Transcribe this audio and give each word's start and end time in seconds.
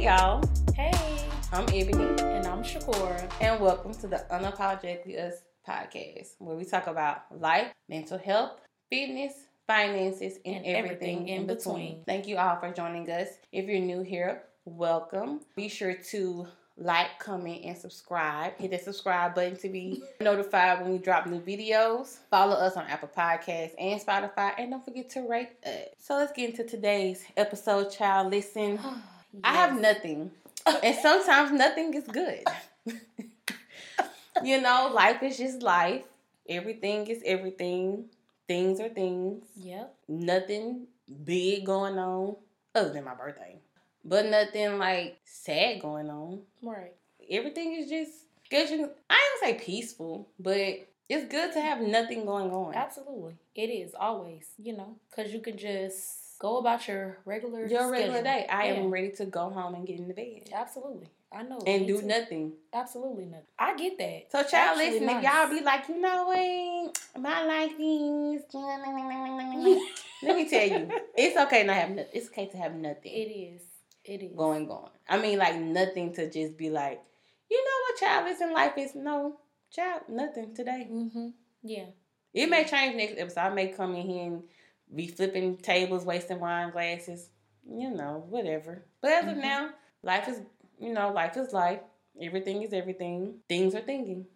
Hey 0.00 0.06
y'all, 0.06 0.42
Hey, 0.74 0.92
I'm 1.52 1.64
Ebony, 1.64 2.22
and 2.22 2.46
I'm 2.46 2.62
Shakora. 2.62 3.30
and 3.38 3.60
welcome 3.60 3.92
to 3.92 4.06
the 4.06 4.24
Unapologetically 4.30 5.18
Us 5.18 5.42
podcast, 5.68 6.36
where 6.38 6.56
we 6.56 6.64
talk 6.64 6.86
about 6.86 7.24
life, 7.38 7.70
mental 7.86 8.16
health, 8.16 8.52
fitness, 8.88 9.34
finances, 9.66 10.38
and, 10.46 10.64
And 10.64 10.74
everything, 10.74 11.16
everything 11.16 11.28
in 11.28 11.46
between. 11.46 11.74
between. 11.74 12.04
Thank 12.06 12.26
you 12.26 12.38
all 12.38 12.58
for 12.58 12.72
joining 12.72 13.10
us. 13.10 13.28
If 13.52 13.66
you're 13.66 13.78
new 13.78 14.00
here, 14.00 14.44
welcome. 14.64 15.40
Be 15.54 15.68
sure 15.68 15.92
to 15.92 16.48
like, 16.78 17.18
comment, 17.18 17.66
and 17.66 17.76
subscribe. 17.76 18.56
Hit 18.56 18.70
the 18.70 18.78
subscribe 18.78 19.34
button 19.34 19.58
to 19.58 19.68
be 19.68 20.02
notified 20.22 20.80
when 20.80 20.92
we 20.92 20.98
drop 20.98 21.26
new 21.26 21.40
videos. 21.40 22.20
Follow 22.30 22.54
us 22.56 22.74
on 22.78 22.86
Apple 22.86 23.10
Podcasts 23.14 23.74
and 23.78 24.00
Spotify, 24.00 24.54
and 24.56 24.70
don't 24.70 24.82
forget 24.82 25.10
to 25.10 25.28
rate 25.28 25.50
us. 25.66 25.88
So 25.98 26.14
let's 26.14 26.32
get 26.32 26.48
into 26.48 26.64
today's 26.64 27.22
episode, 27.36 27.90
child. 27.90 28.30
Listen. 28.30 28.78
I 29.44 29.54
have 29.54 29.80
nothing. 29.80 30.30
and 30.82 30.96
sometimes 30.96 31.52
nothing 31.52 31.94
is 31.94 32.04
good. 32.06 32.44
you 34.42 34.60
know, 34.60 34.90
life 34.94 35.22
is 35.22 35.38
just 35.38 35.62
life. 35.62 36.02
Everything 36.48 37.06
is 37.06 37.22
everything. 37.24 38.06
Things 38.48 38.80
are 38.80 38.88
things. 38.88 39.44
Yep. 39.56 39.94
Nothing 40.08 40.86
big 41.24 41.66
going 41.66 41.98
on 41.98 42.36
other 42.74 42.92
than 42.92 43.04
my 43.04 43.14
birthday. 43.14 43.56
But 44.04 44.26
nothing 44.26 44.78
like 44.78 45.18
sad 45.24 45.80
going 45.80 46.10
on. 46.10 46.40
Right. 46.62 46.94
Everything 47.30 47.74
is 47.74 47.88
just 47.88 48.12
good. 48.50 48.68
I 49.08 49.38
gonna 49.40 49.52
say 49.52 49.54
peaceful, 49.64 50.28
but 50.38 50.88
it's 51.08 51.30
good 51.30 51.52
to 51.52 51.60
have 51.60 51.80
nothing 51.80 52.24
going 52.24 52.50
on. 52.50 52.74
Absolutely. 52.74 53.36
It 53.54 53.66
is 53.68 53.94
always, 53.98 54.46
you 54.58 54.76
know, 54.76 54.96
because 55.10 55.32
you 55.32 55.40
can 55.40 55.56
just 55.58 56.19
go 56.40 56.56
about 56.56 56.88
your 56.88 57.18
regular 57.24 57.66
Your 57.66 57.88
regular 57.90 58.22
day. 58.22 58.46
I 58.50 58.68
Yeah. 58.68 58.80
am 58.80 58.90
ready 58.90 59.10
to 59.12 59.26
go 59.26 59.50
home 59.50 59.74
and 59.74 59.86
get 59.86 59.98
in 60.00 60.08
the 60.08 60.14
bed. 60.14 60.50
Absolutely. 60.52 61.06
I 61.30 61.42
know. 61.44 61.60
And 61.64 61.86
do 61.86 62.02
nothing. 62.02 62.54
Absolutely 62.72 63.26
nothing. 63.26 63.46
I 63.56 63.76
get 63.76 63.96
that. 63.98 64.32
So, 64.32 64.42
child, 64.42 64.80
Actually 64.80 64.98
listen, 65.00 65.16
if 65.16 65.22
y'all 65.22 65.48
be 65.48 65.60
like, 65.60 65.88
you 65.88 66.00
know 66.00 66.24
what, 66.26 66.98
my 67.22 67.44
life 67.44 67.74
is. 67.78 68.42
Let 70.22 70.36
me 70.36 70.48
tell 70.48 70.66
you, 70.66 70.90
it's 71.16 71.36
okay 71.36 71.62
not 71.62 71.76
have 71.76 71.90
nothing. 71.90 72.10
It's 72.12 72.28
okay 72.28 72.46
to 72.46 72.56
have 72.56 72.74
nothing 72.74 73.12
It 73.12 73.30
is. 73.30 73.62
It 74.04 74.22
is. 74.24 74.36
going 74.36 74.68
on. 74.70 74.90
I 75.08 75.18
mean, 75.20 75.38
like 75.38 75.56
nothing 75.56 76.12
to 76.14 76.28
just 76.28 76.56
be 76.56 76.68
like, 76.70 77.00
you 77.50 77.62
know 77.64 77.70
what, 77.84 78.00
child, 78.00 78.40
in 78.40 78.52
life 78.52 78.72
is 78.78 78.94
no, 78.94 79.36
child, 79.70 80.02
nothing 80.08 80.54
today. 80.54 80.88
Mm-hmm. 80.90 81.28
Yeah. 81.62 81.86
It 82.32 82.48
may 82.48 82.64
change 82.64 82.96
next 82.96 83.18
episode. 83.18 83.40
I 83.40 83.50
may 83.50 83.68
come 83.68 83.94
in 83.94 84.06
here 84.06 84.24
and 84.24 84.42
be 84.94 85.06
flipping 85.08 85.56
tables, 85.56 86.04
wasting 86.04 86.40
wine 86.40 86.70
glasses, 86.70 87.28
you 87.68 87.90
know, 87.90 88.24
whatever. 88.28 88.84
But 89.00 89.12
as 89.12 89.28
of 89.28 89.36
Mhm. 89.36 89.42
now, 89.42 89.70
life 90.02 90.28
is, 90.28 90.40
you 90.78 90.92
know, 90.92 91.12
life 91.12 91.36
is 91.36 91.52
life. 91.52 91.80
Everything 92.20 92.62
is 92.62 92.72
everything. 92.72 93.40
Things 93.48 93.74
are 93.74 93.80
thinking. 93.80 94.26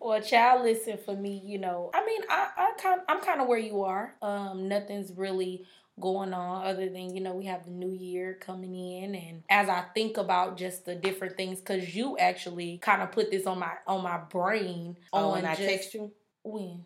Well, 0.00 0.20
child, 0.20 0.62
listen 0.62 0.98
for 0.98 1.14
me. 1.14 1.40
You 1.44 1.58
know, 1.58 1.90
I 1.94 2.04
mean, 2.04 2.22
I, 2.28 2.48
I 2.56 2.72
kind, 2.76 3.00
I'm 3.08 3.20
kind 3.20 3.40
of 3.40 3.46
where 3.46 3.58
you 3.58 3.82
are. 3.82 4.14
Um, 4.20 4.66
nothing's 4.68 5.12
really 5.12 5.64
going 6.00 6.32
on 6.32 6.64
other 6.66 6.88
than 6.88 7.14
you 7.14 7.20
know 7.20 7.34
we 7.34 7.44
have 7.44 7.64
the 7.66 7.70
new 7.70 7.90
year 7.92 8.36
coming 8.40 8.74
in, 8.74 9.14
and 9.14 9.42
as 9.48 9.68
I 9.68 9.84
think 9.94 10.16
about 10.16 10.56
just 10.56 10.86
the 10.86 10.96
different 10.96 11.36
things, 11.36 11.60
because 11.60 11.94
you 11.94 12.18
actually 12.18 12.78
kind 12.78 13.00
of 13.02 13.12
put 13.12 13.30
this 13.30 13.46
on 13.46 13.60
my 13.60 13.74
on 13.86 14.02
my 14.02 14.18
brain. 14.18 14.96
Oh, 15.12 15.30
on 15.32 15.38
and 15.38 15.46
I 15.46 15.54
just, 15.54 15.68
text 15.68 15.94
you? 15.94 16.10
when. 16.42 16.82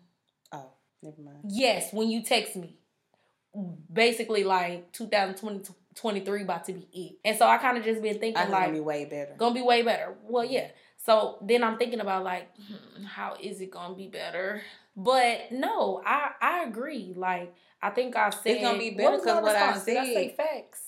Never 1.01 1.21
mind. 1.21 1.39
Yes, 1.49 1.91
when 1.93 2.09
you 2.09 2.21
text 2.23 2.55
me. 2.55 2.75
Basically, 3.91 4.43
like 4.43 4.91
2023 4.91 6.41
about 6.43 6.65
to 6.65 6.73
be 6.73 6.87
it, 6.93 7.17
and 7.25 7.37
so 7.39 7.47
I 7.47 7.57
kind 7.57 7.75
of 7.77 7.83
just 7.83 8.03
been 8.03 8.19
thinking 8.19 8.49
like 8.51 8.63
it'll 8.67 8.73
be 8.75 8.79
way 8.81 9.05
better. 9.05 9.33
gonna 9.35 9.55
be 9.55 9.63
way 9.63 9.81
better. 9.81 10.13
Well, 10.27 10.45
yeah. 10.45 10.67
So 11.03 11.39
then 11.41 11.63
I'm 11.63 11.77
thinking 11.79 11.99
about 11.99 12.23
like, 12.23 12.49
hmm, 12.57 13.03
how 13.03 13.35
is 13.41 13.59
it 13.61 13.71
gonna 13.71 13.95
be 13.95 14.07
better? 14.09 14.61
But 14.95 15.51
no, 15.51 16.03
I 16.05 16.31
I 16.39 16.63
agree. 16.65 17.13
Like 17.15 17.51
I 17.81 17.89
think 17.91 18.15
I 18.15 18.29
said 18.29 18.57
it's 18.57 18.61
gonna 18.61 18.77
be 18.77 18.91
better 18.91 19.11
was 19.17 19.25
my 19.25 19.31
'cause 19.33 19.41
what 19.43 19.55
I? 19.55 19.73
Did 19.85 19.97
I 19.97 20.05
say 20.05 20.27
said- 20.27 20.35
facts. 20.45 20.81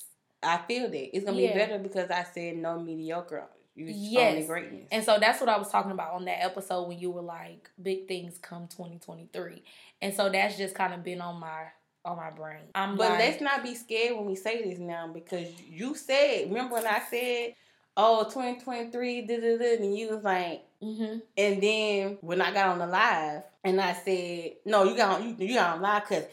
I 0.44 0.58
feel 0.68 0.90
that 0.90 1.16
it's 1.16 1.26
gonna 1.26 1.38
Yeah. 1.42 1.54
be 1.54 1.60
better 1.60 1.80
because 1.80 2.12
I 2.12 2.24
said 2.24 2.56
no 2.58 2.78
mediocre. 2.80 3.50
You 3.76 3.86
Yes. 3.88 4.48
greatness. 4.48 4.88
And 4.92 5.04
so 5.04 5.18
that's 5.20 5.40
what 5.40 5.50
I 5.50 5.58
was 5.58 5.70
talking 5.70 5.92
about 5.92 6.14
on 6.14 6.26
that 6.26 6.44
episode 6.44 6.88
when 6.88 7.00
you 7.00 7.12
were 7.12 7.22
like, 7.22 7.70
big 7.82 8.08
things 8.08 8.38
come 8.38 8.68
2023. 8.68 9.64
And 10.02 10.14
so 10.14 10.30
that's 10.30 10.58
just 10.58 10.76
kind 10.76 10.94
of 10.94 11.04
been 11.04 11.22
on 11.22 11.40
my 11.40 11.68
on 12.06 12.18
my 12.18 12.32
brain. 12.32 12.62
I'm 12.76 12.96
but 12.96 13.10
like, 13.10 13.20
let's 13.20 13.42
not 13.42 13.64
be 13.64 13.76
scared 13.76 14.16
when 14.16 14.26
we 14.26 14.36
say 14.36 14.64
this 14.64 14.80
now 14.80 15.08
because 15.08 15.48
you 15.70 15.96
said. 15.96 16.48
Remember 16.48 16.76
when 16.76 16.88
I 16.88 17.02
said, 17.10 17.56
"Oh, 17.98 18.24
2023," 18.24 19.22
da 19.24 19.40
da 19.40 19.58
da, 19.58 19.76
and 19.76 19.98
you 19.98 20.10
was 20.10 20.24
like, 20.24 20.64
mm-hmm. 20.82 21.20
and 21.38 21.64
then 21.64 22.18
when 22.22 22.42
I 22.42 22.54
got 22.54 22.70
on 22.70 22.80
the 22.80 22.88
live 22.88 23.44
and 23.64 23.82
I 23.82 23.94
said, 23.94 24.54
"No, 24.66 24.84
you 24.84 24.96
got 24.96 25.20
on, 25.20 25.28
you, 25.28 25.48
you 25.48 25.56
got 25.56 25.76
on 25.76 25.82
live 25.82 26.08
because 26.08 26.26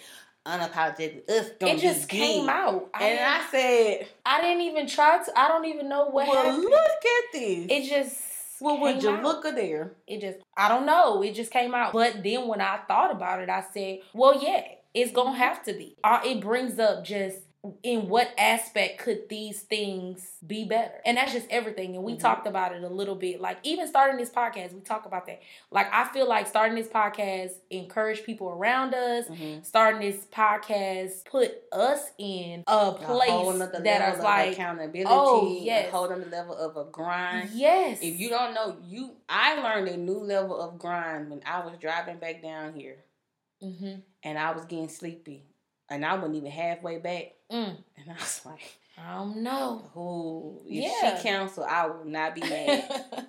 unapologetic 0.46 1.28
us 1.28 1.50
gonna 1.60 1.74
it 1.74 1.78
just 1.80 2.08
came 2.08 2.42
good." 2.42 2.50
out. 2.50 2.90
I, 2.94 3.04
And 3.04 3.18
I 3.20 3.46
said, 3.50 4.06
I 4.24 4.40
didn't 4.40 4.62
even 4.62 4.86
try 4.86 5.22
to. 5.24 5.38
I 5.38 5.48
don't 5.48 5.64
even 5.66 5.88
know 5.88 6.06
what 6.06 6.28
"Well, 6.28 6.44
happened. 6.44 6.62
look 6.64 6.72
at 6.74 7.32
this. 7.32 7.66
It 7.68 7.88
just 7.88 8.20
well, 8.60 8.80
would 8.80 9.02
you 9.02 9.10
out. 9.10 9.22
look 9.22 9.44
at 9.44 9.54
there? 9.56 9.92
It 10.06 10.20
just, 10.22 10.38
I 10.56 10.68
don't 10.68 10.86
know. 10.86 11.22
It 11.22 11.34
just 11.34 11.50
came 11.50 11.74
out. 11.74 11.92
But 11.92 12.22
then 12.22 12.48
when 12.48 12.60
I 12.62 12.78
thought 12.88 13.10
about 13.10 13.40
it, 13.42 13.50
I 13.50 13.62
said, 13.74 13.98
well, 14.14 14.42
yeah, 14.42 14.62
it's 14.94 15.12
going 15.12 15.34
to 15.34 15.38
have 15.38 15.62
to 15.64 15.74
be. 15.74 15.94
Uh, 16.02 16.20
it 16.24 16.40
brings 16.40 16.78
up 16.78 17.04
just 17.04 17.38
in 17.82 18.08
what 18.08 18.30
aspect 18.38 18.98
could 18.98 19.28
these 19.28 19.62
things 19.62 20.36
be 20.46 20.64
better? 20.64 21.00
And 21.04 21.16
that's 21.16 21.32
just 21.32 21.46
everything. 21.50 21.94
And 21.96 22.04
we 22.04 22.14
Mhm. 22.14 22.20
talked 22.20 22.46
about 22.46 22.72
it 22.74 22.82
a 22.82 22.88
little 22.88 23.14
bit. 23.14 23.40
Like, 23.40 23.58
even 23.62 23.88
starting 23.88 24.16
this 24.16 24.30
podcast, 24.30 24.72
we 24.72 24.80
talk 24.80 25.06
about 25.06 25.26
that. 25.26 25.40
Like, 25.70 25.86
I 25.92 26.04
feel 26.12 26.28
like 26.28 26.46
starting 26.46 26.76
this 26.76 26.88
podcast 26.88 27.52
encourage 27.70 28.24
people 28.24 28.48
around 28.48 28.94
us. 28.94 29.26
Mhm. 29.28 29.64
Starting 29.64 30.00
this 30.00 30.24
podcast 30.26 31.24
put 31.26 31.52
us 31.72 32.10
in 32.18 32.64
a 32.66 32.72
A 32.88 32.92
place 32.92 33.58
nother 33.58 33.80
that 33.80 34.00
level 34.00 34.18
of 34.18 34.24
like, 34.24 34.52
accountability. 34.52 35.04
oh, 35.08 35.46
A 35.46 35.60
yes. 35.60 35.90
whole 35.90 36.04
other 36.04 36.16
level 36.26 36.54
of 36.56 36.76
a 36.76 36.84
grind. 36.84 37.50
yes. 37.50 37.98
If 38.02 38.18
you 38.20 38.28
don't 38.28 38.54
know, 38.54 38.76
you 38.84 39.16
I 39.28 39.60
learned 39.60 39.88
a 39.88 39.96
new 39.96 40.18
level 40.18 40.60
of 40.60 40.78
grind 40.78 41.30
when 41.30 41.42
I 41.46 41.64
was 41.64 41.76
driving 41.78 42.18
back 42.18 42.42
down 42.42 42.74
here 42.74 43.04
hmm 43.60 43.94
and 44.22 44.38
I 44.38 44.52
was 44.52 44.64
getting 44.66 44.88
sleepy. 44.88 45.44
And 45.88 46.04
I 46.04 46.14
wasn't 46.14 46.34
even 46.34 46.50
halfway 46.50 46.98
back. 46.98 47.32
Mm, 47.50 47.76
And 47.96 48.10
I 48.10 48.14
was 48.14 48.40
like, 48.44 48.76
I 48.98 49.14
don't 49.16 49.38
know. 49.42 49.90
oh, 49.96 50.60
if 50.66 50.84
Yeah. 50.84 51.16
she 51.18 51.22
counsel, 51.28 51.64
I 51.64 51.86
will 51.86 52.04
not 52.04 52.34
be 52.34 52.40
mad. 52.42 52.84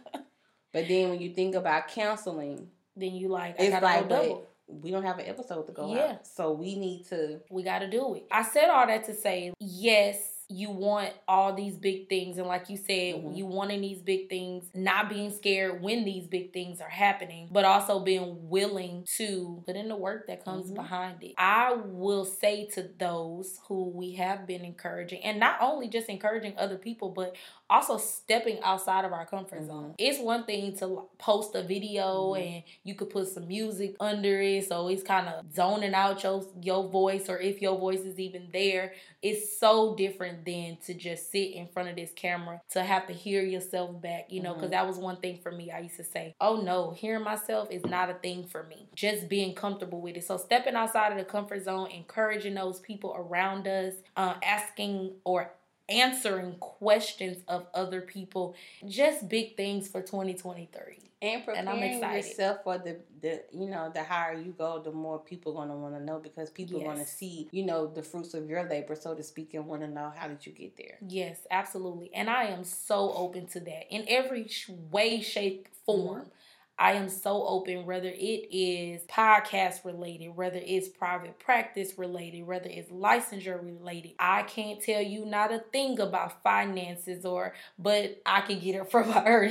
but 0.73 0.87
then 0.87 1.09
when 1.09 1.19
you 1.21 1.33
think 1.33 1.55
about 1.55 1.87
counseling, 1.89 2.69
then 2.95 3.13
you 3.13 3.27
like, 3.27 3.59
I 3.59 3.63
it's 3.63 3.81
like, 3.83 4.09
go 4.09 4.47
but 4.67 4.75
we 4.81 4.91
don't 4.91 5.03
have 5.03 5.19
an 5.19 5.25
episode 5.27 5.65
to 5.67 5.71
go 5.71 5.93
Yeah. 5.93 6.13
out. 6.13 6.27
So 6.27 6.51
we 6.53 6.75
need 6.75 7.05
to 7.09 7.41
We 7.49 7.63
got 7.63 7.79
to 7.79 7.89
do 7.89 8.15
it. 8.15 8.25
I 8.31 8.43
said 8.43 8.69
all 8.69 8.87
that 8.87 9.05
to 9.05 9.13
say, 9.13 9.53
yes, 9.59 10.36
you 10.49 10.69
want 10.71 11.11
all 11.27 11.53
these 11.53 11.77
big 11.77 12.07
things. 12.07 12.37
And 12.37 12.47
like 12.47 12.69
you 12.69 12.77
said, 12.77 13.15
Mhm. 13.15 13.35
you 13.35 13.45
wanting 13.45 13.81
these 13.81 14.01
big 14.01 14.29
things, 14.29 14.69
not 14.73 15.09
being 15.09 15.29
scared 15.29 15.81
when 15.81 16.05
these 16.05 16.25
big 16.27 16.53
things 16.53 16.79
are 16.79 16.89
happening, 16.89 17.49
but 17.51 17.65
also 17.65 17.99
being 17.99 18.49
willing 18.49 19.03
to 19.17 19.61
put 19.65 19.75
in 19.75 19.89
the 19.89 19.95
work 19.95 20.25
that 20.27 20.43
comes 20.45 20.71
Mhm. 20.71 20.75
behind 20.75 21.21
it. 21.23 21.33
I 21.37 21.73
will 21.73 22.23
say 22.23 22.65
to 22.75 22.83
those 22.83 23.59
who 23.67 23.89
we 23.89 24.13
have 24.13 24.47
been 24.47 24.63
encouraging, 24.63 25.21
and 25.23 25.37
not 25.39 25.57
only 25.61 25.89
just 25.89 26.07
encouraging 26.07 26.53
other 26.57 26.77
people, 26.77 27.09
but 27.09 27.35
also 27.69 27.97
stepping 27.97 28.59
outside 28.61 29.03
of 29.03 29.11
our 29.11 29.25
comfort 29.25 29.65
zone. 29.65 29.89
Mhm. 29.89 29.95
It's 29.97 30.19
one 30.19 30.45
thing 30.45 30.73
to 30.77 31.09
post 31.17 31.55
a 31.55 31.61
video 31.63 32.33
Mhm. 32.33 32.41
and 32.41 32.63
you 32.85 32.95
could 32.95 33.09
put 33.09 33.27
some 33.27 33.47
music 33.47 33.95
under 33.99 34.39
it 34.41 34.65
so 34.65 34.87
it's 34.87 35.03
kind 35.03 35.27
of 35.27 35.51
zoning 35.53 35.93
out 35.93 36.23
your 36.23 36.45
your 36.61 36.83
voice 36.87 37.27
or 37.29 37.37
if 37.39 37.61
your 37.61 37.77
voice 37.77 37.99
is 37.99 38.17
even 38.19 38.47
there 38.53 38.93
it's 39.21 39.57
so 39.59 39.95
different 39.95 40.36
than 40.45 40.77
to 40.85 40.93
just 40.93 41.31
sit 41.31 41.51
in 41.51 41.67
front 41.67 41.89
of 41.89 41.95
this 41.95 42.11
camera 42.15 42.61
to 42.71 42.83
have 42.83 43.07
to 43.07 43.13
hear 43.13 43.41
yourself 43.41 43.99
back 44.01 44.25
you 44.29 44.41
know 44.41 44.53
because 44.53 44.69
Mhm. 44.69 44.71
that 44.71 44.87
was 44.87 44.97
one 44.97 45.17
thing 45.17 45.37
for 45.41 45.51
me 45.51 45.71
i 45.71 45.79
used 45.79 45.97
to 45.97 46.03
say 46.03 46.35
oh 46.41 46.61
no 46.61 46.91
hearing 46.91 47.23
myself 47.23 47.69
is 47.71 47.85
not 47.85 48.09
a 48.09 48.13
thing 48.15 48.45
for 48.47 48.63
me 48.63 48.87
just 48.95 49.27
being 49.29 49.53
comfortable 49.55 50.01
with 50.01 50.15
it 50.17 50.23
so 50.23 50.37
stepping 50.37 50.75
outside 50.75 51.11
of 51.11 51.17
the 51.17 51.25
comfort 51.25 51.63
zone 51.63 51.89
encouraging 51.91 52.53
those 52.55 52.79
people 52.79 53.13
around 53.17 53.67
us 53.67 53.93
uh, 54.15 54.35
asking 54.43 55.13
or 55.23 55.51
answering 55.89 56.53
questions 56.59 57.43
of 57.47 57.65
other 57.73 58.01
people 58.01 58.55
just 58.87 59.29
big 59.29 59.55
things 59.55 59.87
for 59.87 60.01
2023 60.01 60.99
and 61.21 61.43
preparing 61.43 61.67
I'm 61.67 61.81
excited. 61.81 62.27
yourself 62.27 62.63
for 62.63 62.77
the 62.77 62.97
the 63.21 63.43
you 63.51 63.67
know 63.69 63.91
the 63.93 64.03
higher 64.03 64.33
you 64.33 64.51
go, 64.51 64.79
the 64.79 64.91
more 64.91 65.19
people 65.19 65.53
gonna 65.53 65.75
want 65.75 65.95
to 65.95 66.03
know 66.03 66.19
because 66.19 66.49
people 66.49 66.83
want 66.83 66.99
to 66.99 67.05
see 67.05 67.47
you 67.51 67.65
know 67.65 67.87
the 67.87 68.03
fruits 68.03 68.33
of 68.33 68.49
your 68.49 68.63
labor, 68.63 68.95
so 68.95 69.15
to 69.15 69.23
speak, 69.23 69.53
and 69.53 69.65
want 69.65 69.81
to 69.81 69.87
know 69.87 70.11
how 70.15 70.27
did 70.27 70.45
you 70.45 70.51
get 70.51 70.77
there. 70.77 70.97
Yes, 71.07 71.39
absolutely. 71.49 72.11
And 72.13 72.29
I 72.29 72.45
am 72.45 72.63
so 72.63 73.13
open 73.13 73.47
to 73.47 73.59
that 73.61 73.85
in 73.89 74.05
every 74.07 74.47
sh- 74.47 74.69
way, 74.91 75.21
shape, 75.21 75.67
form. 75.85 76.21
Mm-hmm. 76.21 76.29
I 76.79 76.93
am 76.93 77.09
so 77.09 77.43
open, 77.47 77.87
whether 77.87 78.09
it 78.09 78.47
is 78.51 79.01
podcast 79.03 79.83
related, 79.83 80.35
whether 80.35 80.59
it's 80.63 80.87
private 80.87 81.39
practice 81.39 81.97
related, 81.97 82.45
whether 82.45 82.69
it's 82.69 82.91
licensure 82.91 83.63
related. 83.63 84.11
I 84.19 84.43
can't 84.43 84.79
tell 84.79 85.01
you 85.01 85.25
not 85.25 85.51
a 85.51 85.59
thing 85.59 85.99
about 85.99 86.43
finances 86.43 87.25
or, 87.25 87.55
but 87.79 88.21
I 88.27 88.41
can 88.41 88.59
get 88.59 88.75
it 88.75 88.91
from 88.91 89.11
her 89.11 89.49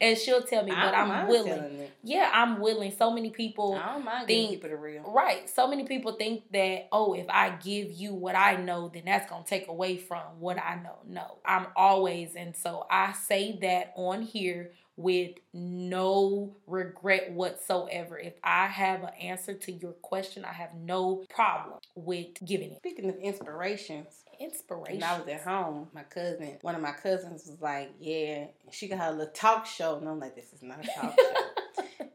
and 0.00 0.16
she'll 0.16 0.42
tell 0.42 0.62
me, 0.62 0.70
but 0.70 0.94
I'm 0.94 1.26
willing. 1.26 1.88
Yeah, 2.04 2.30
I'm 2.32 2.60
willing. 2.60 2.92
So 2.96 3.12
many 3.12 3.30
people 3.30 3.74
I 3.74 3.94
don't 3.94 4.04
mind 4.04 4.26
think, 4.28 4.50
people 4.52 4.70
the 4.70 4.76
real. 4.76 5.02
Right. 5.02 5.50
So 5.50 5.66
many 5.66 5.84
people 5.84 6.12
think 6.12 6.44
that, 6.52 6.86
oh, 6.92 7.14
if 7.14 7.26
I 7.28 7.50
give 7.56 7.90
you 7.90 8.14
what 8.14 8.36
I 8.36 8.54
know, 8.54 8.88
then 8.92 9.02
that's 9.06 9.28
going 9.28 9.42
to 9.42 9.48
take 9.48 9.66
away 9.66 9.96
from 9.96 10.22
what 10.38 10.58
I 10.58 10.76
know. 10.76 10.98
No, 11.08 11.38
I'm 11.44 11.66
always, 11.74 12.36
and 12.36 12.54
so 12.54 12.86
I 12.88 13.14
say 13.14 13.58
that 13.62 13.92
on 13.96 14.22
here 14.22 14.70
with 14.96 15.32
no 15.52 16.56
regret 16.66 17.32
whatsoever. 17.32 18.18
If 18.18 18.34
I 18.42 18.66
have 18.66 19.02
an 19.02 19.14
answer 19.20 19.54
to 19.54 19.72
your 19.72 19.92
question, 19.92 20.44
I 20.44 20.52
have 20.52 20.74
no 20.74 21.24
problem 21.28 21.78
with 21.94 22.28
giving 22.44 22.72
it. 22.72 22.78
Speaking 22.78 23.08
of 23.08 23.16
inspirations, 23.16 24.24
inspiration. 24.40 25.00
When 25.00 25.02
I 25.02 25.18
was 25.18 25.28
at 25.28 25.42
home, 25.42 25.88
my 25.94 26.02
cousin, 26.02 26.58
one 26.62 26.74
of 26.74 26.82
my 26.82 26.92
cousins 26.92 27.46
was 27.46 27.60
like, 27.60 27.90
Yeah, 28.00 28.46
she 28.70 28.88
got 28.88 28.98
her 28.98 29.10
little 29.12 29.32
talk 29.32 29.66
show. 29.66 29.96
And 29.96 30.08
I'm 30.08 30.20
like, 30.20 30.34
This 30.34 30.52
is 30.52 30.62
not 30.62 30.84
a 30.84 30.88
talk 30.88 31.14
show. 31.18 31.34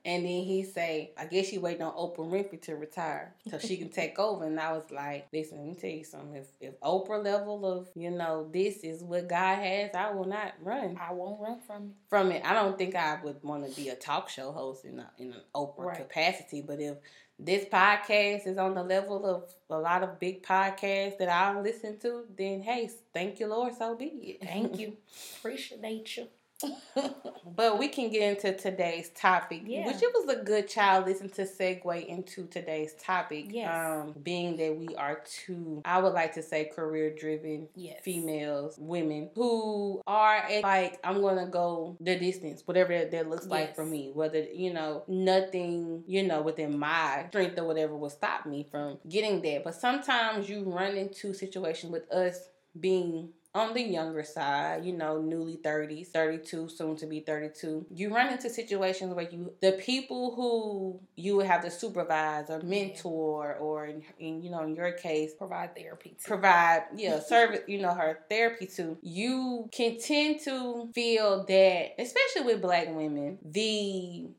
And 0.03 0.25
then 0.25 0.43
he 0.43 0.63
say, 0.63 1.11
I 1.17 1.25
guess 1.25 1.47
she 1.47 1.59
waiting 1.59 1.83
on 1.83 1.93
Oprah 1.93 2.27
Winfrey 2.27 2.61
to 2.63 2.75
retire 2.75 3.35
so 3.49 3.59
she 3.59 3.77
can 3.77 3.89
take 3.89 4.17
over. 4.19 4.45
And 4.45 4.59
I 4.59 4.71
was 4.73 4.89
like, 4.89 5.27
listen, 5.31 5.59
let 5.59 5.67
me 5.67 5.75
tell 5.75 5.89
you 5.89 6.03
something. 6.03 6.35
If, 6.35 6.47
if 6.59 6.79
Oprah 6.79 7.23
level 7.23 7.65
of, 7.65 7.89
you 7.95 8.09
know, 8.09 8.49
this 8.51 8.77
is 8.77 9.03
what 9.03 9.29
God 9.29 9.59
has, 9.59 9.91
I 9.93 10.11
will 10.11 10.25
not 10.25 10.53
run. 10.63 10.97
I 10.99 11.13
won't 11.13 11.39
run 11.39 11.59
from 11.67 11.83
it. 11.83 11.91
From 12.09 12.31
it. 12.31 12.41
I 12.43 12.53
don't 12.53 12.77
think 12.77 12.95
I 12.95 13.19
would 13.23 13.43
want 13.43 13.69
to 13.69 13.75
be 13.75 13.89
a 13.89 13.95
talk 13.95 14.29
show 14.29 14.51
host 14.51 14.85
in, 14.85 14.99
a, 14.99 15.11
in 15.19 15.33
an 15.33 15.41
Oprah 15.53 15.85
right. 15.85 15.97
capacity. 15.97 16.61
But 16.61 16.79
if 16.79 16.97
this 17.37 17.65
podcast 17.65 18.47
is 18.47 18.57
on 18.57 18.75
the 18.75 18.83
level 18.83 19.25
of 19.25 19.53
a 19.69 19.77
lot 19.79 20.03
of 20.03 20.19
big 20.19 20.43
podcasts 20.43 21.17
that 21.19 21.29
I 21.29 21.59
listen 21.59 21.99
to, 21.99 22.25
then 22.35 22.61
hey, 22.61 22.89
thank 23.13 23.39
you, 23.39 23.47
Lord, 23.47 23.73
so 23.77 23.95
be 23.95 24.05
it. 24.05 24.45
Thank 24.45 24.79
you. 24.79 24.97
Appreciate 25.37 26.17
you. 26.17 26.27
But 27.55 27.79
we 27.79 27.87
can 27.87 28.09
get 28.09 28.21
into 28.21 28.53
today's 28.57 29.09
topic, 29.09 29.61
yeah. 29.65 29.87
which 29.87 30.01
it 30.01 30.09
was 30.13 30.35
a 30.35 30.43
good 30.43 30.67
child 30.67 31.05
listen 31.05 31.29
to 31.29 31.43
segue 31.43 32.05
into 32.05 32.45
today's 32.47 32.93
topic. 32.93 33.47
Yes. 33.49 33.73
Um, 33.73 34.13
being 34.23 34.57
that 34.57 34.75
we 34.75 34.95
are 34.95 35.21
two, 35.25 35.81
I 35.85 35.99
would 35.99 36.13
like 36.13 36.33
to 36.35 36.43
say 36.43 36.65
career 36.65 37.13
driven 37.13 37.67
yes. 37.75 38.01
females, 38.03 38.75
women 38.77 39.29
who 39.35 40.01
are 40.07 40.43
like, 40.61 40.99
I'm 41.03 41.21
gonna 41.21 41.47
go 41.47 41.97
the 41.99 42.17
distance, 42.17 42.63
whatever 42.65 42.97
that, 42.97 43.11
that 43.11 43.29
looks 43.29 43.45
yes. 43.45 43.51
like 43.51 43.75
for 43.75 43.85
me. 43.85 44.11
Whether 44.13 44.43
you 44.43 44.73
know 44.73 45.03
nothing, 45.07 46.03
you 46.07 46.23
know, 46.23 46.41
within 46.41 46.77
my 46.77 47.25
strength 47.29 47.57
or 47.59 47.65
whatever 47.65 47.95
will 47.95 48.09
stop 48.09 48.45
me 48.45 48.67
from 48.69 48.99
getting 49.07 49.41
there. 49.41 49.61
But 49.63 49.75
sometimes 49.75 50.49
you 50.49 50.63
run 50.63 50.95
into 50.95 51.33
situations 51.33 51.91
with 51.91 52.11
us 52.11 52.49
being 52.79 53.29
on 53.53 53.73
the 53.73 53.81
younger 53.81 54.23
side, 54.23 54.85
you 54.85 54.93
know, 54.93 55.21
newly 55.21 55.57
30s, 55.57 56.07
32, 56.07 56.69
soon 56.69 56.95
to 56.95 57.05
be 57.05 57.19
32, 57.19 57.85
you 57.93 58.13
run 58.13 58.31
into 58.31 58.49
situations 58.49 59.13
where 59.13 59.29
you, 59.29 59.53
the 59.61 59.73
people 59.73 60.33
who 60.35 60.99
you 61.15 61.35
would 61.35 61.47
have 61.47 61.61
to 61.63 61.71
supervise 61.71 62.49
or 62.49 62.61
mentor, 62.61 63.55
or 63.55 63.87
in, 63.87 64.03
in, 64.19 64.41
you 64.41 64.49
know, 64.49 64.63
in 64.63 64.73
your 64.73 64.93
case, 64.93 65.33
provide 65.33 65.75
therapy 65.75 66.15
to. 66.21 66.27
Provide, 66.27 66.83
yeah, 66.95 67.19
service, 67.27 67.61
you 67.67 67.81
know, 67.81 67.93
her 67.93 68.19
therapy 68.29 68.67
to, 68.67 68.97
you 69.01 69.67
can 69.71 69.99
tend 69.99 70.39
to 70.41 70.89
feel 70.93 71.43
that, 71.45 71.95
especially 71.99 72.43
with 72.43 72.61
black 72.61 72.87
women, 72.87 73.37
the 73.43 74.29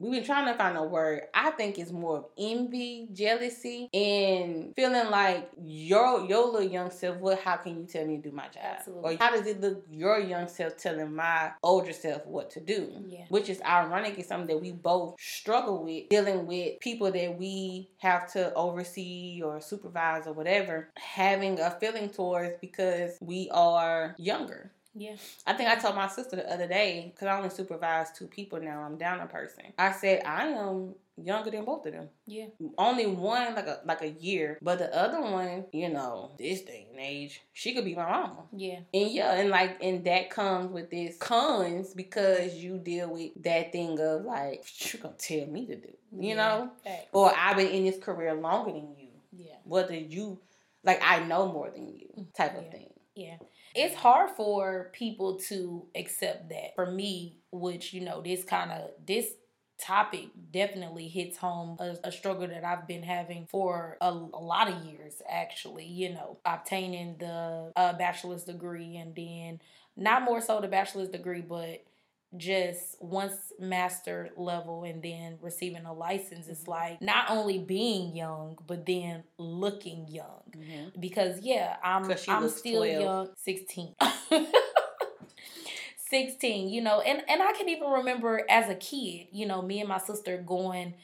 We've 0.00 0.12
been 0.12 0.24
trying 0.24 0.46
to 0.46 0.54
find 0.54 0.76
a 0.76 0.84
word. 0.84 1.22
I 1.34 1.50
think 1.50 1.76
it's 1.76 1.90
more 1.90 2.18
of 2.18 2.24
envy, 2.38 3.08
jealousy, 3.12 3.88
and 3.92 4.72
feeling 4.76 5.10
like 5.10 5.50
your 5.60 6.24
your 6.24 6.46
little 6.52 6.62
young 6.62 6.90
self. 6.92 7.16
What? 7.16 7.40
How 7.40 7.56
can 7.56 7.80
you 7.80 7.84
tell 7.84 8.06
me 8.06 8.16
to 8.16 8.30
do 8.30 8.30
my 8.30 8.44
job? 8.44 8.62
Absolutely. 8.78 9.14
Or 9.14 9.18
how 9.18 9.32
does 9.32 9.46
it 9.46 9.60
look? 9.60 9.84
Your 9.90 10.20
young 10.20 10.46
self 10.46 10.76
telling 10.76 11.16
my 11.16 11.50
older 11.64 11.92
self 11.92 12.24
what 12.26 12.50
to 12.50 12.60
do. 12.60 12.92
Yeah. 13.08 13.24
Which 13.28 13.48
is 13.48 13.60
ironic. 13.62 14.18
It's 14.18 14.28
something 14.28 14.46
that 14.46 14.62
we 14.62 14.70
both 14.70 15.16
struggle 15.18 15.82
with 15.82 16.08
dealing 16.10 16.46
with 16.46 16.78
people 16.78 17.10
that 17.10 17.36
we 17.36 17.90
have 17.98 18.32
to 18.34 18.54
oversee 18.54 19.42
or 19.44 19.60
supervise 19.60 20.28
or 20.28 20.32
whatever. 20.32 20.90
Having 20.96 21.58
a 21.58 21.72
feeling 21.72 22.10
towards 22.10 22.52
because 22.60 23.18
we 23.20 23.50
are 23.52 24.14
younger. 24.16 24.70
Yeah. 24.94 25.16
I 25.46 25.52
think 25.52 25.68
I 25.68 25.76
told 25.76 25.94
my 25.94 26.08
sister 26.08 26.36
the 26.36 26.52
other 26.52 26.66
day, 26.66 27.12
because 27.14 27.28
I 27.28 27.36
only 27.36 27.50
supervise 27.50 28.10
two 28.12 28.26
people 28.26 28.60
now, 28.60 28.82
I'm 28.82 28.98
down 28.98 29.20
a 29.20 29.26
person. 29.26 29.64
I 29.78 29.92
said, 29.92 30.22
I 30.24 30.48
am 30.48 30.94
younger 31.22 31.50
than 31.50 31.64
both 31.64 31.86
of 31.86 31.92
them. 31.92 32.08
Yeah. 32.26 32.46
Only 32.76 33.06
one 33.06 33.54
like 33.54 33.66
a 33.66 33.80
like 33.84 34.02
a 34.02 34.08
year. 34.08 34.58
But 34.62 34.78
the 34.78 34.94
other 34.96 35.20
one, 35.20 35.66
you 35.72 35.88
know, 35.88 36.32
this 36.38 36.62
day 36.62 36.86
and 36.90 37.00
age, 37.00 37.42
she 37.52 37.74
could 37.74 37.84
be 37.84 37.94
my 37.94 38.08
mama. 38.08 38.44
Yeah. 38.52 38.80
And 38.94 39.10
yeah, 39.10 39.32
and 39.34 39.50
like 39.50 39.82
and 39.82 40.04
that 40.04 40.30
comes 40.30 40.70
with 40.70 40.90
this 40.90 41.16
cons 41.18 41.94
because 41.94 42.54
you 42.54 42.78
deal 42.78 43.12
with 43.12 43.42
that 43.42 43.72
thing 43.72 43.98
of 44.00 44.24
like, 44.24 44.60
what 44.60 44.94
you 44.94 45.00
gonna 45.00 45.14
tell 45.18 45.46
me 45.46 45.66
to 45.66 45.76
do? 45.76 45.92
You 46.12 46.30
yeah. 46.30 46.34
know? 46.34 46.70
Thanks. 46.84 47.06
Or 47.12 47.32
I've 47.36 47.56
been 47.56 47.68
in 47.68 47.84
this 47.84 47.98
career 47.98 48.34
longer 48.34 48.72
than 48.72 48.94
you. 48.96 49.08
Yeah. 49.32 49.56
Whether 49.64 49.96
you 49.96 50.38
like 50.84 51.00
I 51.02 51.20
know 51.20 51.50
more 51.52 51.70
than 51.70 51.88
you 51.88 52.08
mm, 52.18 52.34
type 52.34 52.52
yeah. 52.54 52.60
of 52.60 52.70
thing. 52.70 52.90
Yeah 53.18 53.36
it's 53.74 53.94
hard 53.94 54.30
for 54.30 54.90
people 54.92 55.38
to 55.48 55.86
accept 55.94 56.48
that. 56.50 56.74
For 56.74 56.90
me, 56.90 57.36
which 57.52 57.92
you 57.92 58.00
know, 58.00 58.20
this 58.20 58.44
kind 58.44 58.70
of 58.72 58.90
this 59.06 59.26
topic 59.80 60.26
definitely 60.52 61.06
hits 61.06 61.36
home 61.36 61.76
a, 61.78 61.94
a, 62.02 62.10
struggle 62.10 62.48
that 62.48 62.64
I've 62.64 62.88
been 62.88 63.04
having 63.04 63.46
for 63.46 63.96
a, 64.00 64.08
a, 64.08 64.42
lot 64.42 64.68
of 64.68 64.84
years 64.84 65.22
actually 65.30 65.86
you 65.86 66.14
know 66.14 66.38
obtaining 66.44 67.14
the 67.20 67.70
uh, 67.76 67.92
bachelor's 67.92 68.42
degree 68.42 68.96
and 68.96 69.14
then 69.14 69.60
not 69.96 70.24
more 70.24 70.40
so 70.40 70.60
the 70.60 70.66
bachelor's 70.66 71.10
degree 71.10 71.42
but 71.42 71.84
just 72.36 72.96
once 73.00 73.52
master 73.58 74.28
level 74.36 74.84
and 74.84 75.02
then 75.02 75.38
receiving 75.40 75.86
a 75.86 75.92
license 75.92 76.46
it's 76.46 76.62
mm-hmm. 76.62 76.72
like 76.72 77.00
not 77.02 77.30
only 77.30 77.58
being 77.58 78.14
young 78.14 78.58
but 78.66 78.84
then 78.84 79.24
looking 79.38 80.06
young 80.08 80.42
mm-hmm. 80.54 80.88
because 81.00 81.40
yeah 81.40 81.76
i'm 81.82 82.10
i'm 82.28 82.48
still 82.50 82.84
12. 82.84 83.02
young 83.02 83.28
16 83.34 83.94
16 86.10 86.68
you 86.68 86.82
know 86.82 87.00
and 87.00 87.22
and 87.28 87.42
i 87.42 87.52
can 87.52 87.68
even 87.68 87.88
remember 87.88 88.42
as 88.50 88.68
a 88.68 88.74
kid 88.74 89.28
you 89.32 89.46
know 89.46 89.62
me 89.62 89.80
and 89.80 89.88
my 89.88 89.98
sister 89.98 90.36
going 90.36 90.94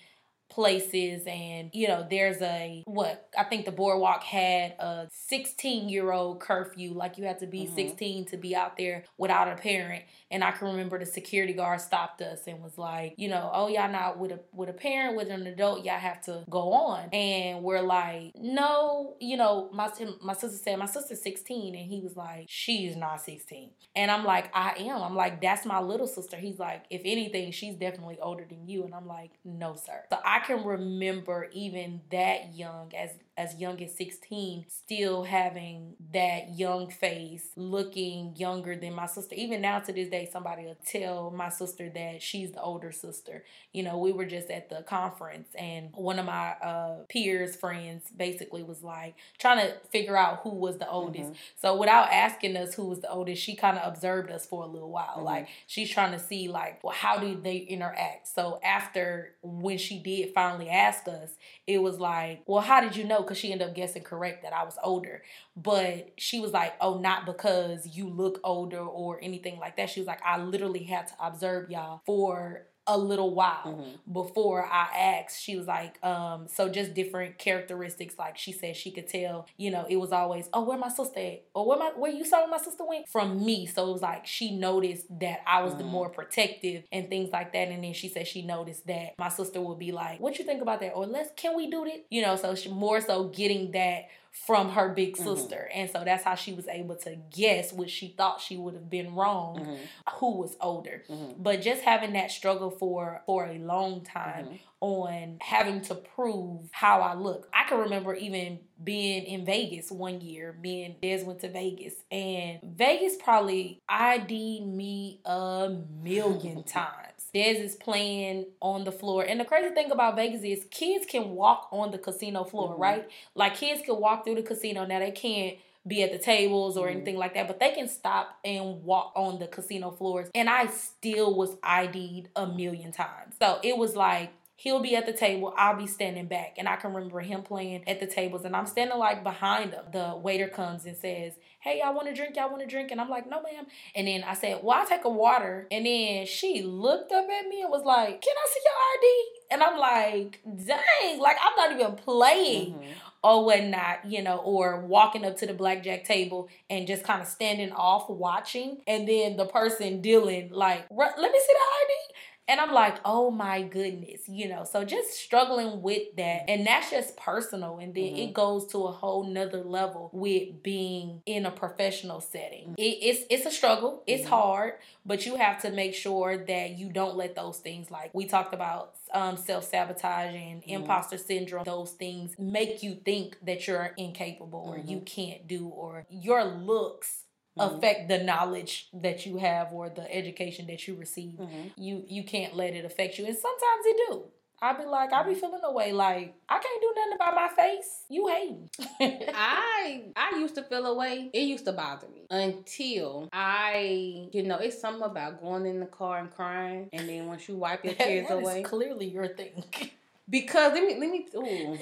places 0.51 1.23
and 1.27 1.71
you 1.73 1.89
know 1.89 2.07
there's 2.09 2.41
a 2.43 2.83
what 2.87 3.29
i 3.37 3.45
think 3.45 3.65
the 3.65 3.73
boardwalk 3.73 4.23
had 4.23 4.73
a 4.79 5.09
16 5.11 5.89
year 5.89 6.13
old 6.13 6.41
curfew. 6.41 6.93
Like 6.93 7.19
you 7.19 7.25
had 7.25 7.41
to 7.41 7.47
be 7.47 7.65
mm-hmm. 7.65 7.75
16 7.75 8.27
to 8.27 8.37
be 8.37 8.55
out 8.55 8.77
there 8.77 9.05
without 9.19 9.49
a 9.49 9.57
parent. 9.57 10.05
And 10.31 10.45
i 10.45 10.51
can 10.51 10.69
remember 10.69 10.99
the 10.99 11.07
security 11.07 11.53
guard 11.53 11.81
stopped 11.81 12.21
us 12.23 12.47
and 12.47 12.63
was 12.63 12.79
like 12.79 13.15
you 13.17 13.29
know 13.29 13.51
oh 13.53 13.69
y'all 13.69 13.91
not 13.91 14.19
with 14.19 14.33
a 14.33 14.41
with 14.53 14.69
a 14.69 14.73
parent 14.73 15.17
with 15.17 15.29
an 15.29 15.47
adult. 15.47 15.85
Y'all 15.85 15.99
have 15.99 16.21
to 16.23 16.45
go 16.51 16.73
on. 16.73 17.09
And 17.13 17.63
we're 17.63 17.83
like 17.83 18.33
no 18.37 19.17
you 19.21 19.37
know 19.37 19.71
my 19.73 19.91
my 20.23 20.35
sister 20.35 20.59
said 20.63 20.79
my 20.79 20.87
sister's 20.87 21.23
16 21.23 21.75
and 21.75 21.91
he 21.91 22.01
was 22.01 22.17
like 22.17 22.47
she's 22.49 22.97
not 22.97 23.21
16 23.21 23.71
and 23.97 24.11
i'm 24.11 24.25
like 24.25 24.51
i 24.55 24.75
am. 24.79 25.03
I'm 25.03 25.17
like 25.17 25.41
that's 25.41 25.65
my 25.65 25.81
little 25.81 26.07
sister. 26.07 26.37
He's 26.37 26.59
like 26.59 26.85
if 26.91 27.03
anything 27.05 27.53
she's 27.53 27.75
definitely 27.75 28.19
older 28.21 28.45
than 28.49 28.69
you. 28.69 28.85
And 28.85 28.95
i'm 28.95 29.07
like 29.07 29.33
no 29.45 29.75
sir. 29.75 30.05
So 30.11 30.19
i 30.25 30.34
can 30.41 30.65
remember 30.65 31.49
even 31.53 32.01
that 32.11 32.55
young 32.55 32.93
as 32.95 33.11
as 33.37 33.57
young 33.57 33.83
as 33.83 33.97
16 33.97 34.65
still 34.69 35.25
having 35.25 35.95
that 36.13 36.57
young 36.57 36.89
face 36.89 37.49
looking 37.57 38.35
younger 38.37 38.77
than 38.77 38.95
my 38.95 39.07
sister. 39.07 39.35
Even 39.35 39.61
now 39.61 39.81
to 39.81 39.93
this 39.93 40.09
day 40.09 40.29
somebody 40.31 40.65
will 40.65 40.77
tell 40.87 41.31
my 41.31 41.49
sister 41.49 41.91
that 41.91 42.23
she's 42.23 42.53
the 42.53 42.63
older 42.63 42.93
sister. 42.93 43.45
You 43.73 43.83
know 43.83 43.99
we 43.99 44.13
were 44.13 44.25
just 44.25 44.51
at 44.51 44.69
the 44.71 44.83
conference 44.83 45.49
and 45.59 45.91
one 45.95 46.19
of 46.19 46.27
my 46.27 46.51
uh, 46.63 46.99
peers 47.09 47.57
friends 47.57 48.05
basically 48.17 48.63
was 48.63 48.85
like 48.85 49.17
trying 49.39 49.59
to 49.59 49.75
figure 49.91 50.17
out 50.17 50.41
who 50.43 50.51
was 50.51 50.79
the 50.79 50.89
oldest. 50.89 51.25
Mm-hmm. 51.25 51.35
so 51.61 51.77
without 51.77 52.13
asking 52.13 52.57
us 52.57 52.75
who 52.75 52.87
was 52.87 53.01
the 53.01 53.11
oldest 53.11 53.43
she 53.43 53.57
kind 53.57 53.79
of 53.79 53.93
observed 53.93 54.31
us 54.31 54.47
for 54.47 54.63
a 54.63 54.67
little 54.67 54.91
while. 54.91 55.17
Mm-hmm. 55.17 55.25
like 55.25 55.49
she's 55.67 55.91
trying 55.91 56.13
to 56.13 56.21
see 56.21 56.47
like 56.49 56.85
well 56.85 56.95
how 56.95 57.19
do 57.19 57.35
they 57.35 57.57
interact? 57.57 58.29
So 58.29 58.61
after 58.63 59.35
when 59.43 59.79
she 59.79 59.99
did 59.99 60.33
finally 60.33 60.69
ask 60.69 61.09
us 61.09 61.31
it 61.67 61.79
was 61.79 61.99
like 61.99 62.43
well 62.47 62.61
how 62.61 62.81
did 62.81 62.95
you 62.95 63.03
know 63.03 63.24
because 63.25 63.39
she 63.39 63.53
ended 63.53 63.69
up 63.69 63.75
guessing 63.75 64.03
correct 64.03 64.43
that 64.43 64.53
I 64.53 64.65
was 64.65 64.77
older. 64.83 65.23
But 65.57 66.13
she 66.17 66.41
was 66.41 66.53
like, 66.53 66.75
oh, 66.81 66.99
not 66.99 67.27
because 67.27 67.87
you 67.87 68.09
look 68.09 68.41
older 68.45 68.81
or 68.81 69.19
anything 69.23 69.59
like 69.59 69.77
that. 69.77 69.91
She 69.91 70.01
was 70.01 70.07
like, 70.07 70.21
I 70.25 70.39
literally 70.39 70.85
had 70.85 71.09
to 71.09 71.15
observe 71.21 71.71
y'all 71.71 72.03
for 72.07 72.67
a 72.87 72.99
little 72.99 73.31
while 73.35 73.65
Mhm. 73.65 74.13
before 74.13 74.67
I 74.67 74.89
asked. 74.95 75.43
She 75.43 75.57
was 75.57 75.67
like, 75.67 76.03
um, 76.05 76.49
so 76.49 76.69
just 76.69 76.93
different 76.95 77.39
characteristics. 77.39 78.19
Like 78.19 78.37
she 78.37 78.53
said, 78.53 78.77
she 78.77 78.91
could 78.91 79.09
tell, 79.09 79.47
you 79.57 79.71
know, 79.71 79.87
it 79.89 79.97
was 79.97 80.13
always, 80.13 80.49
oh, 80.53 80.65
where 80.65 80.77
my 80.77 80.89
sister 80.89 81.19
at? 81.21 81.43
Or 81.55 81.65
where 81.67 81.79
my 81.79 81.93
where 81.97 82.13
you 82.13 82.25
saw 82.25 82.41
where 82.41 82.49
my 82.49 82.59
sister 82.59 82.85
went 82.85 83.09
from 83.09 83.45
me. 83.45 83.67
So 83.67 83.89
it 83.89 83.93
was 83.93 84.03
like 84.03 84.27
she 84.27 84.57
noticed 84.57 85.07
that 85.21 85.41
I 85.47 85.63
was 85.63 85.75
the 85.77 85.85
Mhm. 85.85 85.89
more 85.91 86.11
protective 86.11 86.85
and 86.93 87.09
things 87.09 87.31
like 87.33 87.53
that. 87.53 87.69
And 87.69 87.83
then 87.83 87.93
she 87.95 88.09
said 88.09 88.27
she 88.29 88.43
noticed 88.43 88.87
that 88.87 89.15
my 89.19 89.29
sister 89.29 89.61
would 89.61 89.79
be 89.79 89.93
like, 89.93 90.21
what 90.21 90.39
you 90.39 90.45
think 90.45 90.61
about 90.61 90.81
that? 90.81 90.93
Or 90.95 91.07
let's 91.07 91.31
can 91.37 91.57
we 91.57 91.71
do 91.71 91.85
that? 91.85 92.05
You 92.11 92.23
know, 92.23 92.37
so 92.37 92.55
she 92.55 92.69
more 92.69 93.01
so 93.01 93.25
getting 93.29 93.71
that 93.73 94.09
from 94.47 94.71
her 94.71 94.89
big 94.91 95.17
Mhm. 95.17 95.23
sister. 95.25 95.71
And 95.73 95.89
so 95.89 96.03
that's 96.05 96.25
how 96.25 96.35
she 96.35 96.53
was 96.53 96.67
able 96.69 96.97
to 96.97 97.15
guess 97.31 97.73
what 97.73 97.89
she 97.89 98.09
thought 98.09 98.41
she 98.41 98.57
would 98.57 98.75
have 98.75 98.91
been 98.91 99.15
wrong, 99.15 99.57
Mhm. 99.61 99.79
who 100.15 100.33
was 100.33 100.57
older 100.61 101.05
Mhm. 101.09 101.37
but 101.39 101.63
just 101.63 101.83
having 101.83 102.13
that 102.15 102.31
struggle 102.33 102.71
for 102.71 103.23
for 103.27 103.47
a 103.47 103.59
long 103.59 104.03
time 104.03 104.47
Mhm. 104.47 104.59
on 104.81 105.37
having 105.41 105.81
to 105.83 105.95
prove 105.95 106.69
how 106.73 107.01
I 107.01 107.15
look. 107.15 107.49
I 107.55 107.65
can 107.69 107.79
remember 107.79 108.15
even 108.15 108.59
being 108.83 109.23
in 109.25 109.45
Vegas 109.47 109.91
one 109.91 110.21
year. 110.21 110.53
Me 110.61 110.83
and 110.85 111.01
Des 111.01 111.25
went 111.25 111.41
to 111.41 111.49
Vegas, 111.49 111.95
and 112.11 112.61
Vegas 112.63 113.17
probably 113.17 113.81
ID'd 113.89 114.67
me 114.67 115.21
a 115.25 115.71
million 116.03 116.63
times. 116.65 117.14
Des 117.35 117.57
is 117.61 117.75
playing 117.75 118.47
on 118.63 118.85
the 118.85 118.93
floor, 118.93 119.25
and 119.25 119.41
the 119.41 119.45
crazy 119.45 119.75
thing 119.75 119.91
about 119.91 120.15
Vegas 120.17 120.43
is 120.43 120.65
kids 120.71 121.05
can 121.05 121.31
walk 121.31 121.69
on 121.73 121.91
the 121.91 121.99
casino 121.99 122.45
floor, 122.45 122.75
Mhm. 122.75 122.79
right? 122.79 123.11
Like 123.35 123.57
kids 123.57 123.83
can 123.83 123.99
walk 124.01 124.25
through 124.25 124.37
the 124.37 124.43
casino. 124.43 124.87
Now 124.87 125.01
they 125.01 125.11
can't 125.11 125.59
be 125.87 126.03
at 126.03 126.13
the 126.13 126.19
tables 126.19 126.79
or 126.79 126.87
Mhm. 126.87 126.93
anything 126.93 127.17
like 127.19 127.35
that, 127.35 127.47
but 127.49 127.59
they 127.61 127.73
can 127.73 127.89
stop 127.89 128.39
and 128.45 128.85
walk 128.85 129.13
on 129.17 129.39
the 129.41 129.47
casino 129.49 129.91
floors. 129.91 130.31
And 130.35 130.49
I 130.49 130.67
still 130.69 131.35
was 131.35 131.59
ID'd 131.63 132.31
a 132.37 132.47
million 132.47 132.93
times. 132.93 133.37
So 133.39 133.59
it 133.63 133.77
was 133.77 133.95
like 133.97 134.31
he'll 134.57 134.81
be 134.81 134.95
at 134.95 135.05
the 135.05 135.13
table, 135.13 135.53
I'll 135.59 135.77
be 135.77 135.87
standing 135.89 136.27
back. 136.27 136.55
And 136.57 136.69
I 136.69 136.77
can 136.77 136.95
remember 136.95 137.21
him 137.21 137.43
playing 137.43 137.83
at 137.89 137.99
the 137.99 138.07
tables 138.07 138.45
and 138.45 138.55
I'm 138.55 138.67
standing 138.67 138.97
like 138.97 139.25
behind 139.25 139.73
him. 139.73 139.85
The 139.93 140.17
waiter 140.17 140.47
comes 140.49 140.87
and 140.87 140.97
says, 140.97 141.35
Hey, 141.65 141.81
y'all 141.83 141.95
want 141.95 142.09
to 142.09 142.15
drink? 142.15 142.37
Y'all 142.37 142.51
want 142.51 142.61
to 142.61 142.69
drink? 142.69 142.91
And 142.91 143.01
I'm 143.01 143.09
like, 143.09 143.27
No, 143.27 143.41
ma'am. 143.41 143.65
And 143.95 144.07
then 144.07 144.23
I 144.23 144.35
said, 144.35 144.61
Well, 144.63 144.79
I'll 144.79 144.87
take 144.87 145.07
a 145.07 145.09
water. 145.09 145.67
And 145.71 145.87
then 145.87 146.27
she 146.27 146.61
looked 146.61 147.11
up 147.11 147.25
at 147.25 147.49
me 147.49 147.63
and 147.63 147.71
was 147.71 147.85
like, 147.85 148.21
Can 148.21 148.35
I 148.37 148.49
see 148.53 148.61
your 148.67 148.75
ID? 148.99 149.29
And 149.51 149.63
I'm 149.63 149.79
like, 149.79 150.41
dang, 150.67 151.21
like 151.21 151.37
I'm 151.43 151.57
not 151.57 151.81
even 151.81 151.97
playing 151.97 152.75
Mhm. 152.75 152.85
or 153.23 153.45
whatnot, 153.47 154.05
you 154.05 154.21
know, 154.23 154.37
or 154.39 154.81
walking 154.81 155.25
up 155.25 155.39
to 155.39 155.47
the 155.47 155.55
blackjack 155.55 156.05
table 156.05 156.49
and 156.69 156.87
just 156.87 157.03
kind 157.03 157.23
of 157.23 157.29
standing 157.29 157.73
off 157.73 158.11
watching, 158.11 158.83
and 158.87 159.09
then 159.09 159.37
the 159.39 159.47
person 159.47 160.03
dealing 160.03 160.51
like, 160.51 160.85
let 160.91 161.17
me 161.19 161.39
see 161.39 161.55
the 161.55 161.67
ID. 161.83 162.14
And 162.47 162.61
I'm 162.61 162.73
like, 162.73 162.97
oh 163.05 163.31
my 163.31 163.63
goodness, 163.63 164.29
you 164.29 164.49
know. 164.49 164.65
So 164.65 164.85
just 164.85 165.13
struggling 165.13 165.81
with 165.81 166.15
that. 166.17 166.45
And 166.49 166.67
that's 166.67 166.91
just 166.91 167.17
personal. 167.17 167.79
And 167.79 167.95
then 167.95 168.05
Mhm. 168.15 168.29
it 168.29 168.35
goes 168.35 168.67
to 168.69 168.85
a 168.85 168.93
whole 168.93 169.25
nother 169.25 169.63
level 169.65 170.11
with 170.13 170.63
being 170.63 171.23
in 171.25 171.47
a 171.47 171.51
professional 171.51 172.21
setting. 172.21 172.75
It, 172.77 172.99
it's 173.01 173.25
it's 173.31 173.47
a 173.47 173.51
struggle. 173.51 174.03
It's 174.07 174.25
Mhm. 174.25 174.29
hard, 174.29 174.75
but 175.07 175.25
you 175.25 175.37
have 175.37 175.61
to 175.63 175.71
make 175.71 175.95
sure 175.95 176.37
that 176.37 176.71
you 176.79 176.91
don't 176.93 177.17
let 177.17 177.35
those 177.35 177.59
things 177.59 177.91
like 177.91 178.11
we 178.13 178.27
talked 178.27 178.53
about 178.55 178.95
um, 179.13 179.37
self-sabotage 179.37 180.35
and 180.35 180.63
Mhm. 180.65 180.69
imposter 180.69 181.17
syndrome 181.17 181.63
those 181.65 181.93
things 181.93 182.35
make 182.37 182.83
you 182.83 182.97
think 182.97 183.39
that 183.45 183.67
you're 183.69 183.95
incapable 183.97 184.65
or 184.69 184.77
you 184.79 184.99
Mhm. 184.99 185.07
can't 185.07 185.47
do 185.47 185.69
or 185.69 186.05
your 186.11 186.43
looks 186.45 187.24
Mhm. 187.59 187.77
affect 187.77 188.09
the 188.09 188.19
knowledge 188.19 188.89
that 188.93 189.27
you 189.27 189.37
have 189.39 189.73
or 189.73 189.89
the 189.89 190.13
education 190.15 190.67
that 190.67 190.87
you 190.89 190.95
receive. 190.95 191.35
Mhm. 191.39 191.73
you 191.77 192.05
you 192.09 192.25
can't 192.25 192.55
let 192.57 192.75
it 192.75 192.85
affect 192.85 193.19
you. 193.19 193.27
And 193.27 193.37
sometimes 193.37 193.87
it 193.87 193.97
do. 194.09 194.25
I 194.63 194.73
be 194.73 194.85
like 194.87 195.13
i 195.13 195.23
be 195.23 195.35
feeling 195.35 195.61
away 195.63 195.93
like 195.93 196.33
i 196.49 196.59
can't 196.59 196.81
do 196.81 196.93
nothing 196.97 197.13
about 197.17 197.35
my 197.35 197.49
face. 197.55 198.05
You 198.09 198.29
hating. 198.29 198.71
I 199.35 200.05
I 200.17 200.39
used 200.39 200.55
to 200.55 200.63
feel 200.63 200.87
away. 200.87 201.29
It 201.33 201.41
used 201.43 201.65
to 201.67 201.73
bother 201.73 202.07
me 202.09 202.23
until 202.31 203.29
I, 203.33 204.29
you 204.33 204.43
know, 204.43 204.57
it's 204.59 204.81
something 204.81 205.03
about 205.03 205.43
going 205.43 205.67
in 205.67 205.81
the 205.81 205.87
car 205.87 206.19
and 206.19 206.31
crying, 206.31 206.89
and 206.93 207.09
then 207.09 207.27
once 207.27 207.47
you 207.49 207.57
wipe 207.57 207.85
your 207.85 207.95
tears 207.95 208.31
away, 208.31 208.63
clearly 208.63 209.07
your 209.07 209.29
thing 209.29 209.63
because 210.29 210.73
let 210.73 210.83
me 210.85 210.99
let 210.99 211.11
me. 211.11 211.27
Ooh. 211.37 211.79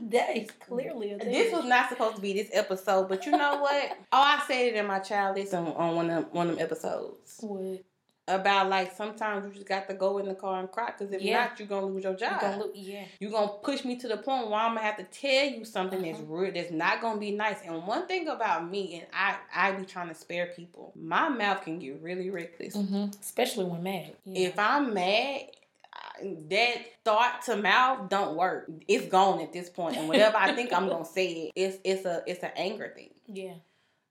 that 0.10 0.36
is 0.36 0.50
clearly 0.66 1.12
a 1.12 1.18
thing 1.18 1.30
This 1.30 1.52
was 1.52 1.64
not 1.64 1.88
supposed 1.88 2.16
to 2.16 2.22
be 2.22 2.32
this 2.32 2.48
episode, 2.52 3.08
but 3.08 3.26
you 3.26 3.32
know 3.32 3.58
what? 3.60 3.96
Oh, 4.12 4.20
I 4.20 4.42
said 4.46 4.66
it 4.68 4.74
in 4.74 4.86
my 4.86 4.98
child 4.98 5.36
listen 5.36 5.66
on 5.66 5.94
one 5.96 6.10
of 6.10 6.32
one 6.32 6.48
of 6.50 6.56
them 6.56 6.64
episodes 6.64 7.36
what 7.40 7.82
about 8.28 8.68
like 8.68 8.94
sometimes 8.96 9.44
you 9.46 9.52
just 9.52 9.66
got 9.66 9.88
to 9.88 9.94
go 9.94 10.18
in 10.18 10.26
the 10.26 10.34
car 10.34 10.60
and 10.60 10.70
cry 10.70 10.92
because 10.96 11.12
if 11.12 11.20
Yeah. 11.20 11.40
not, 11.48 11.58
you're 11.58 11.66
gonna 11.68 11.86
lose 11.86 12.04
your 12.04 12.12
you 12.12 12.18
job. 12.18 12.40
gonna 12.40 12.58
look 12.58 12.72
yeah 12.74 13.04
you're 13.18 13.30
gonna 13.30 13.52
push 13.62 13.84
me 13.84 13.96
to 13.96 14.08
the 14.08 14.16
point 14.18 14.46
where 14.48 14.58
I'm 14.60 14.74
gonna 14.74 14.86
have 14.86 14.96
to 14.98 15.04
tell 15.04 15.46
you 15.46 15.64
something 15.64 16.02
that's 16.02 16.18
Uh-huh. 16.18 16.26
real 16.32 16.52
that's 16.52 16.70
not 16.70 17.00
gonna 17.00 17.18
be 17.18 17.32
nice. 17.32 17.58
And 17.64 17.86
one 17.86 18.06
thing 18.06 18.28
about 18.28 18.68
me, 18.70 19.00
and 19.00 19.06
I 19.12 19.36
I 19.54 19.72
be 19.72 19.84
trying 19.84 20.08
to 20.08 20.14
spare 20.14 20.46
people, 20.46 20.92
my 20.96 21.28
mouth 21.28 21.62
can 21.62 21.78
get 21.80 22.00
really 22.00 22.30
reckless. 22.30 22.74
hmm 22.76 23.06
especially 23.20 23.64
when 23.64 23.82
mad 23.82 24.12
yeah. 24.24 24.48
If 24.48 24.58
I'm 24.58 24.94
mad, 24.94 25.04
I- 25.06 25.50
that 26.48 26.76
thought 27.04 27.42
to 27.46 27.56
mouth 27.56 28.08
don't 28.08 28.36
work. 28.36 28.70
It's 28.88 29.06
gone 29.06 29.40
at 29.40 29.52
this 29.52 29.68
point, 29.70 29.96
and 29.96 30.08
whatever 30.08 30.36
I 30.36 30.52
think 30.52 30.72
I'm 30.72 30.88
gonna 30.88 31.04
say, 31.04 31.26
it, 31.32 31.52
it's 31.56 31.78
it's 31.84 32.04
a 32.04 32.22
it's 32.26 32.42
an 32.42 32.52
anger 32.56 32.92
thing. 32.94 33.10
yeah 33.26 33.54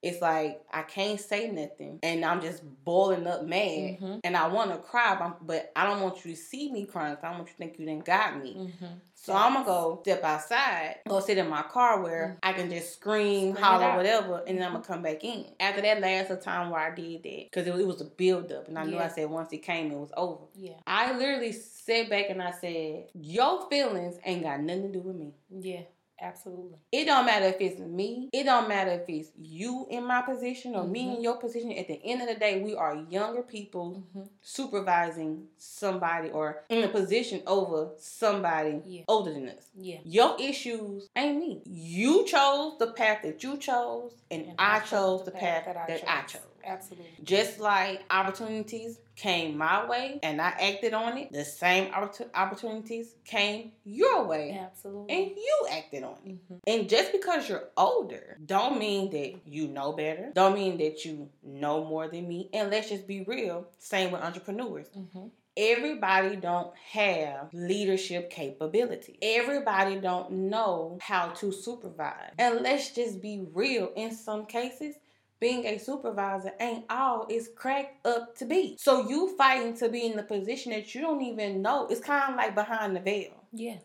It's 0.02 0.22
like 0.22 0.62
I 0.72 0.84
can't 0.84 1.20
say 1.20 1.50
nothing, 1.52 2.00
and 2.04 2.24
I'm 2.24 2.42
just 2.42 2.64
boiling 2.86 3.28
up 3.28 3.44
mad, 3.44 4.00
Mhm. 4.00 4.20
and 4.24 4.38
I 4.38 4.48
want 4.48 4.72
to 4.72 4.78
cry, 4.78 5.34
but- 5.42 5.72
I 5.76 5.86
don't 5.86 6.02
want 6.02 6.24
you 6.26 6.32
to 6.34 6.38
see 6.42 6.72
me 6.72 6.86
crying. 6.86 7.18
I 7.22 7.28
don't 7.28 7.38
want 7.40 7.48
you 7.50 7.54
to 7.54 7.58
think 7.58 7.78
you 7.80 7.86
didn't 7.86 8.06
got 8.06 8.42
me. 8.42 8.54
hmm 8.80 8.86
So 9.22 9.34
I'm 9.34 9.54
gonna 9.54 9.66
go 9.66 10.00
step 10.02 10.24
outside, 10.24 11.02
go 11.06 11.20
sit 11.20 11.38
in 11.38 11.50
my 11.50 11.62
car 11.64 12.02
where 12.02 12.38
I 12.42 12.54
can 12.54 12.70
just 12.70 12.94
scream, 12.94 13.52
Scream 13.52 13.64
holler, 13.66 13.98
whatever, 13.98 14.42
and 14.48 14.58
then 14.58 14.66
I'm 14.66 14.72
gonna 14.72 14.86
come 14.86 15.02
back 15.02 15.26
in. 15.26 15.46
After 15.60 15.82
that 15.82 16.00
last 16.00 16.42
time 16.42 16.70
where 16.70 16.80
I 16.80 16.96
did 16.96 17.24
that, 17.24 17.44
because 17.52 17.68
it, 17.68 17.72
was- 17.74 17.82
it 17.82 17.88
was 17.88 18.00
a 18.00 18.06
build 18.06 18.50
up, 18.54 18.70
and 18.70 18.80
I 18.80 18.86
knew 18.86 18.96
Yeah. 18.96 19.04
I 19.06 19.08
said 19.10 19.30
once 19.30 19.52
it 19.52 19.58
came, 19.58 19.92
it 19.92 19.98
was 19.98 20.12
over. 20.16 20.46
yeah 20.56 20.76
I 20.88 21.12
literally 21.18 21.52
sat 21.52 22.10
back 22.10 22.30
and 22.30 22.42
I 22.42 22.52
said, 22.52 23.10
Your 23.14 23.68
feelings 23.70 24.18
ain't 24.24 24.44
got 24.44 24.62
nothing 24.62 24.84
to 24.84 24.90
do 24.94 25.02
with 25.02 25.18
me. 25.18 25.34
yeah 25.50 25.82
absolutely 26.22 26.78
It 26.92 27.06
don't 27.06 27.26
matter 27.26 27.46
if 27.46 27.58
it's 27.62 27.80
me. 27.80 28.30
It 28.34 28.44
don't 28.46 28.68
matter 28.68 28.92
if 28.92 29.04
it's 29.08 29.32
you 29.38 29.88
in 29.90 30.06
my 30.06 30.22
position 30.22 30.76
or 30.76 30.84
me 30.86 31.06
Mhm. 31.06 31.16
in 31.16 31.22
your 31.22 31.38
position. 31.38 31.72
At 31.72 31.88
the 31.88 32.00
end 32.04 32.22
of 32.22 32.28
the 32.28 32.36
day, 32.36 32.62
we 32.62 32.76
are 32.76 32.96
younger 33.10 33.44
people 33.44 34.04
hmm 34.14 34.24
supervising 34.42 35.48
somebody 35.58 36.30
or 36.32 36.64
in 36.70 36.84
a 36.84 36.88
position 36.88 37.42
over 37.48 37.92
somebody 37.98 38.82
Yeah. 38.86 39.04
older 39.08 39.34
than 39.34 39.50
us. 39.50 39.66
yeah 39.76 40.00
Your 40.04 40.36
issues 40.40 41.10
ain't 41.16 41.38
me. 41.40 41.62
You 41.66 42.26
chose 42.26 42.78
the 42.80 42.88
path 42.88 43.22
that 43.24 43.44
you 43.44 43.58
chose, 43.58 44.14
and, 44.32 44.46
And 44.48 44.56
I 44.60 44.80
chose 44.82 45.24
the 45.26 45.32
path 45.32 45.66
that 45.66 45.78
I 45.78 46.22
chose. 46.24 46.42
absolutely 46.64 47.10
Just 47.24 47.60
like 47.60 48.02
opportunities 48.12 49.00
came 49.20 49.58
my 49.58 49.86
way 49.88 50.20
and 50.24 50.42
I 50.42 50.50
acted 50.70 50.94
on 50.94 51.18
it, 51.18 51.32
the 51.32 51.44
same 51.46 51.86
opportunities 51.94 53.16
came 53.26 53.72
your 53.84 54.24
way 54.26 54.58
absolutely 54.60 55.14
and 55.16 55.26
you 55.36 55.68
acted 55.72 56.04
on 56.04 56.18
it. 56.26 56.36
hmm 56.48 56.56
And 56.66 56.90
just 56.90 57.12
because 57.12 57.50
you're 57.50 57.70
older, 57.78 58.38
don't 58.46 58.80
mean 58.80 59.12
that 59.12 59.32
you 59.46 59.68
know 59.68 59.92
better. 59.94 60.32
Don't 60.34 60.56
mean 60.56 60.78
that 60.78 61.04
you 61.06 61.30
know 61.44 61.84
more 61.86 62.08
than 62.08 62.28
me. 62.28 62.50
And 62.54 62.70
let's 62.72 62.90
just 62.90 63.08
be 63.08 63.20
real. 63.36 63.68
Same 63.78 64.12
with 64.12 64.22
entrepreneurs. 64.22 64.88
hmm 64.94 65.28
Everybody 65.58 66.38
don't 66.38 66.74
have 66.94 67.50
leadership 67.54 68.30
capability. 68.30 69.18
Everybody 69.22 69.98
don't 70.00 70.32
know 70.32 70.98
how 71.02 71.30
to 71.40 71.52
supervise. 71.52 72.32
And 72.38 72.62
let's 72.62 72.92
just 72.92 73.22
be 73.22 73.46
real. 73.54 73.92
In 73.98 74.16
some 74.16 74.46
cases, 74.46 74.96
being 75.40 75.66
a 75.66 75.78
supervisor 75.78 76.52
ain't 76.60 76.86
all 76.90 77.26
it's 77.30 77.48
cracked 77.48 78.06
up 78.06 78.36
to 78.38 78.46
be. 78.46 78.76
So 78.80 79.08
you 79.08 79.36
fighting 79.38 79.76
to 79.78 79.90
be 79.90 80.06
in 80.06 80.16
the 80.16 80.24
position 80.24 80.72
that 80.72 80.94
you 80.94 81.02
don't 81.02 81.22
even 81.22 81.62
know. 81.62 81.88
It's 81.90 82.02
kind 82.02 82.32
of 82.32 82.38
like 82.38 82.56
behind 82.56 82.96
the 82.96 83.00
veil. 83.00 83.32
yeah 83.54 83.78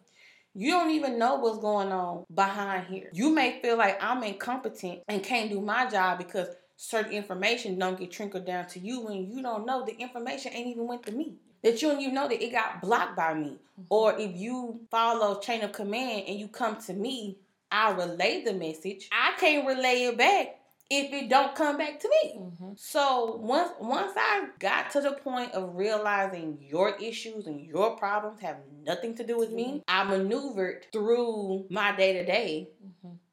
You 0.54 0.72
don't 0.72 0.90
even 0.90 1.18
know 1.18 1.36
what's 1.36 1.58
going 1.58 1.92
on 1.92 2.24
behind 2.34 2.86
here. 2.86 3.10
You 3.12 3.30
may 3.30 3.60
feel 3.62 3.76
like 3.76 4.02
I'm 4.02 4.22
incompetent 4.22 5.00
and 5.08 5.22
can't 5.22 5.50
do 5.50 5.60
my 5.60 5.88
job 5.88 6.18
because 6.18 6.48
certain 6.76 7.12
information 7.12 7.78
don't 7.78 7.98
get 7.98 8.10
trickled 8.10 8.46
down 8.46 8.66
to 8.66 8.80
you 8.80 9.06
and 9.08 9.28
you 9.28 9.42
don't 9.42 9.64
know 9.64 9.84
the 9.84 9.96
information 9.96 10.52
ain't 10.52 10.68
even 10.68 10.86
went 10.88 11.04
to 11.06 11.12
me. 11.12 11.34
That 11.62 11.80
you 11.80 11.88
don't 11.88 12.00
even 12.00 12.14
know 12.14 12.28
that 12.28 12.44
it 12.44 12.52
got 12.52 12.82
blocked 12.82 13.16
by 13.16 13.32
me. 13.32 13.56
Mm-hmm. 13.80 13.82
Or 13.88 14.18
if 14.18 14.36
you 14.36 14.80
follow 14.90 15.40
chain 15.40 15.62
of 15.62 15.72
command 15.72 16.24
and 16.26 16.38
you 16.38 16.48
come 16.48 16.76
to 16.82 16.92
me, 16.92 17.38
I 17.70 17.92
relay 17.92 18.44
the 18.44 18.52
message. 18.52 19.08
I 19.10 19.32
can't 19.38 19.66
relay 19.66 20.04
it 20.04 20.18
back 20.18 20.58
if 20.90 21.12
it 21.12 21.28
don't 21.28 21.54
come 21.54 21.78
back 21.78 21.98
to 22.00 22.08
me. 22.08 22.32
hmm 22.38 22.72
So 22.76 23.36
once 23.40 23.70
once 23.80 24.12
I 24.16 24.46
got 24.58 24.90
to 24.92 25.00
the 25.00 25.12
point 25.12 25.52
of 25.52 25.74
realizing 25.74 26.58
your 26.60 26.96
issues 26.96 27.46
and 27.46 27.60
your 27.64 27.96
problems 27.96 28.40
have 28.40 28.58
nothing 28.84 29.14
to 29.16 29.24
do 29.24 29.38
with 29.38 29.50
me, 29.50 29.82
I 29.88 30.04
maneuvered 30.04 30.86
through 30.92 31.66
my 31.70 31.94
day 31.96 32.12
to 32.14 32.24
day 32.24 32.68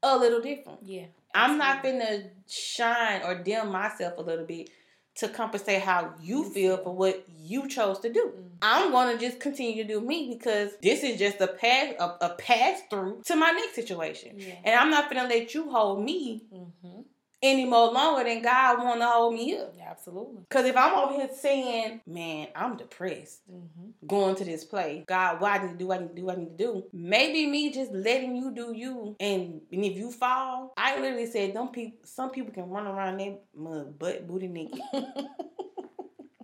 a 0.04 0.18
little 0.18 0.42
different. 0.42 0.80
yeah 0.84 1.06
I'm 1.34 1.58
not 1.58 1.84
gonna 1.84 2.24
shine 2.48 3.22
or 3.24 3.36
dim 3.36 3.72
myself 3.72 4.18
a 4.18 4.22
little 4.22 4.46
bit 4.46 4.70
to 5.16 5.28
compensate 5.28 5.82
how 5.82 6.14
you 6.22 6.50
feel 6.52 6.78
for 6.78 6.96
what 6.96 7.26
you 7.38 7.68
chose 7.68 8.00
to 8.00 8.12
do. 8.12 8.28
Mm-hmm. 8.28 8.48
I'm 8.62 8.92
gonna 8.92 9.18
just 9.18 9.40
continue 9.40 9.84
to 9.84 9.88
do 9.88 10.02
me 10.02 10.36
because 10.38 10.72
this 10.82 11.04
is 11.04 11.20
just 11.20 11.42
a 11.42 11.48
pass 11.48 11.94
a, 12.00 12.06
a 12.22 12.30
pass 12.38 12.82
through 12.90 13.22
to 13.26 13.36
my 13.36 13.52
next 13.52 13.76
situation, 13.76 14.40
yeah. 14.40 14.56
and 14.64 14.76
I'm 14.76 14.90
not 14.90 15.12
gonna 15.12 15.28
let 15.28 15.54
you 15.54 15.70
hold 15.70 16.04
me. 16.04 16.44
Mm-hmm 16.54 17.02
any 17.44 17.66
more 17.66 17.92
longer 17.92 18.24
than 18.24 18.42
God 18.42 18.84
want 18.84 19.02
to 19.02 19.08
hold 19.08 19.34
me 19.34 19.58
up. 19.58 19.76
Absolutely. 19.82 20.44
Because 20.48 20.66
if 20.66 20.78
I'm 20.78 20.94
over 20.94 21.14
here 21.14 21.30
saying, 21.34 22.02
man, 22.06 22.48
I'm 22.56 22.78
depressed 22.78 23.42
mm-hmm. 23.52 24.08
going 24.08 24.36
to 24.36 24.46
this 24.46 24.64
place, 24.64 25.04
God, 25.08 25.42
what 25.42 25.52
I 25.52 25.66
need 25.66 25.72
to 25.74 25.78
do, 25.78 25.88
what 25.88 26.00
I 26.00 26.02
need 26.04 26.10
to 26.10 26.16
do, 26.16 26.26
what 26.26 26.38
I 26.38 26.40
need 26.40 26.58
to 26.58 26.64
do. 26.64 26.84
Maybe 26.94 27.48
me 27.48 27.72
just 27.72 27.92
letting 27.92 28.36
you 28.36 28.52
do 28.52 28.74
you. 28.76 29.16
And, 29.20 29.62
and 29.72 29.86
if 29.86 29.98
you 29.98 30.12
fall, 30.12 30.74
I 30.78 31.00
literally 31.00 31.26
said, 31.26 31.54
don't 31.54 31.74
people, 31.74 32.00
some 32.04 32.30
people 32.30 32.54
can 32.54 32.70
run 32.70 32.88
around 32.88 33.18
their 33.18 33.36
mud 33.56 33.98
butt 33.98 34.28
booty 34.28 34.48
naked. 34.48 34.80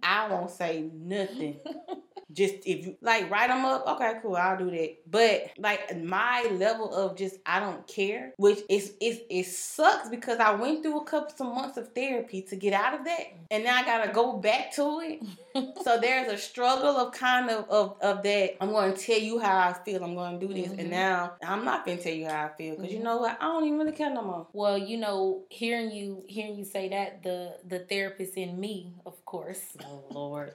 I 0.03 0.27
won't 0.29 0.51
say 0.51 0.89
nothing 0.93 1.59
just 2.38 2.53
if 2.67 2.86
you 2.86 2.96
like 3.01 3.32
write 3.32 3.50
them 3.50 3.65
up, 3.65 3.88
okay, 3.88 4.13
cool, 4.22 4.36
I'll 4.36 4.58
do 4.58 4.70
that. 4.70 4.98
But 5.10 5.50
like 5.58 5.98
my 5.98 6.48
level 6.51 6.94
of 6.94 7.17
just 7.17 7.38
I 7.48 7.60
don't 7.60 7.86
care, 7.88 8.34
which 8.38 8.60
is 8.70 8.94
is 9.01 9.22
it 9.29 9.48
sucks 9.48 10.08
because 10.08 10.38
I 10.38 10.51
went 10.51 10.84
through 10.84 11.00
a 11.00 11.03
couple 11.03 11.36
some 11.36 11.56
months 11.56 11.77
of 11.77 11.94
therapy 11.94 12.44
to 12.44 12.56
get 12.56 12.74
out 12.74 12.94
of 12.94 13.06
that, 13.06 13.34
and 13.50 13.63
now 13.63 13.75
I 13.75 13.84
gotta 13.84 14.13
go 14.13 14.38
back 14.38 14.72
to 14.75 15.00
it. 15.01 15.24
so 15.84 16.00
there's 16.00 16.32
a 16.32 16.38
struggle 16.38 16.96
of 16.98 17.12
kind 17.12 17.50
of 17.50 17.67
of, 17.70 17.98
of 18.01 18.22
that. 18.22 18.58
I'm 18.62 18.70
going 18.70 18.94
to 18.94 19.00
tell 19.00 19.17
you 19.17 19.39
how 19.39 19.58
I 19.58 19.74
feel. 19.74 20.03
I'm 20.03 20.13
going 20.13 20.39
to 20.39 20.48
do 20.48 20.53
this, 20.53 20.67
mm-hmm. 20.67 20.79
and 20.79 20.91
now 20.91 21.34
I'm 21.41 21.65
not 21.65 21.86
going 21.86 21.98
to 21.98 22.03
tell 22.03 22.13
you 22.13 22.27
how 22.27 22.46
I 22.46 22.50
feel 22.56 22.75
because 22.75 22.91
mm-hmm. 22.91 22.98
you 23.00 23.03
know 23.03 23.17
what? 23.17 23.38
I 23.41 23.46
don't 23.46 23.65
even 23.65 23.79
really 23.79 23.94
care 23.94 24.13
no 24.13 24.22
more. 24.22 24.48
Well, 24.53 24.77
you 24.77 24.98
know, 24.98 25.41
hearing 25.50 25.91
you 25.91 26.24
hearing 26.27 26.56
you 26.56 26.65
say 26.65 26.89
that 26.89 27.24
the 27.24 27.58
the 27.67 27.79
therapist 27.79 28.36
in 28.36 28.60
me, 28.60 28.94
of 29.08 29.25
course. 29.25 29.62
Oh 29.84 30.03
Lord 30.12 30.53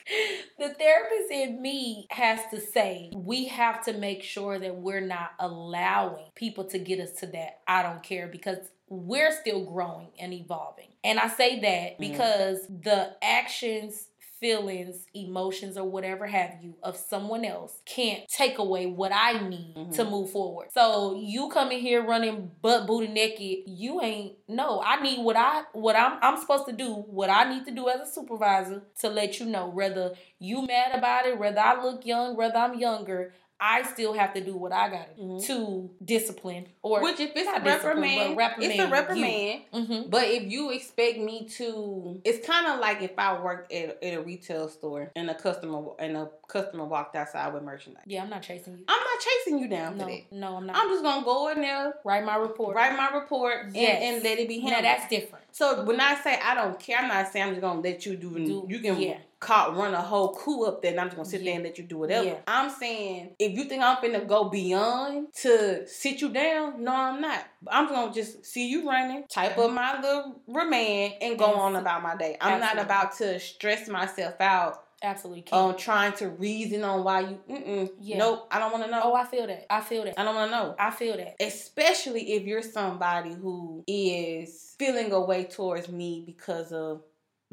the 0.58 0.68
therapist 0.74 1.30
in 1.30 1.60
me 1.60 2.06
has 2.10 2.40
to 2.50 2.60
say 2.60 3.10
we 3.14 3.46
have 3.46 3.84
to 3.84 3.92
make 3.92 4.22
sure 4.22 4.58
that 4.58 4.76
we're 4.76 5.00
not 5.00 5.32
allowing 5.38 6.26
people 6.34 6.64
to 6.64 6.78
get 6.78 7.00
us 7.00 7.12
to 7.20 7.26
that 7.26 7.60
I 7.66 7.82
don't 7.82 8.02
care 8.02 8.28
because 8.28 8.58
we're 8.88 9.32
still 9.32 9.64
growing 9.64 10.08
and 10.20 10.34
evolving. 10.34 10.88
And 11.02 11.18
I 11.18 11.28
say 11.28 11.60
that 11.60 11.98
mm-hmm. 11.98 12.12
because 12.12 12.58
mm. 12.66 12.82
the 12.84 13.16
actions 13.22 14.08
feelings, 14.42 15.06
emotions, 15.14 15.78
or 15.78 15.88
whatever 15.88 16.26
have 16.26 16.56
you 16.60 16.74
of 16.82 16.96
someone 16.96 17.44
else 17.44 17.80
can't 17.86 18.28
take 18.28 18.58
away 18.58 18.86
what 18.86 19.12
I 19.14 19.48
need 19.48 19.74
mm-hmm. 19.76 19.92
to 19.92 20.04
move 20.04 20.30
forward. 20.30 20.68
So 20.74 21.14
you 21.14 21.48
coming 21.48 21.78
here 21.78 22.04
running 22.04 22.50
butt 22.60 22.88
booty 22.88 23.06
naked, 23.06 23.70
you 23.72 24.02
ain't 24.02 24.34
no. 24.48 24.82
I 24.84 25.00
need 25.00 25.22
what 25.22 25.36
I 25.36 25.62
what 25.72 25.94
I'm 25.94 26.18
I'm 26.20 26.40
supposed 26.40 26.66
to 26.66 26.72
do, 26.72 26.92
what 26.92 27.30
I 27.30 27.48
need 27.48 27.64
to 27.66 27.70
do 27.70 27.88
as 27.88 28.08
a 28.08 28.12
supervisor 28.12 28.82
to 29.00 29.08
let 29.08 29.38
you 29.38 29.46
know 29.46 29.68
whether 29.68 30.14
you 30.40 30.66
mad 30.66 30.98
about 30.98 31.26
it, 31.26 31.38
whether 31.38 31.60
I 31.60 31.80
look 31.80 32.04
young, 32.04 32.36
whether 32.36 32.56
I'm 32.56 32.78
younger. 32.78 33.32
I 33.64 33.84
still 33.84 34.12
have 34.12 34.34
to 34.34 34.40
do 34.40 34.56
what 34.56 34.72
I 34.72 34.88
got 34.88 35.16
to 35.16 35.22
mm-hmm. 35.22 35.46
to 35.46 35.90
discipline 36.04 36.66
or 36.82 37.00
which 37.00 37.20
if 37.20 37.30
it's 37.36 37.48
a 37.48 37.60
reprimand, 37.60 38.36
reprimand, 38.36 38.72
it's 38.72 38.82
a 38.82 38.88
reprimand. 38.88 39.62
Mm-hmm. 39.72 40.10
But 40.10 40.24
if 40.24 40.50
you 40.50 40.72
expect 40.72 41.18
me 41.18 41.48
to, 41.58 42.20
it's 42.24 42.44
kind 42.44 42.66
of 42.66 42.80
like 42.80 43.02
if 43.02 43.16
I 43.16 43.40
worked 43.40 43.72
at, 43.72 44.02
at 44.02 44.14
a 44.14 44.20
retail 44.20 44.68
store 44.68 45.12
and 45.14 45.30
a 45.30 45.34
customer 45.36 45.80
and 46.00 46.16
a 46.16 46.28
customer 46.48 46.84
walked 46.84 47.14
outside 47.14 47.54
with 47.54 47.62
merchandise. 47.62 48.02
Yeah, 48.04 48.24
I'm 48.24 48.30
not 48.30 48.42
chasing 48.42 48.72
you. 48.78 48.84
I'm 48.88 48.98
not 48.98 49.20
chasing 49.20 49.58
you 49.60 49.68
down 49.68 49.96
no. 49.96 50.08
No, 50.32 50.56
I'm 50.56 50.66
not. 50.66 50.76
I'm 50.76 50.88
just 50.88 51.04
gonna 51.04 51.24
go 51.24 51.48
in 51.50 51.60
there, 51.60 51.94
write 52.04 52.24
my 52.24 52.34
report, 52.34 52.74
write 52.74 52.96
my 52.96 53.16
report, 53.16 53.66
yes. 53.72 54.02
and, 54.02 54.16
and 54.16 54.24
let 54.24 54.40
it 54.40 54.48
be 54.48 54.58
handled. 54.58 54.82
Now 54.82 54.96
that's 54.96 55.08
different. 55.08 55.44
So 55.52 55.84
when 55.84 56.00
I 56.00 56.16
say 56.16 56.36
I 56.42 56.56
don't 56.56 56.80
care, 56.80 56.98
I'm 56.98 57.06
not 57.06 57.32
saying 57.32 57.46
I'm 57.46 57.52
just 57.52 57.60
gonna 57.60 57.80
let 57.80 58.04
you 58.04 58.16
do. 58.16 58.30
do 58.34 58.66
you 58.68 58.80
can 58.80 59.00
yeah 59.00 59.18
caught 59.42 59.76
run 59.76 59.92
a 59.92 60.00
whole 60.00 60.34
coup 60.34 60.64
up 60.64 60.80
there 60.80 60.92
and 60.92 61.00
I'm 61.00 61.08
just 61.08 61.16
gonna 61.16 61.28
sit 61.28 61.42
yeah. 61.42 61.46
there 61.46 61.54
and 61.56 61.64
let 61.64 61.76
you 61.76 61.84
do 61.84 61.98
whatever. 61.98 62.26
Yeah. 62.26 62.38
I'm 62.46 62.70
saying 62.70 63.34
if 63.38 63.52
you 63.52 63.64
think 63.64 63.82
I'm 63.82 64.00
gonna 64.00 64.24
go 64.24 64.48
beyond 64.48 65.34
to 65.42 65.86
sit 65.86 66.20
you 66.20 66.30
down, 66.30 66.82
no, 66.82 66.94
I'm 66.94 67.20
not. 67.20 67.44
I'm 67.66 67.88
gonna 67.88 68.14
just 68.14 68.46
see 68.46 68.68
you 68.68 68.88
running, 68.88 69.24
type 69.28 69.58
up 69.58 69.72
my 69.72 70.00
little 70.00 70.40
remand, 70.46 71.14
and 71.20 71.38
go 71.38 71.46
on 71.46 71.74
about 71.74 72.02
my 72.02 72.16
day. 72.16 72.36
I'm 72.40 72.62
Absolutely. 72.62 72.76
not 72.76 72.84
about 72.84 73.16
to 73.18 73.40
stress 73.40 73.88
myself 73.88 74.40
out. 74.40 74.84
Absolutely. 75.04 75.44
On 75.50 75.70
um, 75.70 75.76
trying 75.76 76.12
to 76.12 76.28
reason 76.28 76.84
on 76.84 77.02
why 77.02 77.20
you. 77.20 77.40
Mm-mm. 77.50 77.90
Yeah. 78.00 78.18
Nope. 78.18 78.46
I 78.52 78.60
don't 78.60 78.70
want 78.70 78.84
to 78.84 78.90
know. 78.90 79.00
Oh, 79.02 79.14
I 79.14 79.24
feel 79.24 79.48
that. 79.48 79.66
I 79.68 79.80
feel 79.80 80.04
that. 80.04 80.18
I 80.18 80.22
don't 80.22 80.36
want 80.36 80.52
to 80.52 80.56
know. 80.56 80.76
I 80.78 80.92
feel 80.92 81.16
that. 81.16 81.34
Especially 81.40 82.34
if 82.34 82.44
you're 82.44 82.62
somebody 82.62 83.34
who 83.34 83.82
is 83.88 84.76
feeling 84.78 85.10
a 85.10 85.20
way 85.20 85.44
towards 85.44 85.88
me 85.88 86.22
because 86.24 86.70
of 86.70 87.02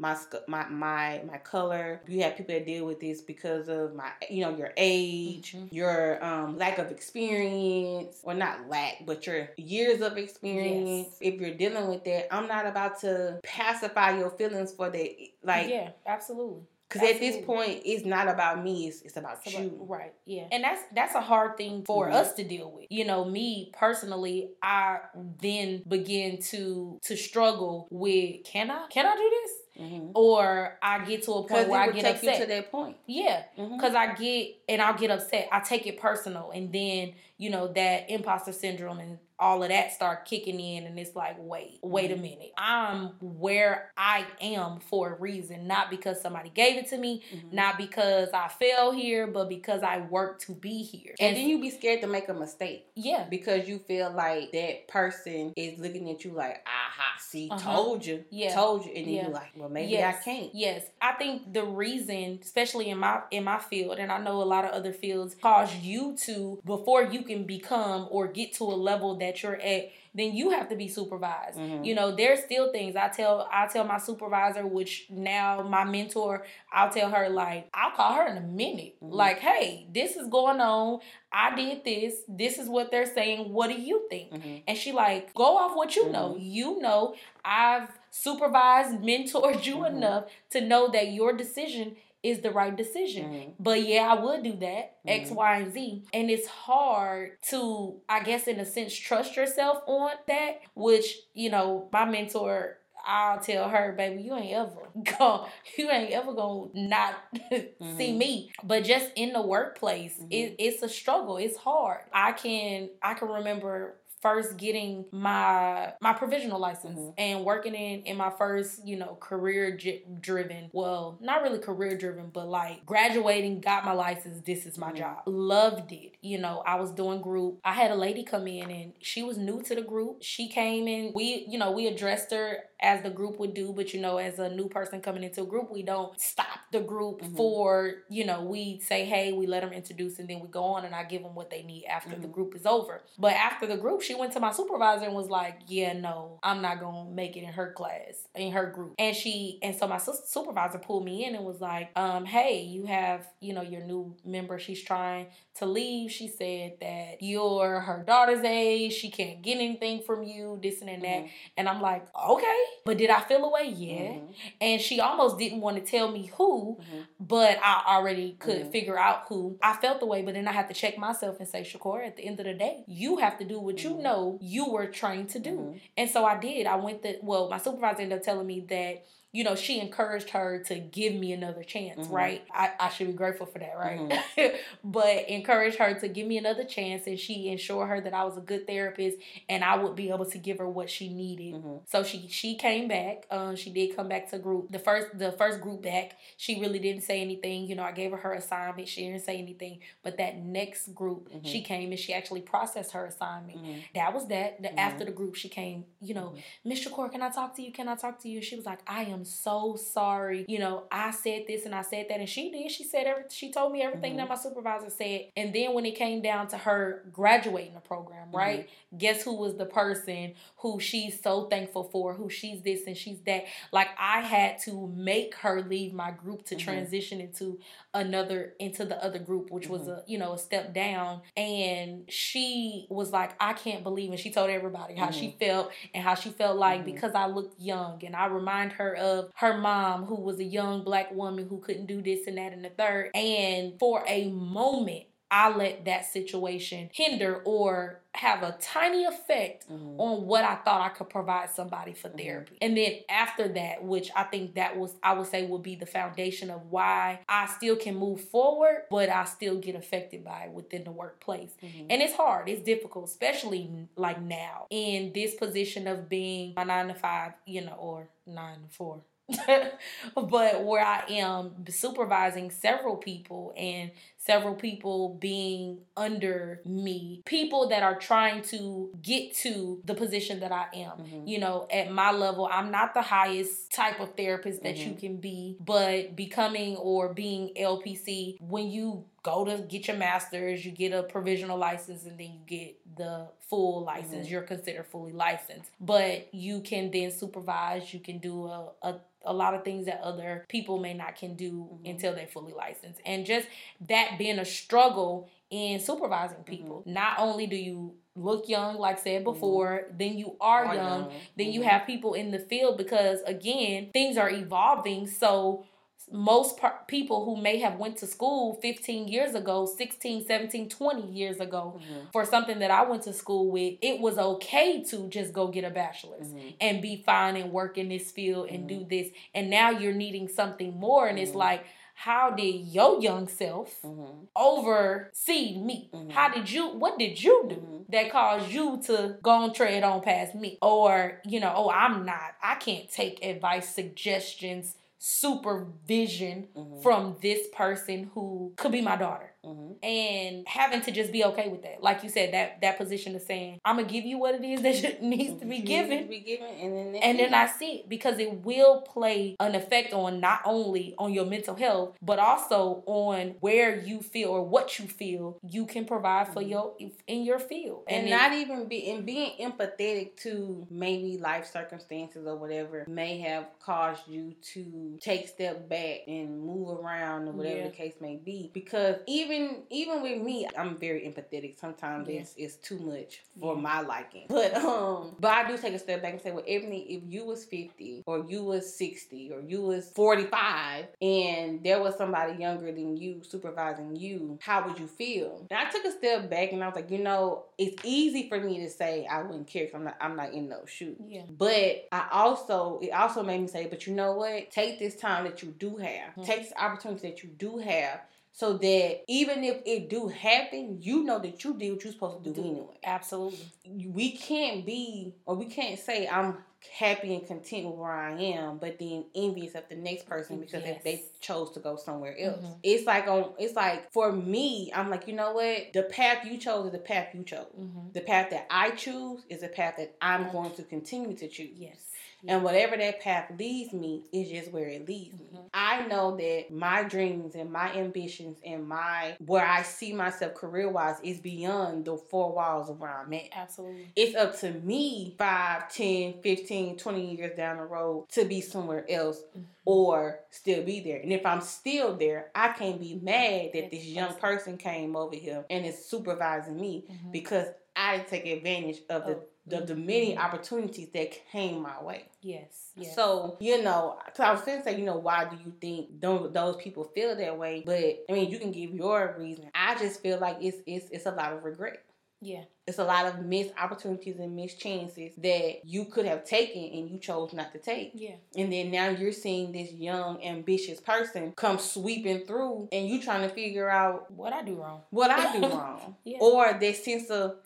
my 0.00 0.16
my 0.48 0.68
my 0.68 1.22
my 1.30 1.38
color. 1.38 2.00
You 2.08 2.22
have 2.22 2.36
people 2.36 2.54
that 2.54 2.66
deal 2.66 2.86
with 2.86 3.00
this 3.00 3.20
because 3.20 3.68
of 3.68 3.94
my 3.94 4.10
you 4.28 4.42
know 4.42 4.56
your 4.56 4.72
age, 4.76 5.52
mm-hmm. 5.52 5.74
your 5.74 6.24
um, 6.24 6.58
lack 6.58 6.78
of 6.78 6.90
experience, 6.90 8.20
or 8.22 8.34
not 8.34 8.68
lack, 8.68 9.04
but 9.06 9.26
your 9.26 9.50
years 9.56 10.00
of 10.00 10.16
experience. 10.16 11.08
Yes. 11.10 11.34
If 11.34 11.40
you're 11.40 11.54
dealing 11.54 11.88
with 11.88 12.04
that, 12.04 12.34
I'm 12.34 12.48
not 12.48 12.66
about 12.66 13.00
to 13.00 13.38
pacify 13.42 14.18
your 14.18 14.30
feelings 14.30 14.72
for 14.72 14.90
that. 14.90 15.10
Like 15.44 15.68
yeah, 15.68 15.90
absolutely. 16.06 16.62
Because 16.90 17.08
at 17.08 17.20
this 17.20 17.44
point, 17.44 17.82
it's 17.84 18.04
not 18.04 18.26
about 18.26 18.64
me; 18.64 18.88
it's, 18.88 19.02
it's 19.02 19.16
about 19.16 19.38
it's 19.44 19.54
you. 19.54 19.66
About, 19.66 19.88
right? 19.88 20.12
Yeah, 20.26 20.48
and 20.50 20.64
that's 20.64 20.82
that's 20.92 21.14
a 21.14 21.20
hard 21.20 21.56
thing 21.56 21.84
for 21.84 22.06
mm-hmm. 22.06 22.16
us 22.16 22.32
to 22.32 22.42
deal 22.42 22.72
with. 22.72 22.86
You 22.90 23.04
know, 23.04 23.24
me 23.24 23.70
personally, 23.78 24.50
I 24.60 24.98
then 25.40 25.84
begin 25.86 26.42
to 26.50 26.98
to 27.04 27.16
struggle 27.16 27.86
with: 27.90 28.42
Can 28.44 28.72
I? 28.72 28.86
Can 28.90 29.06
I 29.06 29.14
do 29.14 29.30
this? 29.30 29.52
Mm-hmm. 29.78 30.10
Or 30.14 30.78
I 30.82 31.04
get 31.04 31.22
to 31.24 31.32
a 31.32 31.48
point 31.48 31.68
where 31.68 31.80
I 31.80 31.90
get 31.90 32.04
upset. 32.04 32.40
to 32.40 32.46
that 32.46 32.70
point. 32.70 32.96
Yeah, 33.06 33.44
because 33.56 33.94
mm-hmm. 33.94 33.96
I 33.96 34.14
get 34.14 34.56
and 34.68 34.82
I'll 34.82 34.98
get 34.98 35.10
upset. 35.10 35.48
I 35.52 35.60
take 35.60 35.86
it 35.86 36.00
personal, 36.00 36.50
and 36.50 36.72
then 36.72 37.14
you 37.38 37.50
know 37.50 37.68
that 37.68 38.10
imposter 38.10 38.52
syndrome 38.52 38.98
and 38.98 39.18
all 39.40 39.62
of 39.62 39.70
that 39.70 39.90
start 39.92 40.26
kicking 40.26 40.60
in 40.60 40.84
and 40.84 40.98
it's 40.98 41.16
like 41.16 41.34
wait 41.38 41.78
wait 41.82 42.10
a 42.10 42.14
mm-hmm. 42.14 42.22
minute 42.22 42.52
i'm 42.58 43.06
where 43.20 43.90
i 43.96 44.24
am 44.40 44.78
for 44.80 45.14
a 45.14 45.18
reason 45.18 45.66
not 45.66 45.88
because 45.88 46.20
somebody 46.20 46.50
gave 46.50 46.76
it 46.76 46.88
to 46.88 46.98
me 46.98 47.22
mm-hmm. 47.34 47.56
not 47.56 47.78
because 47.78 48.28
i 48.34 48.48
fell 48.48 48.92
here 48.92 49.26
but 49.26 49.48
because 49.48 49.82
i 49.82 50.00
worked 50.10 50.42
to 50.42 50.52
be 50.52 50.82
here 50.82 51.14
and, 51.18 51.28
and 51.28 51.36
then 51.38 51.48
you 51.48 51.58
be 51.60 51.70
scared 51.70 52.02
to 52.02 52.06
make 52.06 52.28
a 52.28 52.34
mistake 52.34 52.86
yeah 52.94 53.26
because 53.30 53.66
you 53.66 53.78
feel 53.78 54.12
like 54.12 54.52
that 54.52 54.86
person 54.88 55.52
is 55.56 55.78
looking 55.78 56.10
at 56.10 56.22
you 56.22 56.32
like 56.32 56.64
aha 56.66 57.10
see 57.18 57.48
uh-huh. 57.50 57.74
told 57.74 58.04
you 58.04 58.24
yeah 58.30 58.54
told 58.54 58.84
you 58.84 58.92
and 58.94 59.06
then 59.06 59.14
yeah. 59.14 59.22
you're 59.22 59.32
like 59.32 59.50
well 59.56 59.68
maybe 59.68 59.92
yes. 59.92 60.16
i 60.20 60.24
can't 60.24 60.54
yes 60.54 60.84
i 61.00 61.12
think 61.12 61.52
the 61.52 61.64
reason 61.64 62.38
especially 62.42 62.90
in 62.90 62.98
my 62.98 63.20
in 63.30 63.44
my 63.44 63.58
field 63.58 63.98
and 63.98 64.12
i 64.12 64.18
know 64.18 64.42
a 64.42 64.44
lot 64.44 64.64
of 64.64 64.70
other 64.72 64.92
fields 64.92 65.34
cause 65.40 65.74
you 65.76 66.16
to 66.16 66.60
before 66.66 67.02
you 67.04 67.22
can 67.22 67.44
become 67.44 68.06
or 68.10 68.26
get 68.26 68.52
to 68.52 68.64
a 68.64 68.74
level 68.74 69.16
that 69.16 69.29
you're 69.42 69.60
at 69.60 69.90
then 70.14 70.34
you 70.34 70.50
have 70.50 70.68
to 70.68 70.76
be 70.76 70.88
supervised. 70.88 71.56
Mm-hmm. 71.56 71.84
You 71.84 71.94
know, 71.94 72.14
there's 72.14 72.40
still 72.40 72.72
things 72.72 72.96
I 72.96 73.08
tell 73.08 73.48
I 73.52 73.68
tell 73.68 73.84
my 73.84 73.98
supervisor, 73.98 74.66
which 74.66 75.06
now 75.08 75.62
my 75.62 75.84
mentor, 75.84 76.44
I'll 76.72 76.90
tell 76.90 77.10
her 77.10 77.28
like 77.28 77.68
I'll 77.72 77.92
call 77.92 78.14
her 78.14 78.26
in 78.26 78.36
a 78.36 78.40
minute. 78.40 78.96
Mm-hmm. 79.02 79.12
Like, 79.12 79.38
hey, 79.38 79.86
this 79.92 80.16
is 80.16 80.28
going 80.28 80.60
on. 80.60 81.00
I 81.32 81.54
did 81.54 81.84
this. 81.84 82.22
This 82.28 82.58
is 82.58 82.68
what 82.68 82.90
they're 82.90 83.06
saying. 83.06 83.52
What 83.52 83.68
do 83.68 83.80
you 83.80 84.06
think? 84.10 84.32
Mm-hmm. 84.32 84.56
And 84.66 84.76
she 84.76 84.90
like, 84.90 85.32
go 85.34 85.56
off 85.56 85.76
what 85.76 85.94
you 85.94 86.10
know. 86.10 86.30
Mm-hmm. 86.30 86.42
You 86.42 86.80
know, 86.80 87.14
I've 87.44 87.88
supervised, 88.10 88.96
mentored 89.00 89.64
you 89.64 89.76
mm-hmm. 89.76 89.96
enough 89.96 90.24
to 90.50 90.60
know 90.60 90.88
that 90.90 91.12
your 91.12 91.32
decision 91.32 91.96
is 92.22 92.40
the 92.40 92.50
right 92.50 92.76
decision. 92.76 93.24
Mm-hmm. 93.26 93.50
But 93.58 93.86
yeah, 93.86 94.08
I 94.12 94.20
would 94.22 94.42
do 94.42 94.52
that, 94.52 94.98
mm-hmm. 95.06 95.08
X, 95.08 95.30
Y, 95.30 95.56
and 95.58 95.72
Z. 95.72 96.04
And 96.12 96.30
it's 96.30 96.46
hard 96.46 97.32
to, 97.50 98.00
I 98.08 98.22
guess, 98.22 98.46
in 98.46 98.60
a 98.60 98.66
sense, 98.66 98.94
trust 98.94 99.36
yourself 99.36 99.82
on 99.86 100.10
that, 100.26 100.60
which, 100.74 101.16
you 101.34 101.50
know, 101.50 101.88
my 101.92 102.04
mentor 102.04 102.78
I'll 103.06 103.40
tell 103.40 103.68
her, 103.68 103.92
baby, 103.96 104.22
you 104.22 104.34
ain't 104.34 104.52
ever 104.52 104.88
go, 105.18 105.46
you 105.76 105.90
ain't 105.90 106.12
ever 106.12 106.32
gonna 106.32 106.70
not 106.74 107.14
mm-hmm. 107.52 107.96
see 107.96 108.16
me. 108.16 108.52
But 108.62 108.84
just 108.84 109.10
in 109.16 109.32
the 109.32 109.42
workplace, 109.42 110.14
mm-hmm. 110.14 110.28
it, 110.30 110.56
it's 110.58 110.82
a 110.82 110.88
struggle. 110.88 111.36
It's 111.36 111.56
hard. 111.56 112.00
I 112.12 112.32
can 112.32 112.90
I 113.02 113.14
can 113.14 113.28
remember 113.28 113.96
first 114.22 114.56
getting 114.56 115.04
my 115.12 115.92
my 116.00 116.12
provisional 116.12 116.60
license 116.60 116.98
mm-hmm. 116.98 117.10
and 117.18 117.44
working 117.44 117.74
in 117.74 118.02
in 118.02 118.16
my 118.16 118.30
first 118.30 118.86
you 118.86 118.96
know 118.96 119.16
career 119.20 119.76
j- 119.76 120.04
driven 120.20 120.68
well 120.72 121.18
not 121.20 121.42
really 121.42 121.58
career 121.58 121.96
driven 121.96 122.30
but 122.32 122.48
like 122.48 122.84
graduating 122.84 123.60
got 123.60 123.84
my 123.84 123.92
license 123.92 124.42
this 124.44 124.66
is 124.66 124.78
my 124.78 124.88
mm-hmm. 124.88 124.98
job. 124.98 125.18
Loved 125.26 125.92
it. 125.92 126.12
You 126.20 126.38
know 126.38 126.62
i 126.66 126.76
was 126.76 126.90
doing 126.92 127.20
group. 127.20 127.60
I 127.64 127.72
had 127.72 127.90
a 127.90 127.96
lady 127.96 128.24
come 128.24 128.46
in 128.46 128.70
and 128.70 128.92
she 129.00 129.22
was 129.22 129.38
new 129.38 129.62
to 129.62 129.74
the 129.74 129.82
group. 129.82 130.18
She 130.22 130.48
came 130.48 130.86
in. 130.88 131.12
We 131.14 131.46
you 131.48 131.58
know 131.58 131.70
we 131.70 131.86
addressed 131.86 132.30
her 132.32 132.58
as 132.80 133.02
the 133.02 133.10
group 133.10 133.38
would 133.38 133.54
do 133.54 133.72
but 133.72 133.92
you 133.92 134.00
know 134.00 134.16
as 134.16 134.38
a 134.38 134.48
new 134.48 134.68
person 134.68 135.00
coming 135.00 135.22
into 135.22 135.42
a 135.42 135.46
group 135.46 135.70
we 135.70 135.82
don't 135.82 136.18
stop 136.20 136.58
the 136.70 136.80
group 136.80 137.20
Mhm. 137.20 137.36
for 137.36 137.94
you 138.08 138.24
know 138.24 138.42
we 138.42 138.78
say 138.80 139.04
hey 139.04 139.32
we 139.32 139.46
let 139.46 139.60
them 139.62 139.72
introduce 139.72 140.18
and 140.20 140.28
then 140.28 140.38
we 140.40 140.46
go 140.48 140.62
on 140.62 140.84
and 140.84 140.94
I 140.94 141.02
give 141.04 141.22
them 141.22 141.34
what 141.34 141.50
they 141.50 141.62
need 141.64 141.84
after 141.86 142.14
the 142.16 142.28
Mhm. 142.28 142.32
group 142.32 142.54
is 142.54 142.64
over. 142.64 143.02
But 143.18 143.32
after 143.32 143.66
the 143.66 143.76
group, 143.76 144.02
she 144.02 144.14
went 144.14 144.32
to 144.34 144.40
my 144.40 144.52
supervisor 144.52 145.04
and 145.06 145.14
was 145.14 145.28
like, 145.28 145.60
"Yeah, 145.66 145.94
no, 145.94 146.38
I'm 146.42 146.62
not 146.62 146.78
gonna 146.80 147.10
make 147.10 147.36
it 147.36 147.40
in 147.42 147.52
her 147.52 147.72
class 147.72 148.28
in 148.36 148.52
her 148.52 148.66
group." 148.66 148.94
And 148.98 149.16
she 149.16 149.58
and 149.62 149.74
so 149.74 149.88
my 149.88 149.98
su- 149.98 150.12
supervisor 150.24 150.78
pulled 150.78 151.04
me 151.04 151.24
in 151.24 151.34
and 151.34 151.44
was 151.44 151.60
like, 151.60 151.90
um, 151.96 152.24
"Hey, 152.24 152.60
you 152.62 152.86
have 152.86 153.26
you 153.40 153.52
know 153.52 153.62
your 153.62 153.82
new 153.82 154.14
member. 154.24 154.58
She's 154.58 154.82
trying 154.82 155.26
to 155.56 155.66
leave. 155.66 156.10
She 156.12 156.28
said 156.28 156.78
that 156.80 157.20
you're 157.20 157.80
her 157.80 158.02
daughter's 158.06 158.44
age. 158.44 158.92
She 158.92 159.10
can't 159.10 159.42
get 159.42 159.56
anything 159.56 160.02
from 160.02 160.22
you. 160.22 160.58
This 160.62 160.80
and 160.82 161.02
that." 161.02 161.24
Mhm. 161.24 161.30
And 161.56 161.68
I'm 161.68 161.80
like, 161.82 162.04
"Okay, 162.16 162.60
but 162.84 162.96
did 162.96 163.10
I 163.10 163.20
feel 163.22 163.44
away? 163.44 163.66
Yeah." 163.68 164.12
Mhm. 164.12 164.34
And 164.60 164.80
she 164.80 165.00
almost 165.00 165.36
didn't 165.38 165.60
want 165.60 165.76
to 165.76 165.82
tell 165.82 166.10
me 166.10 166.26
who, 166.26 166.59
Mhm. 166.80 167.06
but 167.18 167.58
I 167.62 167.82
already 167.86 168.32
could 168.38 168.66
Mhm. 168.66 168.72
figure 168.72 168.98
out 168.98 169.24
who. 169.28 169.58
I 169.62 169.74
felt 169.74 170.00
the 170.00 170.06
way, 170.06 170.22
but 170.22 170.34
then 170.34 170.48
I 170.48 170.52
had 170.52 170.68
to 170.68 170.74
check 170.74 170.96
myself 170.98 171.38
and 171.40 171.48
say, 171.48 171.62
Shakur, 171.62 172.06
at 172.06 172.16
the 172.16 172.24
end 172.24 172.40
of 172.40 172.46
the 172.46 172.54
day, 172.54 172.84
you 172.86 173.18
have 173.18 173.38
to 173.38 173.44
do 173.44 173.58
what 173.60 173.82
you 173.84 173.90
Mhm. 173.94 174.02
know 174.02 174.38
you 174.40 174.70
were 174.70 174.86
trained 174.86 175.28
to 175.30 175.38
do. 175.38 175.56
Mhm. 175.56 175.80
And 175.96 176.10
so 176.10 176.24
I 176.24 176.38
did. 176.38 176.66
I 176.66 176.76
went 176.76 177.02
to, 177.02 177.18
well, 177.22 177.48
my 177.50 177.58
supervisor 177.58 178.02
ended 178.02 178.18
up 178.18 178.24
telling 178.24 178.46
me 178.46 178.60
that, 178.68 179.04
you 179.32 179.44
know, 179.44 179.54
she 179.54 179.80
encouraged 179.80 180.30
her 180.30 180.62
to 180.66 180.74
give 180.78 181.14
me 181.14 181.32
another 181.32 181.62
chance, 181.62 182.08
Mhm. 182.08 182.12
right? 182.12 182.42
I, 182.52 182.72
I 182.80 182.88
should 182.88 183.06
be 183.06 183.12
grateful 183.12 183.46
for 183.46 183.58
that, 183.60 183.74
right? 183.78 184.00
Mm-hmm. 184.00 184.56
but 184.84 185.28
encouraged 185.28 185.78
her 185.78 185.94
to 186.00 186.08
give 186.08 186.26
me 186.26 186.36
another 186.38 186.64
chance 186.64 187.06
and 187.06 187.18
she 187.18 187.48
ensured 187.48 187.88
her 187.88 188.00
that 188.00 188.12
I 188.14 188.24
was 188.24 188.36
a 188.36 188.40
good 188.40 188.66
therapist 188.66 189.18
and 189.48 189.62
I 189.62 189.76
would 189.76 189.94
be 189.94 190.10
able 190.10 190.26
to 190.26 190.38
give 190.38 190.58
her 190.58 190.68
what 190.68 190.90
she 190.90 191.08
needed. 191.12 191.54
Mhm. 191.54 191.80
So 191.86 192.02
she 192.02 192.26
she 192.28 192.56
came 192.56 192.88
back. 192.88 193.26
Um, 193.30 193.54
she 193.56 193.70
did 193.70 193.94
come 193.94 194.08
back 194.08 194.28
to 194.30 194.38
group 194.38 194.70
the 194.72 194.78
first 194.78 195.16
the 195.18 195.32
first 195.32 195.60
group 195.60 195.82
back. 195.82 196.16
She 196.36 196.60
really 196.60 196.78
didn't 196.78 197.02
say 197.02 197.20
anything. 197.20 197.66
You 197.66 197.76
know, 197.76 197.82
I 197.84 197.92
gave 197.92 198.10
her 198.10 198.16
her 198.16 198.32
assignment. 198.32 198.88
She 198.88 199.02
didn't 199.06 199.22
say 199.22 199.38
anything. 199.38 199.78
But 200.02 200.16
that 200.18 200.38
next 200.38 200.94
group, 200.94 201.30
Mhm. 201.32 201.46
she 201.46 201.62
came 201.62 201.90
and 201.90 201.98
she 202.00 202.12
actually 202.12 202.40
processed 202.42 202.92
her 202.92 203.06
assignment. 203.06 203.62
Mhm. 203.62 203.82
That 203.94 204.12
was 204.14 204.26
that. 204.28 204.60
The, 204.62 204.68
Mhm. 204.68 204.78
After 204.78 205.04
the 205.04 205.12
group, 205.12 205.34
she 205.36 205.48
came. 205.48 205.84
You 206.00 206.14
know, 206.14 206.34
Mr. 206.66 206.90
Core, 206.90 207.08
can 207.08 207.22
I 207.22 207.30
talk 207.30 207.54
to 207.56 207.62
you? 207.62 207.70
Can 207.72 207.88
I 207.88 207.94
talk 207.96 208.18
to 208.22 208.28
you? 208.28 208.40
She 208.42 208.56
was 208.56 208.66
like, 208.66 208.80
I 208.86 209.02
am 209.04 209.19
so 209.24 209.76
sorry. 209.76 210.44
You 210.48 210.58
know, 210.58 210.84
I 210.90 211.10
said 211.10 211.44
this 211.46 211.64
and 211.66 211.74
I 211.74 211.82
said 211.82 212.06
that, 212.08 212.20
and 212.20 212.28
she 212.28 212.50
did. 212.50 212.70
She 212.70 212.84
said 212.84 213.06
every. 213.06 213.24
She 213.30 213.50
told 213.52 213.72
me 213.72 213.82
everything 213.82 214.14
Mhm. 214.14 214.18
that 214.18 214.28
my 214.28 214.34
supervisor 214.36 214.90
said. 214.90 215.26
And 215.36 215.52
then 215.54 215.74
when 215.74 215.84
it 215.86 215.94
came 215.96 216.22
down 216.22 216.48
to 216.48 216.58
her 216.58 217.04
graduating 217.12 217.74
the 217.74 217.80
program, 217.80 218.30
right? 218.32 218.68
Guess 218.96 219.22
who 219.22 219.34
was 219.36 219.56
the 219.56 219.66
person 219.66 220.34
who 220.58 220.80
she's 220.80 221.20
so 221.22 221.44
thankful 221.46 221.84
for? 221.84 222.14
Who 222.14 222.28
she's 222.28 222.62
this 222.62 222.86
and 222.86 222.96
she's 222.96 223.20
that. 223.22 223.44
Like 223.72 223.88
I 223.98 224.20
had 224.20 224.58
to 224.64 224.86
make 224.94 225.34
her 225.36 225.62
leave 225.62 225.92
my 225.92 226.10
group 226.10 226.44
to 226.46 226.56
Mhm. 226.56 226.60
transition 226.60 227.20
into 227.20 227.58
another 227.92 228.54
into 228.60 228.84
the 228.84 229.02
other 229.04 229.18
group 229.18 229.50
which 229.50 229.68
was 229.68 229.82
Mhm. 229.82 229.88
a 229.98 230.02
you 230.06 230.16
know 230.16 230.32
a 230.34 230.38
step 230.38 230.72
down 230.72 231.22
and 231.36 232.04
she 232.08 232.86
was 232.88 233.10
like 233.12 233.32
i 233.40 233.52
can't 233.52 233.82
believe 233.82 234.10
and 234.10 234.20
she 234.20 234.30
told 234.30 234.48
everybody 234.48 234.94
how 234.94 235.10
she 235.10 235.34
felt 235.40 235.72
and 235.92 236.04
how 236.04 236.14
she 236.14 236.30
felt 236.30 236.56
like 236.56 236.84
because 236.84 237.16
i 237.16 237.26
looked 237.26 237.60
young 237.60 238.00
and 238.04 238.14
i 238.14 238.26
remind 238.26 238.70
her 238.72 238.94
of 238.96 239.09
her 239.36 239.58
mom 239.58 240.04
who 240.04 240.16
was 240.16 240.38
a 240.38 240.44
young 240.44 240.84
black 240.84 241.12
woman 241.12 241.48
who 241.48 241.58
couldn't 241.58 241.86
do 241.86 242.02
this 242.02 242.26
and 242.26 242.38
that 242.38 242.52
and 242.52 242.64
the 242.64 242.70
third. 242.70 243.10
And 243.14 243.78
for 243.78 244.04
a 244.06 244.30
moment 244.30 245.04
i 245.30 245.48
let 245.54 245.84
that 245.84 246.04
situation 246.04 246.90
hinder 246.92 247.40
or 247.44 248.00
have 248.14 248.42
a 248.42 248.56
tiny 248.60 249.04
effect 249.04 249.68
Mhm. 249.70 249.94
on 250.00 250.26
what 250.26 250.42
I 250.44 250.56
thought 250.56 250.80
I 250.80 250.88
could 250.88 251.08
provide 251.08 251.48
somebody 251.50 251.92
for 251.92 252.08
Mhm. 252.08 252.18
therapy. 252.18 252.58
And 252.60 252.76
then 252.76 252.96
after 253.08 253.46
that, 253.46 253.84
which 253.84 254.10
I 254.16 254.24
think 254.24 254.54
that 254.56 254.76
was 254.76 254.96
I 255.00 255.12
would 255.12 255.28
say 255.28 255.46
would 255.46 255.62
be 255.62 255.76
the 255.76 255.86
foundation 255.86 256.50
of 256.50 256.72
why 256.72 257.20
I 257.28 257.46
still 257.46 257.76
can 257.76 257.94
move 257.94 258.20
forward, 258.22 258.86
but 258.90 259.08
I 259.10 259.24
still 259.26 259.58
get 259.60 259.76
affected 259.76 260.24
by 260.24 260.46
it 260.46 260.50
within 260.50 260.82
the 260.82 260.90
workplace. 260.90 261.54
Mhm. 261.62 261.86
And 261.88 262.02
it's 262.02 262.14
hard, 262.14 262.48
it's 262.48 262.62
difficult, 262.62 263.04
especially 263.08 263.70
like 263.94 264.20
now 264.20 264.66
in 264.70 265.12
this 265.12 265.36
position 265.36 265.86
of 265.86 266.08
being 266.08 266.54
a 266.56 266.64
nine 266.64 266.88
to 266.88 266.94
five, 266.94 267.34
you 267.46 267.60
know, 267.60 267.74
or 267.78 268.08
nine 268.26 268.62
to 268.62 268.68
four. 268.68 269.02
but 270.16 270.64
where 270.64 270.84
I 270.84 271.04
am 271.08 271.64
supervising 271.68 272.50
several 272.50 272.96
people 272.96 273.52
and 273.56 273.92
several 274.30 274.54
people 274.54 275.16
being 275.20 275.78
under 275.96 276.60
me, 276.64 277.20
people 277.24 277.68
that 277.68 277.82
are 277.82 277.98
trying 277.98 278.40
to 278.42 278.90
get 279.02 279.34
to 279.34 279.80
the 279.84 279.94
position 279.94 280.38
that 280.38 280.52
I 280.52 280.66
am. 280.74 280.98
Mhm. 280.98 281.26
You 281.28 281.38
know, 281.40 281.66
at 281.70 281.90
my 281.90 282.12
level, 282.12 282.48
I'm 282.50 282.70
not 282.70 282.94
the 282.94 283.02
highest 283.02 283.72
type 283.72 283.98
of 283.98 284.14
therapist 284.14 284.62
that 284.62 284.76
you 284.76 284.92
Mhm. 284.92 284.98
can 285.00 285.16
be, 285.16 285.56
but 285.58 286.14
becoming 286.14 286.76
or 286.76 287.12
being 287.12 287.50
LPC, 287.56 288.36
when 288.40 288.70
you 288.70 289.04
go 289.22 289.44
to 289.44 289.58
get 289.72 289.88
your 289.88 289.96
master's, 289.96 290.64
you 290.64 290.70
get 290.70 290.92
a 290.92 291.02
provisional 291.02 291.58
license, 291.58 292.04
and 292.06 292.16
then 292.18 292.30
you 292.32 292.40
get 292.46 292.76
the 292.96 293.26
full 293.40 293.82
license. 293.82 294.26
Mhm. 294.26 294.30
You're 294.30 294.42
considered 294.42 294.86
fully 294.86 295.12
licensed, 295.12 295.70
but 295.80 296.32
you 296.32 296.60
can 296.60 296.90
then 296.92 297.10
supervise. 297.10 297.92
You 297.92 298.00
can 298.00 298.18
do 298.18 298.46
a, 298.46 298.70
a 298.82 299.00
a 299.22 299.34
lot 299.34 299.52
of 299.52 299.62
things 299.64 299.84
that 299.84 300.00
other 300.00 300.46
people 300.48 300.78
may 300.78 300.94
not 300.94 301.14
can 301.14 301.34
do 301.34 301.52
Mhm. 301.52 301.90
until 301.90 302.14
they're 302.14 302.26
fully 302.26 302.54
licensed, 302.54 302.98
and 303.04 303.26
just 303.26 303.46
that 303.92 304.16
being 304.20 304.38
a 304.38 304.44
struggle 304.44 305.28
in 305.50 305.80
supervising 305.80 306.44
people. 306.44 306.82
Not 306.86 307.18
only 307.18 307.46
do 307.46 307.56
you 307.56 307.94
look 308.14 308.48
young, 308.48 308.76
like 308.76 308.98
said 308.98 309.24
before, 309.24 309.86
then 309.98 310.12
you 310.18 310.36
are 310.40 310.64
Are 310.66 310.74
young, 310.74 311.10
then 311.38 311.48
you 311.54 311.60
Mhm. 311.62 311.64
have 311.70 311.86
people 311.86 312.12
in 312.14 312.30
the 312.30 312.38
field 312.50 312.76
because 312.76 313.18
again 313.36 313.90
things 313.98 314.16
are 314.22 314.30
evolving 314.30 315.06
so 315.06 315.64
most 316.12 316.56
par- 316.60 316.80
people 316.88 317.24
who 317.24 317.36
may 317.36 317.56
have 317.58 317.78
went 317.78 317.96
to 317.98 318.06
school 318.06 318.54
15 318.60 319.06
years 319.06 319.32
ago 319.34 319.64
16 319.64 320.24
17 320.26 320.68
20 320.68 321.06
years 321.20 321.38
ago 321.38 321.64
Mhm. 321.78 322.10
for 322.12 322.24
something 322.24 322.58
that 322.58 322.70
i 322.70 322.82
went 322.90 323.02
to 323.04 323.12
school 323.12 323.44
with 323.56 323.74
it 323.80 324.00
was 324.00 324.16
okay 324.18 324.82
to 324.90 324.96
just 325.08 325.32
go 325.32 325.46
get 325.56 325.62
a 325.62 325.70
bachelor's 325.70 326.32
Mhm. 326.32 326.54
and 326.60 326.82
be 326.82 326.96
fine 327.10 327.36
and 327.36 327.52
work 327.52 327.78
in 327.78 327.88
this 327.94 328.10
field 328.10 328.48
and 328.52 328.66
do 328.66 328.80
Mhm. 328.80 328.88
this 328.88 329.06
and 329.36 329.44
now 329.50 329.68
you're 329.70 329.98
needing 330.04 330.26
something 330.26 330.70
more 330.86 331.06
and 331.06 331.16
it's 331.22 331.32
Mhm. 331.32 331.44
like 331.46 331.62
how 332.04 332.30
did 332.30 332.54
your 332.76 333.00
young 333.00 333.28
self 333.28 333.82
Mhm. 333.82 334.26
oversee 334.34 335.58
me? 335.58 335.90
Mhm. 335.92 336.10
How 336.12 336.28
did 336.30 336.50
you, 336.50 336.68
what 336.82 336.98
did 336.98 337.22
you 337.22 337.44
do 337.48 337.56
Mhm. 337.56 337.84
that 337.90 338.10
caused 338.10 338.50
you 338.50 338.80
to 338.84 339.18
go 339.22 339.44
and 339.44 339.54
tread 339.54 339.82
on 339.82 340.00
past 340.00 340.34
me? 340.34 340.56
Or, 340.62 341.20
you 341.24 341.40
know, 341.40 341.52
oh, 341.54 341.70
I'm 341.70 342.06
not, 342.06 342.34
I 342.42 342.54
can't 342.56 342.90
take 342.90 343.22
advice, 343.24 343.68
suggestions, 343.74 344.76
supervision 344.98 346.48
Mhm. 346.54 346.82
from 346.82 347.16
this 347.20 347.48
person 347.52 348.10
who 348.14 348.52
could 348.56 348.72
be 348.72 348.80
my 348.80 348.96
daughter. 348.96 349.34
Mhm. 349.44 349.76
And 349.82 350.46
having 350.46 350.82
to 350.82 350.90
just 350.90 351.12
be 351.12 351.24
okay 351.24 351.48
with 351.48 351.62
that. 351.62 351.82
Like 351.82 352.02
you 352.02 352.10
said, 352.10 352.34
that 352.34 352.60
that 352.60 352.76
position 352.76 353.14
of 353.16 353.22
saying, 353.22 353.58
I'm 353.64 353.76
gonna 353.76 353.88
give 353.88 354.04
you 354.04 354.18
what 354.18 354.34
it 354.34 354.44
is 354.44 354.60
that 354.62 355.02
needs 355.02 355.40
to 355.40 355.46
be 355.46 355.60
given 355.60 356.02
to 356.02 356.08
be 356.08 356.20
given, 356.20 356.46
and 356.46 356.94
then 356.94 357.02
and 357.02 357.18
then. 357.18 357.34
I 357.34 357.46
see 357.46 357.76
it 357.76 357.88
because 357.88 358.18
it 358.18 358.44
will 358.44 358.82
play 358.82 359.36
an 359.40 359.54
effect 359.54 359.94
on 359.94 360.20
not 360.20 360.40
only 360.44 360.94
on 360.98 361.12
your 361.14 361.24
mental 361.24 361.54
health, 361.54 361.96
but 362.02 362.18
also 362.18 362.82
on 362.86 363.36
where 363.40 363.74
you 363.80 364.00
feel 364.02 364.28
or 364.30 364.44
what 364.44 364.78
you 364.78 364.86
feel 364.86 365.38
you 365.48 365.64
can 365.64 365.84
provide 365.86 366.28
for 366.28 366.42
Mhm. 366.42 366.50
your 366.50 366.74
in 367.06 367.22
your 367.22 367.38
field. 367.38 367.84
and, 367.88 368.06
it- 368.06 368.10
not 368.10 368.32
even 368.32 368.66
be 368.66 368.90
and 368.90 369.06
being 369.06 369.32
empathetic 369.40 370.16
to 370.16 370.66
maybe 370.70 371.16
life 371.16 371.46
circumstances 371.50 372.26
or 372.26 372.36
whatever 372.36 372.84
may 372.88 373.18
have 373.20 373.46
caused 373.60 374.06
you 374.08 374.34
to 374.42 374.98
take 375.00 375.28
step 375.28 375.68
back 375.68 376.00
and 376.06 376.40
move 376.42 376.68
around 376.78 377.28
or 377.28 377.32
whatever 377.32 377.58
Yeah. 377.58 377.64
the 377.68 377.70
case 377.70 377.94
may 378.00 378.16
be 378.16 378.50
because 378.52 378.96
even 379.06 379.29
even 379.30 379.62
even 379.70 380.02
with 380.02 380.20
me 380.22 380.46
i'm 380.56 380.76
very 380.76 381.00
empathetic 381.02 381.58
sometimes 381.58 382.08
Yeah. 382.08 382.20
it's 382.20 382.34
it's 382.36 382.56
too 382.56 382.78
much 382.78 383.22
for 383.38 383.54
Yeah. 383.54 383.60
my 383.60 383.80
liking 383.80 384.26
but 384.28 384.54
um 384.54 385.14
but 385.18 385.30
i 385.32 385.48
do 385.48 385.56
take 385.56 385.74
a 385.74 385.78
step 385.78 386.02
back 386.02 386.12
and 386.12 386.20
say 386.22 386.32
well 386.32 386.44
Ebony, 386.46 386.82
if 386.82 387.02
you 387.12 387.24
was 387.24 387.44
50 387.44 388.02
or 388.06 388.24
you 388.28 388.44
was 388.44 388.74
60 388.76 389.32
or 389.32 389.40
you 389.40 389.62
was 389.62 389.90
45 389.94 390.86
and 391.00 391.62
there 391.62 391.80
was 391.80 391.96
somebody 391.96 392.38
younger 392.40 392.72
than 392.72 392.96
you 392.96 393.22
supervising 393.26 393.96
you 393.96 394.38
how 394.42 394.66
would 394.66 394.78
you 394.78 394.86
feel 394.86 395.46
and 395.50 395.58
i 395.58 395.70
took 395.70 395.84
a 395.84 395.92
step 395.92 396.28
back 396.30 396.52
and 396.52 396.62
i 396.62 396.66
was 396.66 396.76
like 396.76 396.90
you 396.90 396.98
know 396.98 397.44
it's 397.58 397.80
easy 397.84 398.28
for 398.28 398.40
me 398.40 398.58
to 398.60 398.68
say 398.70 399.06
i 399.10 399.22
wouldn't 399.22 399.46
care 399.46 399.66
'cause 399.66 399.74
i'm 399.74 399.84
not 399.84 399.96
i'm 400.00 400.16
not 400.16 400.32
in 400.32 400.48
those 400.48 400.68
shoes 400.68 400.96
yeah. 401.08 401.22
but 401.28 401.88
I 401.92 402.08
also 402.12 402.78
it 402.82 402.90
also 402.90 403.22
made 403.22 403.40
me 403.40 403.46
say, 403.48 403.66
but 403.66 403.86
you 403.86 403.94
know 403.94 404.12
what? 404.12 404.50
Take 404.50 404.78
this 404.78 404.94
time 404.96 405.24
that 405.24 405.42
you 405.42 405.50
do 405.58 405.76
have. 405.76 406.14
Mhm. 406.16 406.24
Take 406.24 406.42
this 406.42 406.52
opportunity 406.56 407.08
that 407.08 407.22
you 407.22 407.30
do 407.30 407.58
have 407.58 408.00
so 408.32 408.56
that 408.58 409.00
even 409.08 409.44
if 409.44 409.60
it 409.66 409.90
do 409.90 410.08
happen, 410.08 410.78
you 410.80 411.02
know 411.04 411.18
that 411.18 411.42
you 411.44 411.54
did 411.54 411.72
what 411.72 411.84
you're 411.84 411.92
supposed 411.92 412.24
to 412.24 412.30
do 412.30 412.42
Do- 412.42 412.48
anyway. 412.48 412.78
Absolutely. 412.84 413.46
We 413.88 414.12
can't 414.12 414.64
be 414.64 415.14
or 415.26 415.34
we 415.34 415.46
can't 415.46 415.78
say 415.78 416.08
I'm 416.08 416.38
happy 416.78 417.14
and 417.14 417.26
content 417.26 417.66
with 417.66 417.74
where 417.76 417.90
I 417.90 418.12
am, 418.20 418.58
but 418.58 418.78
then 418.78 419.06
envious 419.14 419.54
of 419.54 419.64
the 419.70 419.76
next 419.76 420.06
person 420.06 420.38
because 420.40 420.62
if 420.64 420.82
they 420.84 421.04
chose 421.20 421.50
to 421.52 421.60
go 421.60 421.76
somewhere 421.76 422.14
else. 422.18 422.40
Mhm. 422.40 422.56
It's 422.62 422.86
like 422.86 423.06
on 423.08 423.32
it's 423.38 423.54
like 423.56 423.90
for 423.92 424.12
me, 424.12 424.70
I'm 424.74 424.90
like, 424.90 425.08
you 425.08 425.14
know 425.14 425.32
what? 425.32 425.72
The 425.72 425.84
path 425.84 426.24
you 426.26 426.36
chose 426.38 426.66
is 426.66 426.72
the 426.72 426.78
path 426.78 427.08
you 427.14 427.24
chose. 427.24 427.46
hmm 427.56 427.88
The 427.92 428.02
path 428.02 428.30
that 428.30 428.46
I 428.50 428.70
choose 428.72 429.22
is 429.28 429.40
the 429.40 429.48
path 429.48 429.74
that 429.78 429.96
I'm 430.02 430.30
going 430.30 430.52
to 430.52 430.62
continue 430.62 431.16
to 431.16 431.28
choose. 431.28 431.56
Yes. 431.56 431.89
And 432.28 432.44
whatever 432.44 432.76
that 432.76 433.00
path 433.00 433.32
leads 433.38 433.72
me 433.72 434.04
is 434.12 434.28
just 434.30 434.52
where 434.52 434.68
it 434.68 434.86
leads 434.86 435.18
me. 435.18 435.26
Mhm. 435.32 435.48
I 435.54 435.86
know 435.86 436.16
that 436.16 436.50
my 436.50 436.82
dreams 436.84 437.34
and 437.34 437.50
my 437.52 437.72
ambitions 437.74 438.38
and 438.44 438.68
my 438.68 439.16
where 439.24 439.44
I 439.46 439.62
see 439.62 439.92
myself 439.92 440.34
career 440.34 440.68
wise 440.68 440.96
is 441.02 441.18
beyond 441.18 441.84
the 441.86 441.96
four 441.96 442.32
walls 442.32 442.68
of 442.70 442.80
where 442.80 442.90
I'm 442.90 443.12
at. 443.12 443.28
Absolutely. 443.32 443.88
It's 443.96 444.14
up 444.16 444.38
to 444.40 444.52
me 444.52 445.14
5, 445.18 445.68
10, 445.72 446.20
15, 446.22 446.76
20 446.76 447.14
years 447.16 447.36
down 447.36 447.56
the 447.56 447.64
road 447.64 448.06
to 448.10 448.24
be 448.24 448.40
somewhere 448.40 448.84
else 448.88 449.22
Mhm. 449.36 449.44
or 449.64 450.20
still 450.30 450.62
be 450.62 450.80
there. 450.80 450.98
And 451.00 451.12
if 451.12 451.24
I'm 451.26 451.40
still 451.40 451.96
there, 451.96 452.30
I 452.34 452.48
can't 452.48 452.80
be 452.80 452.94
mad 453.02 453.50
that 453.54 453.70
this 453.70 453.84
young 453.86 454.14
person. 454.14 454.50
came 454.60 454.96
over 454.96 455.14
here 455.16 455.44
and 455.48 455.64
is 455.64 455.84
supervising 455.86 456.60
me 456.60 456.84
Mhm. 456.88 457.12
because 457.12 457.46
I 457.76 457.96
didn't 457.98 458.08
take 458.08 458.26
advantage 458.26 458.78
of 458.90 459.04
the, 459.06 459.12
Of- 459.12 459.24
the, 459.46 459.60
the 459.62 459.74
many 459.76 460.14
Mhm. 460.14 460.18
opportunities 460.24 460.90
that 460.90 461.12
came 461.32 461.62
my 461.62 461.82
way. 461.82 462.04
Yes. 462.20 462.70
yes. 462.76 462.94
So, 462.94 463.36
you 463.40 463.62
know, 463.62 463.98
cause 464.14 464.20
I 464.20 464.32
was 464.32 464.42
going 464.42 464.58
to 464.58 464.64
say, 464.64 464.78
you 464.78 464.84
know, 464.84 464.98
why 464.98 465.24
do 465.24 465.36
you 465.44 465.52
think 465.60 466.00
those, 466.00 466.32
those 466.32 466.56
people 466.56 466.84
feel 466.84 467.16
that 467.16 467.38
way? 467.38 467.62
But, 467.64 468.04
I 468.08 468.12
mean, 468.12 468.30
you 468.30 468.38
can 468.38 468.52
give 468.52 468.70
your 468.72 469.16
reason. 469.18 469.50
I 469.54 469.76
just 469.76 470.02
feel 470.02 470.18
like 470.20 470.36
it's, 470.40 470.58
it's, 470.66 470.90
it's 470.90 471.06
a 471.06 471.10
lot 471.12 471.32
of 471.32 471.42
regret. 471.44 471.82
yeah. 472.20 472.44
It's 472.66 472.78
a 472.78 472.84
lot 472.84 473.06
of 473.06 473.24
missed 473.24 473.50
opportunities 473.60 474.20
and 474.20 474.36
missed 474.36 474.60
chances 474.60 475.12
that 475.16 475.64
you 475.64 475.86
could 475.86 476.04
have 476.06 476.24
taken 476.24 476.62
and 476.78 476.88
you 476.88 476.98
chose 476.98 477.32
not 477.32 477.50
to 477.52 477.58
take. 477.58 477.90
Yeah. 477.94 478.14
And 478.36 478.52
then 478.52 478.70
now 478.70 478.90
you're 478.90 479.10
seeing 479.10 479.50
this 479.50 479.72
young, 479.72 480.22
ambitious 480.22 480.78
person 480.78 481.32
come 481.34 481.58
sweeping 481.58 482.26
through 482.26 482.68
and 482.70 482.88
you 482.88 483.02
trying 483.02 483.28
to 483.28 483.34
figure 483.34 483.68
out 483.68 484.08
What 484.12 484.32
I 484.32 484.42
do 484.44 484.54
wrong. 484.54 484.82
what 484.90 485.10
I 485.10 485.32
do 485.40 485.40
wrong. 485.48 485.96
Yeah. 486.04 486.18
Or 486.20 486.52
that 486.52 486.76
sense 486.76 487.10
of, 487.10 487.38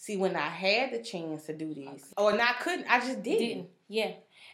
see, 0.00 0.16
when 0.16 0.34
I 0.34 0.48
had 0.48 0.92
the 0.92 1.02
chance 1.02 1.44
to 1.46 1.52
do 1.52 1.72
this, 1.74 2.12
or 2.16 2.32
and 2.32 2.40
I 2.40 2.54
couldn't, 2.60 2.86
I 2.88 2.98
just 3.00 3.22
didn't. 3.22 3.38
didn't. 3.38 3.68
Yeah. 3.88 4.12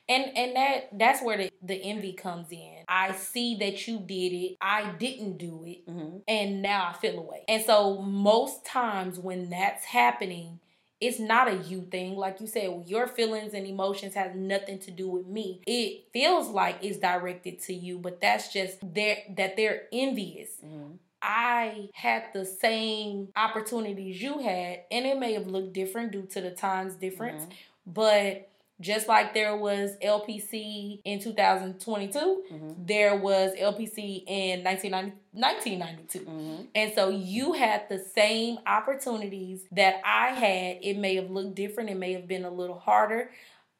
And 0.08 0.36
and 0.36 0.56
that 0.56 0.88
that's 0.92 1.22
where 1.22 1.36
the, 1.36 1.50
the 1.62 1.74
envy 1.82 2.12
comes 2.12 2.50
in. 2.50 2.84
I 2.88 3.12
see 3.12 3.56
that 3.56 3.86
you 3.88 3.98
did 4.00 4.32
it. 4.32 4.56
I 4.60 4.92
didn't 4.98 5.38
do 5.38 5.64
it. 5.66 5.90
hmm 5.90 6.18
And 6.28 6.62
now 6.62 6.90
I 6.90 6.98
feel 6.98 7.18
away. 7.18 7.44
And 7.48 7.64
so 7.64 8.02
most 8.02 8.64
times 8.64 9.18
when 9.18 9.50
that's 9.50 9.84
happening, 9.84 10.60
it's 11.00 11.18
not 11.20 11.48
a 11.48 11.56
you 11.56 11.82
thing. 11.90 12.16
Like 12.16 12.40
you 12.40 12.46
said, 12.46 12.84
your 12.86 13.06
feelings 13.06 13.52
and 13.52 13.66
emotions 13.66 14.14
has 14.14 14.34
nothing 14.34 14.78
to 14.80 14.90
do 14.90 15.08
with 15.08 15.26
me. 15.26 15.60
It 15.66 16.06
feels 16.12 16.48
like 16.48 16.78
it's 16.82 16.98
directed 16.98 17.60
to 17.64 17.74
you, 17.74 17.98
but 17.98 18.20
that's 18.20 18.52
just 18.52 18.78
their 18.94 19.18
that 19.36 19.56
they're 19.56 19.82
envious. 19.92 20.50
hmm 20.60 20.92
I 21.22 21.88
had 21.94 22.24
the 22.32 22.44
same 22.44 23.28
opportunities 23.36 24.22
you 24.22 24.38
had, 24.38 24.80
and 24.90 25.06
it 25.06 25.18
may 25.18 25.32
have 25.32 25.46
looked 25.46 25.72
different 25.72 26.12
due 26.12 26.26
to 26.26 26.40
the 26.40 26.50
times 26.50 26.94
difference. 26.94 27.44
Mhm. 27.44 27.52
But 27.86 28.48
just 28.80 29.08
like 29.08 29.32
there 29.32 29.56
was 29.56 29.96
LPC 30.02 31.00
in 31.04 31.18
2022, 31.18 32.44
hmm 32.50 32.72
there 32.86 33.16
was 33.16 33.52
LPC 33.58 34.22
in 34.26 34.62
1990, 34.62 35.16
1992. 35.32 36.18
hmm 36.20 36.62
And 36.74 36.92
so 36.94 37.08
you 37.08 37.54
had 37.54 37.88
the 37.88 37.98
same 37.98 38.58
opportunities 38.66 39.64
that 39.72 40.00
I 40.04 40.28
had. 40.28 40.78
It 40.82 40.98
may 40.98 41.16
have 41.16 41.30
looked 41.30 41.54
different, 41.54 41.90
it 41.90 41.96
may 41.96 42.12
have 42.12 42.28
been 42.28 42.44
a 42.44 42.50
little 42.50 42.78
harder. 42.78 43.30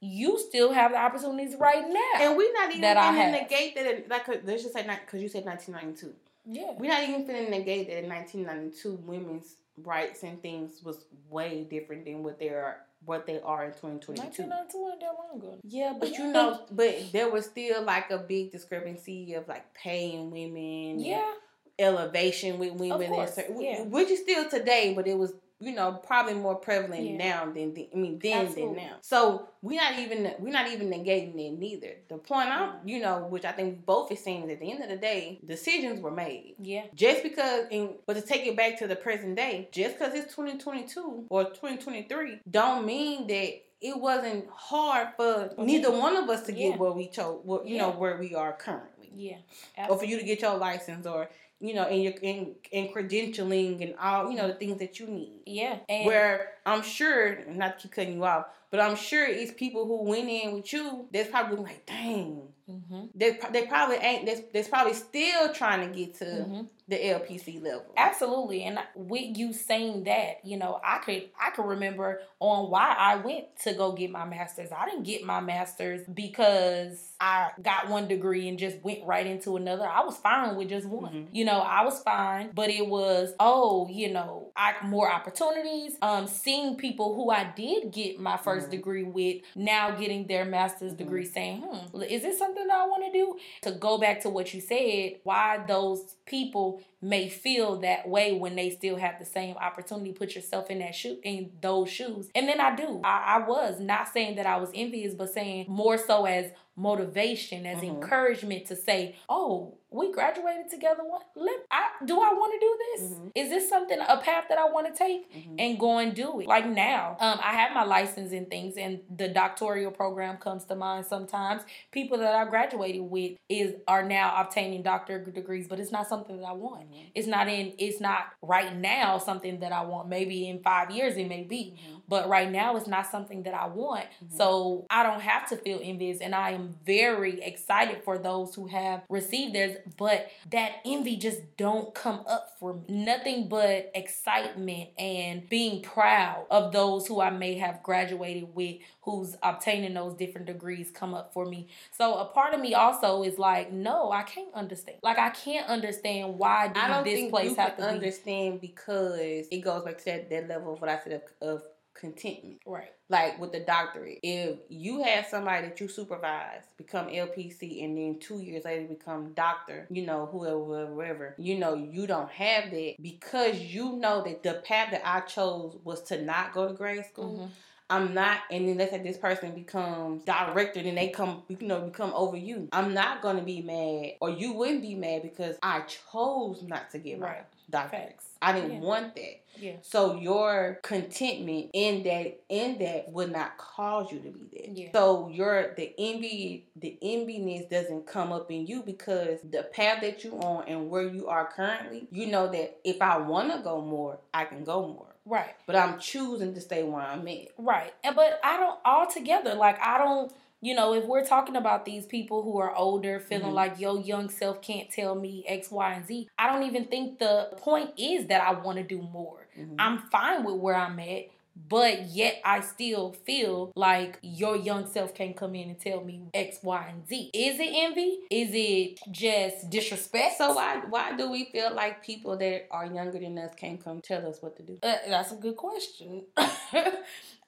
You 0.00 0.38
still 0.38 0.72
have 0.72 0.92
the 0.92 0.98
opportunities 0.98 1.56
right 1.56 1.86
now. 1.88 2.20
And 2.20 2.36
we're 2.36 2.52
not 2.52 2.70
even 2.70 2.82
That 2.82 2.96
I 2.96 3.12
finna 3.12 3.14
have. 3.16 3.42
negate 3.42 3.74
that. 3.76 3.86
It, 3.86 4.08
like, 4.10 4.26
let's 4.44 4.62
just 4.62 4.74
say, 4.74 4.82
because 4.82 5.22
you 5.22 5.28
said 5.28 5.44
1992. 5.44 6.14
Yeah. 6.46 6.72
We're 6.78 6.90
not 6.90 7.02
even 7.02 7.26
finna 7.26 7.50
negate 7.50 7.88
that 7.88 8.04
in 8.04 8.08
1992, 8.08 8.94
women's 9.04 9.56
rights 9.82 10.22
and 10.22 10.40
things 10.40 10.82
was 10.82 11.04
way 11.28 11.66
different 11.68 12.04
than 12.04 12.22
what 12.22 12.38
they 12.38 12.48
are, 12.48 12.78
what 13.04 13.26
they 13.26 13.40
are 13.40 13.64
in 13.64 13.72
2022. 13.72 14.42
1992 14.44 14.78
wasn't 14.78 15.00
that 15.00 15.14
long 15.18 15.38
ago. 15.38 15.58
Yeah, 15.64 15.94
but 15.98 16.10
you 16.10 16.32
know, 16.32 16.64
but 16.70 17.12
there 17.12 17.30
was 17.30 17.44
still 17.46 17.82
like 17.82 18.10
a 18.10 18.18
big 18.18 18.52
discrepancy 18.52 19.34
of 19.34 19.46
like 19.48 19.74
paying 19.74 20.30
women, 20.30 21.00
Yeah. 21.00 21.30
elevation 21.78 22.58
with 22.58 22.72
women, 22.72 23.12
and 23.12 23.60
yeah. 23.60 23.82
which 23.82 24.08
is 24.08 24.20
still 24.20 24.48
today, 24.48 24.94
but 24.94 25.06
it 25.06 25.18
was 25.18 25.34
you 25.60 25.74
know 25.74 25.92
probably 26.06 26.34
more 26.34 26.54
prevalent 26.56 27.02
Yeah. 27.04 27.16
now 27.16 27.44
than 27.52 27.74
the, 27.74 27.88
I 27.94 27.96
mean 27.96 28.18
then 28.22 28.46
Absolutely. 28.46 28.74
than 28.76 28.84
now. 28.88 28.96
So 29.00 29.48
we're 29.62 29.80
not 29.80 29.98
even 29.98 30.34
we're 30.38 30.52
not 30.52 30.68
even 30.70 30.88
negating 30.90 31.38
it 31.38 31.58
neither. 31.58 31.92
The 32.08 32.18
point 32.18 32.48
I'm 32.50 32.86
you 32.86 33.00
know 33.00 33.26
which 33.28 33.44
I 33.44 33.52
think 33.52 33.84
both 33.86 34.10
is 34.12 34.22
saying 34.22 34.44
is 34.44 34.50
at 34.50 34.60
the 34.60 34.70
end 34.70 34.82
of 34.82 34.88
the 34.90 34.96
day 34.96 35.40
decisions 35.46 36.00
were 36.00 36.10
made. 36.10 36.54
Yeah. 36.60 36.84
Just 36.94 37.22
because, 37.22 37.66
and, 37.70 37.90
but 38.06 38.14
to 38.14 38.22
take 38.22 38.46
it 38.46 38.56
back 38.56 38.78
to 38.78 38.86
the 38.86 38.96
present 38.96 39.36
day, 39.36 39.68
just 39.72 39.98
because 39.98 40.14
it's 40.14 40.34
2022 40.34 41.26
or 41.28 41.44
2023, 41.44 42.40
don't 42.50 42.86
mean 42.86 43.26
that 43.28 43.62
it 43.82 43.94
wasn't 44.00 44.46
hard 44.50 45.08
for 45.16 45.50
neither 45.58 45.90
one 45.90 46.16
of 46.16 46.28
us 46.30 46.42
to 46.46 46.52
get 46.52 46.70
Yeah. 46.70 46.76
where 46.76 46.92
we 46.92 47.08
chose, 47.08 47.40
where, 47.44 47.64
you 47.64 47.76
know, 47.76 47.90
where 47.90 48.16
we 48.18 48.34
are 48.34 48.54
currently, 48.54 48.95
Yeah. 49.16 49.88
or 49.88 49.98
for 49.98 50.04
you 50.04 50.18
to 50.18 50.24
get 50.24 50.42
your 50.42 50.56
license, 50.56 51.06
or 51.06 51.28
you 51.60 51.74
know, 51.74 51.88
in 51.88 52.02
your 52.02 52.12
in, 52.22 52.54
in 52.70 52.88
credentialing 52.88 53.82
and 53.82 53.94
all, 53.98 54.30
you 54.30 54.36
know, 54.36 54.48
the 54.48 54.54
things 54.54 54.78
that 54.78 55.00
you 55.00 55.06
need. 55.06 55.32
Yeah. 55.46 55.78
And 55.88 56.06
Where 56.06 56.52
I'm 56.66 56.82
sure, 56.82 57.38
not 57.48 57.78
to 57.78 57.82
keep 57.82 57.92
cutting 57.92 58.14
you 58.14 58.24
off, 58.24 58.46
but 58.76 58.82
I'm 58.82 58.96
sure 58.96 59.24
it's 59.26 59.52
people 59.52 59.86
who 59.86 60.02
went 60.04 60.28
in 60.28 60.52
with 60.52 60.72
you 60.72 61.06
that's 61.12 61.30
probably 61.30 61.56
like, 61.56 61.86
dang, 61.86 62.42
Mhm. 62.68 63.10
they, 63.14 63.38
they 63.52 63.66
probably 63.66 63.96
ain't, 63.96 64.26
that's, 64.26 64.40
that's 64.52 64.68
probably 64.68 64.92
still 64.94 65.52
trying 65.52 65.88
to 65.88 65.96
get 65.96 66.14
to 66.16 66.24
Mhm. 66.24 66.68
the 66.88 66.96
LPC 66.96 67.60
level. 67.62 67.92
Absolutely, 67.96 68.64
and 68.64 68.80
with 68.96 69.36
you 69.38 69.52
saying 69.52 70.02
that, 70.04 70.44
you 70.44 70.56
know, 70.56 70.80
I 70.84 70.98
could 70.98 71.28
I 71.40 71.50
could 71.50 71.64
remember 71.66 72.22
on 72.40 72.68
why 72.70 72.94
I 72.98 73.16
went 73.16 73.56
to 73.64 73.72
go 73.74 73.92
get 73.92 74.10
my 74.10 74.24
master's. 74.24 74.70
I 74.72 74.84
didn't 74.86 75.04
get 75.04 75.24
my 75.24 75.38
master's 75.40 76.02
because 76.12 77.12
I 77.20 77.50
got 77.62 77.88
one 77.88 78.08
degree 78.08 78.48
and 78.48 78.58
just 78.58 78.82
went 78.82 79.04
right 79.04 79.26
into 79.26 79.56
another. 79.56 79.86
I 79.86 80.04
was 80.04 80.16
fine 80.16 80.56
with 80.56 80.68
just 80.68 80.86
one. 80.86 81.12
Mhm. 81.12 81.26
You 81.32 81.44
know, 81.44 81.60
I 81.60 81.84
was 81.84 82.00
fine, 82.02 82.50
but 82.52 82.68
it 82.70 82.86
was 82.88 83.32
oh, 83.38 83.86
you 83.88 84.12
know, 84.12 84.50
I 84.56 84.74
more 84.84 85.10
opportunities. 85.10 85.96
Um, 86.02 86.26
seeing 86.26 86.76
people 86.76 87.14
who 87.14 87.30
I 87.30 87.44
did 87.56 87.92
get 87.92 88.18
my 88.18 88.36
1st 88.36 88.65
Mhm. 88.66 88.70
degree 88.70 89.02
with 89.04 89.42
now 89.54 89.90
getting 89.92 90.26
their 90.26 90.44
master's 90.44 90.92
Mhm. 90.92 90.96
degree, 90.98 91.24
saying, 91.24 91.62
hmm, 91.62 92.02
is 92.02 92.22
this 92.22 92.38
something 92.38 92.66
that 92.66 92.76
I 92.76 92.86
want 92.86 93.04
to 93.06 93.12
do? 93.12 93.36
To 93.62 93.72
go 93.72 93.98
back 93.98 94.20
to 94.22 94.30
what 94.30 94.52
you 94.54 94.60
said, 94.60 95.20
why 95.24 95.58
those 95.66 96.16
people 96.26 96.80
may 97.00 97.28
feel 97.28 97.76
that 97.80 98.08
way 98.08 98.32
when 98.32 98.56
they 98.56 98.70
still 98.70 98.96
have 98.96 99.18
the 99.18 99.24
same 99.24 99.56
opportunity. 99.58 100.12
Put 100.12 100.34
yourself 100.34 100.70
in 100.70 100.78
that 100.80 100.94
shoe 100.94 101.18
in 101.22 101.52
those 101.60 101.88
shoes. 101.90 102.30
And 102.34 102.48
then 102.48 102.60
I 102.60 102.74
do. 102.74 103.00
I, 103.04 103.36
I 103.36 103.46
was 103.46 103.78
not 103.80 104.08
saying 104.08 104.36
that 104.36 104.46
I 104.46 104.56
was 104.56 104.70
envious, 104.74 105.14
but 105.14 105.30
saying 105.32 105.66
more 105.68 105.98
so 105.98 106.24
as 106.24 106.50
motivation, 106.74 107.66
as 107.66 107.78
Mhm. 107.78 107.88
encouragement 107.88 108.66
to 108.66 108.76
say, 108.76 109.14
oh, 109.28 109.74
we 109.96 110.12
graduated 110.12 110.68
together. 110.70 111.02
What 111.04 111.22
let 111.34 111.56
I 111.70 111.84
do 112.04 112.20
I 112.20 112.32
want 112.32 112.52
to 112.52 112.58
do 112.60 112.78
this? 112.78 113.18
Mhm. 113.18 113.32
Is 113.34 113.48
this 113.48 113.68
something 113.68 113.98
a 113.98 114.18
path 114.18 114.44
that 114.50 114.58
I 114.58 114.68
want 114.68 114.86
to 114.86 114.92
take? 114.92 115.32
Mhm. 115.32 115.56
and 115.58 115.78
go 115.78 115.98
and 115.98 116.14
do 116.14 116.40
it. 116.40 116.46
Like 116.46 116.66
now, 116.66 117.16
um, 117.20 117.38
I 117.42 117.52
have 117.52 117.72
my 117.72 117.84
license 117.84 118.32
and 118.32 118.48
things, 118.48 118.76
and 118.76 119.00
the 119.14 119.28
doctoral 119.28 119.90
program 119.90 120.36
comes 120.36 120.64
to 120.66 120.74
mind 120.74 121.06
sometimes. 121.06 121.62
People 121.90 122.18
that 122.18 122.34
I 122.34 122.44
graduated 122.44 123.02
with 123.02 123.38
is 123.48 123.74
are 123.88 124.02
now 124.02 124.34
obtaining 124.40 124.82
doctor 124.82 125.18
degrees, 125.18 125.66
but 125.68 125.80
it's 125.80 125.92
not 125.92 126.06
something 126.06 126.36
that 126.38 126.46
I 126.46 126.52
want. 126.52 126.90
Mhm. 126.90 127.10
It's 127.14 127.26
not 127.26 127.48
in. 127.48 127.74
It's 127.78 128.00
not 128.00 128.26
right 128.42 128.74
now 128.74 129.18
something 129.18 129.60
that 129.60 129.72
I 129.72 129.82
want. 129.84 130.08
Maybe 130.08 130.48
in 130.48 130.62
five 130.62 130.90
years 130.90 131.16
it 131.16 131.28
may 131.28 131.42
be, 131.42 131.76
Mhm. 131.76 132.02
but 132.08 132.28
right 132.28 132.50
now 132.50 132.76
it's 132.76 132.86
not 132.86 133.06
something 133.06 133.42
that 133.44 133.54
I 133.54 133.66
want. 133.66 134.04
Mhm. 134.22 134.36
So 134.36 134.84
I 134.90 135.02
don't 135.02 135.20
have 135.20 135.48
to 135.48 135.56
feel 135.56 135.80
envious, 135.82 136.20
and 136.20 136.34
I 136.34 136.50
am 136.50 136.78
very 136.84 137.40
excited 137.42 138.02
for 138.04 138.18
those 138.18 138.54
who 138.54 138.66
have 138.66 139.02
received 139.08 139.54
theirs. 139.54 139.76
But 139.96 140.30
that 140.50 140.72
envy 140.84 141.16
just 141.16 141.56
don't 141.56 141.94
come 141.94 142.20
up 142.26 142.56
for 142.58 142.74
me. 142.74 142.82
Nothing 142.88 143.48
but 143.48 143.90
excitement 143.94 144.90
and 144.98 145.48
being 145.48 145.82
proud 145.82 146.46
of 146.50 146.72
those 146.72 147.06
who 147.06 147.20
I 147.20 147.30
may 147.30 147.54
have 147.58 147.82
graduated 147.82 148.54
with, 148.54 148.76
who's 149.02 149.36
obtaining 149.42 149.94
those 149.94 150.14
different 150.14 150.46
degrees, 150.46 150.90
come 150.90 151.14
up 151.14 151.32
for 151.32 151.46
me. 151.46 151.68
So 151.92 152.14
a 152.14 152.24
part 152.24 152.54
of 152.54 152.60
me 152.60 152.74
also 152.74 153.22
is 153.22 153.38
like, 153.38 153.72
no, 153.72 154.10
I 154.10 154.22
can't 154.22 154.52
understand. 154.54 154.98
Like 155.02 155.18
I 155.18 155.30
can't 155.30 155.68
understand 155.68 156.38
why 156.38 156.68
do 156.68 156.80
I 156.80 156.88
don't 156.88 157.04
this 157.04 157.30
place 157.30 157.56
have 157.56 157.76
to 157.76 157.82
be 157.82 157.88
understand 157.88 158.60
because 158.60 159.46
it 159.50 159.62
goes 159.62 159.84
back 159.84 159.98
to 159.98 160.04
that, 160.06 160.30
that 160.30 160.48
level 160.48 160.74
of 160.74 160.80
what 160.80 160.90
I 160.90 160.98
said 160.98 161.22
of, 161.40 161.48
of 161.48 161.62
contentment. 161.98 162.60
right. 162.66 162.92
Like 163.08 163.38
with 163.40 163.52
the 163.52 163.60
doctorate, 163.60 164.18
if 164.22 164.58
you 164.68 165.02
had 165.02 165.26
somebody 165.26 165.68
that 165.68 165.80
you 165.80 165.86
supervise 165.86 166.62
become 166.76 167.06
LPC 167.06 167.84
and 167.84 167.96
then 167.96 168.18
two 168.18 168.40
years 168.40 168.64
later 168.64 168.86
become 168.86 169.32
doctor, 169.32 169.86
you 169.90 170.04
know, 170.04 170.26
whoever, 170.26 170.86
whoever, 170.86 171.34
you 171.38 171.56
know, 171.58 171.74
you 171.74 172.06
don't 172.08 172.30
have 172.30 172.70
that 172.72 172.94
because 173.00 173.60
you 173.60 173.96
know 173.96 174.22
that 174.24 174.42
the 174.42 174.54
path 174.64 174.90
that 174.90 175.02
I 175.04 175.20
chose 175.20 175.76
was 175.84 176.02
to 176.04 176.20
not 176.22 176.52
go 176.52 176.66
to 176.66 176.74
grade 176.74 177.04
school. 177.06 177.38
Mhm. 177.38 177.50
I'm 177.88 178.14
not, 178.14 178.40
and 178.50 178.68
then 178.68 178.78
let's 178.78 178.90
say 178.90 179.02
this 179.02 179.16
person 179.16 179.52
becomes 179.54 180.24
director, 180.24 180.82
then 180.82 180.96
they 180.96 181.08
come, 181.08 181.42
you 181.48 181.56
know, 181.60 181.80
become 181.80 182.12
over 182.14 182.36
you. 182.36 182.68
I'm 182.72 182.94
not 182.94 183.22
gonna 183.22 183.42
be 183.42 183.62
mad, 183.62 184.14
or 184.20 184.30
you 184.30 184.52
wouldn't 184.54 184.82
be 184.82 184.94
mad 184.96 185.22
because 185.22 185.56
I 185.62 185.82
chose 185.82 186.62
not 186.62 186.90
to 186.90 186.98
get 186.98 187.20
my 187.20 187.26
Right. 187.26 187.44
doctorate. 187.70 188.08
Facts. 188.08 188.28
I 188.42 188.52
didn't 188.52 188.82
Yeah. 188.82 188.88
want 188.88 189.14
that. 189.14 189.40
Yeah. 189.58 189.76
So 189.82 190.16
your 190.16 190.80
contentment 190.82 191.70
in 191.72 192.02
that 192.02 192.40
in 192.48 192.78
that 192.78 193.10
would 193.10 193.32
not 193.32 193.56
cause 193.56 194.12
you 194.12 194.18
to 194.20 194.28
be 194.30 194.48
there. 194.52 194.70
Yeah. 194.74 194.88
So 194.92 195.28
your 195.28 195.72
the 195.76 195.94
envy 195.96 196.66
the 196.76 196.98
enviness 197.02 197.68
doesn't 197.70 198.06
come 198.06 198.32
up 198.32 198.50
in 198.50 198.66
you 198.66 198.82
because 198.82 199.40
the 199.42 199.62
path 199.62 200.02
that 200.02 200.24
you 200.24 200.32
on 200.40 200.64
and 200.68 200.90
where 200.90 201.06
you 201.08 201.28
are 201.28 201.46
currently, 201.46 202.06
you 202.10 202.26
know 202.26 202.48
that 202.48 202.78
if 202.84 203.00
I 203.00 203.16
want 203.18 203.52
to 203.52 203.60
go 203.60 203.80
more, 203.80 204.18
I 204.34 204.44
can 204.44 204.62
go 204.64 204.86
more. 204.86 205.15
Right. 205.26 205.54
But 205.66 205.76
I'm 205.76 205.98
choosing 205.98 206.54
to 206.54 206.60
stay 206.60 206.82
where 206.84 207.02
I'm 207.02 207.26
at. 207.28 207.48
Right. 207.58 207.92
And 208.04 208.14
but 208.16 208.40
I 208.42 208.56
don't 208.56 208.78
altogether 208.84 209.54
like 209.54 209.78
I 209.84 209.98
don't 209.98 210.32
you 210.62 210.74
know, 210.74 210.94
if 210.94 211.04
we're 211.04 211.24
talking 211.24 211.54
about 211.54 211.84
these 211.84 212.06
people 212.06 212.42
who 212.42 212.58
are 212.58 212.74
older, 212.74 213.20
feeling 213.20 213.50
Mhm. 213.52 213.54
like 213.54 213.78
your 213.78 214.00
young 214.00 214.30
self 214.30 214.62
can't 214.62 214.90
tell 214.90 215.14
me 215.14 215.44
X, 215.46 215.70
Y, 215.70 215.92
and 215.92 216.06
Z, 216.06 216.28
I 216.38 216.50
don't 216.50 216.62
even 216.62 216.86
think 216.86 217.18
the 217.18 217.50
point 217.58 217.90
is 217.98 218.26
that 218.28 218.40
I 218.40 218.52
want 218.52 218.78
to 218.78 218.82
do 218.82 219.02
more. 219.02 219.46
Mhm. 219.56 219.76
I'm 219.78 219.98
fine 220.10 220.44
with 220.44 220.56
where 220.56 220.74
I'm 220.74 220.98
at, 220.98 221.26
but 221.68 222.06
yet 222.08 222.40
I 222.44 222.60
still 222.60 223.12
feel 223.12 223.72
like 223.74 224.18
your 224.22 224.56
young 224.56 224.86
self 224.86 225.14
can 225.14 225.34
come 225.34 225.54
in 225.54 225.70
and 225.70 225.80
tell 225.80 226.04
me 226.04 226.22
X, 226.34 226.58
Y, 226.62 226.86
and 226.88 227.08
Z. 227.08 227.30
Is 227.32 227.58
it 227.58 227.70
envy? 227.72 228.18
Is 228.30 228.50
it 228.52 229.00
just 229.10 229.70
disrespect? 229.70 230.38
So 230.38 230.54
why 230.54 230.82
why 230.88 231.16
do 231.16 231.30
we 231.30 231.46
feel 231.46 231.74
like 231.74 232.04
people 232.04 232.36
that 232.38 232.66
are 232.70 232.86
younger 232.86 233.18
than 233.18 233.38
us 233.38 233.54
can't 233.56 233.82
come 233.82 234.00
tell 234.00 234.26
us 234.26 234.42
what 234.42 234.56
to 234.56 234.62
do? 234.62 234.78
Uh, 234.82 234.96
that's 235.08 235.32
a 235.32 235.36
good 235.36 235.56
question. 235.56 236.24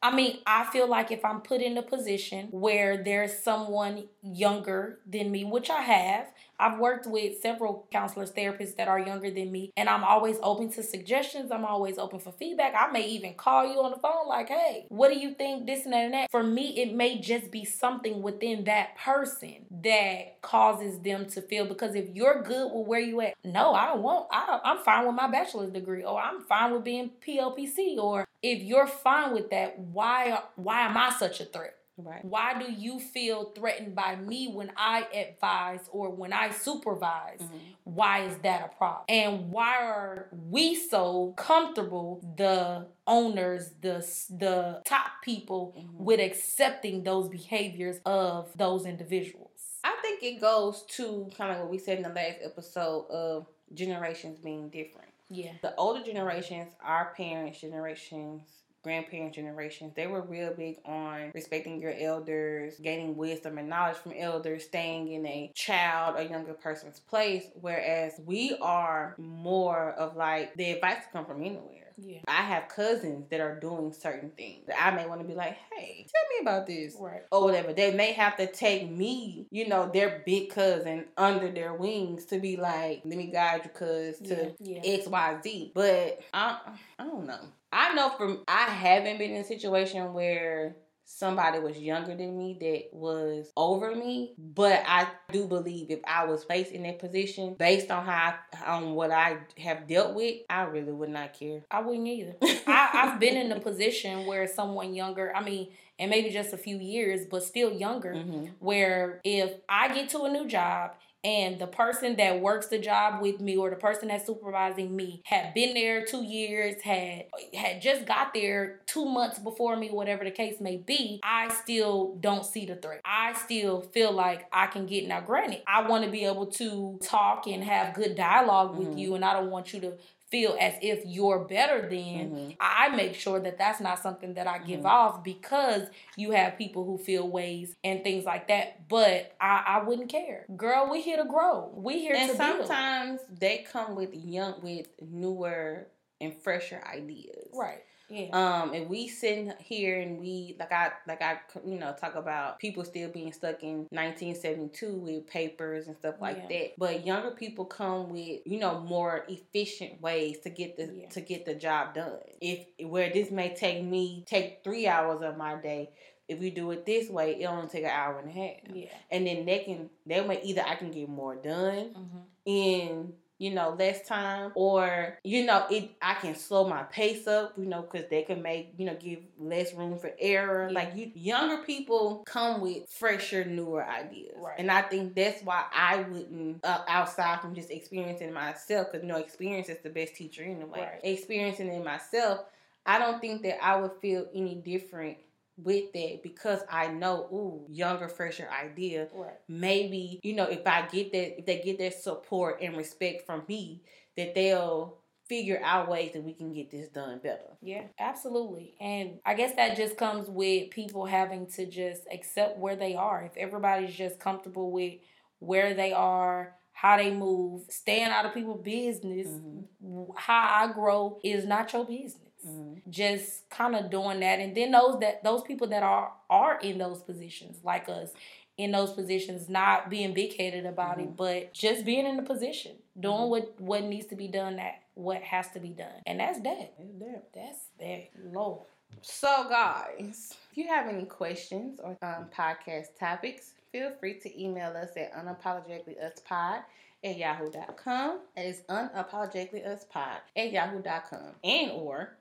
I 0.00 0.14
mean, 0.14 0.38
I 0.46 0.64
feel 0.66 0.86
like 0.88 1.10
if 1.10 1.24
I'm 1.24 1.40
put 1.40 1.60
in 1.60 1.76
a 1.76 1.82
position 1.82 2.48
where 2.52 3.02
there's 3.02 3.36
someone 3.36 4.04
younger 4.22 5.00
than 5.04 5.32
me, 5.32 5.44
which 5.44 5.70
I 5.70 5.82
have, 5.82 6.28
I've 6.58 6.78
worked 6.78 7.06
with 7.06 7.40
several 7.40 7.86
counselors, 7.92 8.32
therapists 8.32 8.76
that 8.76 8.88
are 8.88 8.98
younger 8.98 9.30
than 9.30 9.52
me, 9.52 9.72
and 9.76 9.88
I'm 9.88 10.04
always 10.04 10.36
open 10.42 10.70
to 10.72 10.82
suggestions. 10.82 11.52
I'm 11.52 11.64
always 11.64 11.98
open 11.98 12.18
for 12.18 12.32
feedback. 12.32 12.74
I 12.76 12.90
may 12.90 13.06
even 13.08 13.34
call 13.34 13.66
you 13.66 13.80
on 13.82 13.92
the 13.92 13.98
phone, 13.98 14.26
like, 14.26 14.48
hey, 14.48 14.86
what 14.88 15.12
do 15.12 15.18
you 15.18 15.34
think? 15.34 15.66
This 15.66 15.84
and 15.84 15.92
that 15.92 16.04
and 16.04 16.14
that. 16.14 16.30
For 16.30 16.42
me, 16.42 16.80
it 16.80 16.94
may 16.94 17.20
just 17.20 17.50
be 17.50 17.64
something 17.64 18.22
within 18.22 18.64
that 18.64 18.96
person 18.96 19.66
that 19.82 20.42
causes 20.42 21.00
them 21.00 21.26
to 21.26 21.42
feel 21.42 21.66
because 21.66 21.94
if 21.94 22.08
you're 22.14 22.42
good 22.42 22.72
with 22.72 22.86
where 22.86 23.00
you 23.00 23.20
at, 23.20 23.34
no, 23.44 23.74
I 23.74 23.86
don't 23.86 24.02
want, 24.02 24.26
I, 24.32 24.60
I'm 24.64 24.78
fine 24.78 25.06
with 25.06 25.14
my 25.14 25.30
bachelor's 25.30 25.72
degree, 25.72 26.04
or 26.04 26.20
I'm 26.20 26.40
fine 26.42 26.72
with 26.72 26.84
being 26.84 27.10
PLPC, 27.26 27.98
or 27.98 28.26
if 28.42 28.62
you're 28.62 28.86
fine 28.86 29.32
with 29.32 29.50
that, 29.50 29.78
why 29.78 30.42
why 30.56 30.82
am 30.82 30.96
I 30.96 31.10
such 31.10 31.40
a 31.40 31.44
threat? 31.44 31.77
Right. 31.98 32.24
Why 32.24 32.56
do 32.58 32.70
you 32.72 33.00
feel 33.00 33.50
threatened 33.56 33.94
by 33.96 34.14
me 34.16 34.48
when 34.52 34.70
I 34.76 35.02
advise 35.12 35.88
or 35.90 36.10
when 36.10 36.32
I 36.32 36.50
supervise? 36.50 37.40
Mhm. 37.40 37.60
Why 37.84 38.20
is 38.26 38.38
that 38.38 38.64
a 38.64 38.76
problem? 38.76 39.04
And 39.08 39.50
why 39.50 39.76
are 39.84 40.28
we 40.32 40.76
so 40.76 41.32
comfortable, 41.36 42.20
the 42.36 42.86
owners, 43.06 43.72
the 43.80 43.98
the 44.30 44.80
top 44.84 45.10
people, 45.24 45.74
Mhm. 45.76 45.96
with 45.98 46.20
accepting 46.20 47.02
those 47.02 47.28
behaviors 47.28 48.00
of 48.06 48.56
those 48.56 48.86
individuals? 48.86 49.80
I 49.82 49.96
think 50.02 50.22
it 50.22 50.40
goes 50.40 50.84
to 50.96 51.28
kind 51.36 51.52
of 51.52 51.58
what 51.60 51.68
we 51.70 51.78
said 51.78 51.96
in 51.98 52.04
the 52.04 52.10
last 52.10 52.38
episode 52.42 53.06
of 53.10 53.46
generations 53.74 54.38
being 54.38 54.68
different. 54.70 55.08
Yeah. 55.30 55.52
The 55.62 55.74
older 55.76 56.02
generations, 56.02 56.72
our 56.80 57.12
parents' 57.14 57.60
generations, 57.60 58.42
grandparents' 58.88 59.36
generations, 59.36 59.92
they 59.94 60.06
were 60.06 60.22
real 60.22 60.54
big 60.54 60.78
on 60.86 61.30
respecting 61.34 61.78
your 61.78 61.92
elders, 61.92 62.74
gaining 62.82 63.16
wisdom 63.16 63.58
and 63.58 63.68
knowledge 63.68 63.98
from 63.98 64.12
elders, 64.16 64.64
staying 64.64 65.12
in 65.12 65.26
a 65.26 65.52
child 65.54 66.16
or 66.16 66.22
younger 66.22 66.54
person's 66.54 66.98
place. 66.98 67.44
Whereas 67.60 68.18
we 68.24 68.56
are 68.62 69.14
more 69.18 69.90
of 69.92 70.16
like 70.16 70.54
the 70.54 70.70
advice 70.72 71.04
to 71.04 71.10
come 71.12 71.26
from 71.26 71.42
anywhere. 71.42 71.87
Yeah. 72.00 72.20
I 72.28 72.42
have 72.42 72.68
cousins 72.68 73.26
that 73.30 73.40
are 73.40 73.58
doing 73.58 73.92
certain 73.92 74.30
things 74.30 74.66
that 74.68 74.80
I 74.80 74.94
may 74.94 75.06
want 75.06 75.20
to 75.20 75.26
be 75.26 75.34
like, 75.34 75.56
hey, 75.76 76.06
tell 76.06 76.28
me 76.30 76.42
about 76.42 76.66
this 76.66 76.96
Right. 76.98 77.22
or 77.32 77.42
whatever. 77.44 77.72
They 77.72 77.92
may 77.92 78.12
have 78.12 78.36
to 78.36 78.46
take 78.46 78.88
me, 78.88 79.46
you 79.50 79.68
know, 79.68 79.90
their 79.92 80.22
big 80.24 80.50
cousin 80.50 81.06
under 81.16 81.50
their 81.50 81.74
wings 81.74 82.24
to 82.26 82.38
be 82.38 82.56
like, 82.56 83.02
let 83.04 83.18
me 83.18 83.26
guide 83.26 83.62
you, 83.64 83.70
cuz 83.70 84.18
to 84.28 84.54
Yeah. 84.60 84.80
X, 84.84 85.06
Y, 85.08 85.38
Z. 85.42 85.72
But 85.74 86.20
I, 86.32 86.58
I 86.98 87.04
don't 87.04 87.26
know. 87.26 87.40
I 87.72 87.94
know 87.94 88.10
from 88.10 88.44
I 88.48 88.62
haven't 88.64 89.18
been 89.18 89.32
in 89.32 89.42
a 89.42 89.44
situation 89.44 90.12
where 90.14 90.76
somebody 91.18 91.58
was 91.58 91.78
younger 91.78 92.14
than 92.14 92.36
me 92.36 92.56
that 92.60 92.94
was 92.96 93.50
over 93.56 93.94
me, 93.94 94.34
but 94.36 94.82
I 94.86 95.08
do 95.32 95.46
believe 95.46 95.90
if 95.90 96.00
I 96.06 96.26
was 96.26 96.44
placed 96.44 96.70
in 96.72 96.82
that 96.82 96.98
position 96.98 97.54
based 97.58 97.90
on 97.90 98.04
how 98.04 98.34
I, 98.52 98.70
on 98.70 98.92
what 98.94 99.10
I 99.10 99.38
have 99.56 99.88
dealt 99.88 100.14
with, 100.14 100.36
I 100.50 100.62
really 100.64 100.92
would 100.92 101.08
not 101.08 101.32
care. 101.32 101.62
I 101.70 101.80
wouldn't 101.80 102.06
either. 102.06 102.36
I, 102.66 102.90
I've 102.92 103.18
been 103.20 103.36
in 103.38 103.50
a 103.52 103.58
position 103.58 104.26
where 104.26 104.46
someone 104.46 104.94
younger, 104.94 105.34
I 105.34 105.42
mean, 105.42 105.68
and 105.98 106.10
maybe 106.10 106.28
just 106.30 106.52
a 106.52 106.58
few 106.58 106.76
years, 106.78 107.24
but 107.28 107.42
still 107.42 107.72
younger, 107.72 108.12
Mhm. 108.14 108.50
where 108.60 109.20
if 109.24 109.52
I 109.68 109.92
get 109.94 110.10
to 110.10 110.22
a 110.24 110.30
new 110.30 110.46
job 110.46 110.92
and 111.24 111.58
the 111.58 111.66
person 111.66 112.16
that 112.16 112.40
works 112.40 112.68
the 112.68 112.78
job 112.78 113.20
with 113.20 113.40
me 113.40 113.56
or 113.56 113.70
the 113.70 113.76
person 113.76 114.08
that's 114.08 114.26
supervising 114.26 114.94
me 114.94 115.22
had 115.24 115.52
been 115.54 115.74
there 115.74 116.04
two 116.04 116.22
years, 116.24 116.80
had 116.82 117.24
had 117.54 117.82
just 117.82 118.06
got 118.06 118.32
there 118.34 118.80
two 118.86 119.04
months 119.04 119.38
before 119.38 119.76
me, 119.76 119.88
whatever 119.90 120.24
the 120.24 120.30
case 120.30 120.60
may 120.60 120.76
be, 120.76 121.20
I 121.22 121.48
still 121.48 122.16
don't 122.20 122.44
see 122.44 122.66
the 122.66 122.76
threat. 122.76 123.00
I 123.04 123.32
still 123.34 123.80
feel 123.80 124.12
like 124.12 124.46
I 124.52 124.66
can 124.66 124.86
get 124.86 125.06
now 125.08 125.20
granted, 125.20 125.62
I 125.66 125.88
want 125.88 126.04
to 126.04 126.10
be 126.10 126.24
able 126.24 126.46
to 126.52 126.98
talk 127.02 127.46
and 127.46 127.64
have 127.64 127.94
good 127.94 128.14
dialogue 128.14 128.76
with 128.76 128.88
Mhm. 128.88 128.98
you 128.98 129.14
and 129.14 129.24
I 129.24 129.32
don't 129.34 129.50
want 129.50 129.72
you 129.72 129.80
to 129.80 129.92
feel 130.30 130.56
as 130.60 130.74
if 130.82 131.02
you're 131.06 131.40
better 131.44 131.82
than 131.88 132.30
Mhm. 132.30 132.56
I 132.60 132.88
make 132.90 133.14
sure 133.14 133.40
that 133.40 133.56
that's 133.56 133.80
not 133.80 133.98
something 133.98 134.34
that 134.34 134.46
I 134.46 134.58
give 134.58 134.80
Mhm. 134.80 134.86
off 134.86 135.24
because 135.24 135.88
you 136.16 136.32
have 136.32 136.58
people 136.58 136.84
who 136.84 136.98
feel 136.98 137.26
ways 137.28 137.74
and 137.82 138.04
things 138.04 138.24
like 138.24 138.48
that. 138.48 138.88
But 138.88 139.34
I, 139.40 139.64
I 139.66 139.82
wouldn't 139.84 140.10
care. 140.10 140.44
Girl, 140.56 140.88
we 140.90 141.00
here 141.00 141.16
to 141.16 141.24
grow. 141.24 141.70
We 141.74 142.00
here 142.00 142.14
And 142.14 142.30
to 142.30 142.36
build. 142.36 142.66
sometimes 142.66 143.20
they 143.30 143.58
come 143.58 143.94
with 143.96 144.14
young, 144.14 144.60
with 144.62 144.88
newer 145.00 145.86
and 146.20 146.34
fresher 146.34 146.82
ideas. 146.86 147.48
Right. 147.54 147.84
Yeah. 148.08 148.28
Um, 148.32 148.72
and 148.72 148.88
we 148.88 149.06
sitting 149.08 149.52
here 149.58 150.00
and 150.00 150.18
we 150.18 150.56
like 150.58 150.72
I 150.72 150.92
like 151.06 151.20
I 151.20 151.38
you 151.66 151.78
know 151.78 151.94
talk 151.98 152.14
about 152.14 152.58
people 152.58 152.84
still 152.84 153.10
being 153.10 153.32
stuck 153.32 153.62
in 153.62 153.86
1972 153.90 154.94
with 154.94 155.26
papers 155.26 155.86
and 155.88 155.96
stuff 155.96 156.16
like 156.20 156.38
Yeah. 156.38 156.58
that. 156.60 156.78
But 156.78 157.06
younger 157.06 157.32
people 157.32 157.64
come 157.66 158.10
with 158.10 158.40
you 158.46 158.58
know 158.58 158.80
more 158.80 159.24
efficient 159.28 160.00
ways 160.00 160.38
to 160.40 160.50
get 160.50 160.76
the 160.76 160.90
Yeah. 160.92 161.08
to 161.10 161.20
get 161.20 161.44
the 161.44 161.54
job 161.54 161.94
done. 161.94 162.18
If 162.40 162.66
where 162.86 163.10
this 163.12 163.30
may 163.30 163.54
take 163.54 163.84
me 163.84 164.24
take 164.26 164.62
three 164.64 164.86
hours 164.86 165.22
of 165.22 165.36
my 165.36 165.56
day. 165.56 165.90
If 166.28 166.40
we 166.40 166.50
do 166.50 166.70
it 166.72 166.84
this 166.84 167.08
way, 167.08 167.40
it 167.40 167.46
only 167.46 167.68
take 167.68 167.84
an 167.84 167.90
hour 167.90 168.18
and 168.18 168.28
a 168.28 168.32
half, 168.32 168.56
yeah. 168.76 168.90
and 169.10 169.26
then 169.26 169.46
they 169.46 169.60
can 169.60 169.88
they 170.04 170.20
may 170.26 170.42
either 170.42 170.62
I 170.62 170.74
can 170.74 170.90
get 170.90 171.08
more 171.08 171.34
done 171.36 171.94
hmm 171.94 172.18
in 172.44 173.12
you 173.38 173.50
know 173.54 173.74
less 173.78 174.06
time 174.06 174.50
or 174.54 175.16
you 175.24 175.44
know 175.46 175.64
it 175.70 175.90
i 176.02 176.14
can 176.14 176.34
slow 176.34 176.68
my 176.68 176.82
pace 176.84 177.26
up 177.26 177.52
you 177.56 177.66
know 177.66 177.82
because 177.82 178.08
they 178.10 178.22
can 178.22 178.42
make 178.42 178.72
you 178.76 178.84
know 178.84 178.96
give 178.98 179.20
less 179.38 179.72
room 179.74 179.98
for 179.98 180.10
error 180.18 180.68
Yeah. 180.70 180.74
like 180.74 180.96
you 180.96 181.10
younger 181.14 181.62
people 181.62 182.24
come 182.26 182.60
with 182.60 182.88
fresher 182.90 183.44
newer 183.44 183.84
ideas 183.84 184.34
Right. 184.36 184.56
and 184.58 184.70
i 184.70 184.82
think 184.82 185.14
that's 185.14 185.42
why 185.42 185.64
i 185.72 185.98
wouldn't 186.02 186.64
uh, 186.64 186.80
outside 186.88 187.40
from 187.40 187.54
just 187.54 187.70
experiencing 187.70 188.32
myself 188.32 188.88
because 188.90 189.02
you 189.04 189.08
know 189.08 189.18
experience 189.18 189.68
is 189.68 189.78
the 189.82 189.90
best 189.90 190.16
teacher 190.16 190.42
anyway 190.42 190.80
Right. 190.80 191.00
experiencing 191.04 191.68
it 191.68 191.84
myself 191.84 192.40
i 192.86 192.98
don't 192.98 193.20
think 193.20 193.42
that 193.42 193.62
i 193.64 193.76
would 193.80 193.92
feel 194.00 194.26
any 194.34 194.56
different 194.56 195.18
with 195.62 195.92
that 195.92 196.20
because 196.22 196.60
i 196.70 196.86
know 196.88 197.28
ooh 197.32 197.66
younger 197.70 198.08
fresher 198.08 198.48
idea 198.50 199.08
Right. 199.14 199.34
maybe 199.48 200.20
you 200.22 200.34
know 200.34 200.44
if 200.44 200.66
i 200.66 200.86
get 200.86 201.12
that 201.12 201.38
if 201.38 201.46
they 201.46 201.60
get 201.60 201.78
that 201.78 201.94
support 201.94 202.58
and 202.62 202.76
respect 202.76 203.26
from 203.26 203.42
me 203.48 203.82
that 204.16 204.34
they'll 204.34 204.98
figure 205.28 205.60
out 205.62 205.88
ways 205.90 206.12
that 206.14 206.22
we 206.22 206.32
can 206.32 206.52
get 206.52 206.70
this 206.70 206.88
done 206.88 207.18
better 207.22 207.58
Yeah, 207.60 207.82
absolutely. 207.98 208.74
And 208.80 209.18
I 209.26 209.34
guess 209.34 209.54
that 209.56 209.76
just 209.76 209.96
comes 209.98 210.28
with 210.30 210.70
people 210.70 211.04
having 211.04 211.46
to 211.48 211.66
just 211.66 212.02
accept 212.10 212.56
where 212.58 212.76
they 212.76 212.94
are. 212.94 213.24
If 213.24 213.36
everybody's 213.36 213.94
just 213.94 214.18
comfortable 214.18 214.70
with 214.70 214.94
where 215.40 215.74
they 215.74 215.92
are, 215.92 216.54
how 216.72 216.96
they 216.96 217.10
move, 217.12 217.64
staying 217.68 218.08
out 218.08 218.24
of 218.24 218.32
people's 218.32 218.62
business, 218.62 219.26
Mhm. 219.28 220.08
how 220.16 220.66
I 220.68 220.72
grow 220.72 221.18
is 221.22 221.44
not 221.44 221.72
your 221.72 221.84
business. 221.84 222.27
Mhm. 222.46 222.82
Just 222.88 223.48
kind 223.50 223.74
of 223.74 223.90
doing 223.90 224.20
that, 224.20 224.38
and 224.40 224.56
then 224.56 224.70
those 224.72 224.98
that 225.00 225.22
those 225.24 225.42
people 225.42 225.66
that 225.68 225.82
are 225.82 226.12
are 226.30 226.58
in 226.60 226.78
those 226.78 227.02
positions, 227.02 227.58
like 227.64 227.88
us, 227.88 228.12
in 228.56 228.70
those 228.72 228.92
positions, 228.92 229.48
not 229.48 229.88
being 229.90 230.12
big 230.14 230.36
headed 230.36 230.66
about 230.66 230.98
it, 231.00 231.10
Mhm. 231.10 231.16
but 231.16 231.52
just 231.52 231.84
being 231.84 232.06
in 232.06 232.16
the 232.16 232.22
position, 232.22 232.76
doing 232.98 233.16
Mhm. 233.22 233.28
what 233.28 233.60
what 233.60 233.82
needs 233.84 234.06
to 234.08 234.16
be 234.16 234.28
done, 234.28 234.56
that 234.56 234.82
what 234.94 235.22
has 235.22 235.50
to 235.52 235.60
be 235.60 235.70
done, 235.70 236.02
and 236.06 236.20
that's 236.20 236.40
that. 236.40 236.72
It's 236.78 236.98
there. 236.98 237.22
That's 237.32 237.66
that 237.78 238.08
low. 238.32 238.66
so 239.02 239.46
guys 239.48 240.34
if 240.50 240.56
you 240.58 240.66
have 240.66 240.88
any 240.88 241.04
questions 241.04 241.78
or 241.78 241.90
um, 242.02 242.28
podcast 242.34 242.96
topics 242.98 243.52
feel 243.70 243.90
free 244.00 244.14
to 244.18 244.42
email 244.42 244.74
us 244.76 244.96
at 244.96 245.12
unapologeticallyuspod 245.12 246.64
at 247.04 247.16
yahoo.com. 247.16 248.20
That 248.34 248.46
is 248.46 248.62
unapologetically 248.68 249.64
us 249.66 249.84
pod 249.84 250.20
at 250.36 250.50
yahoo.com. 250.52 251.34
And 251.44 251.70
or 251.72 252.16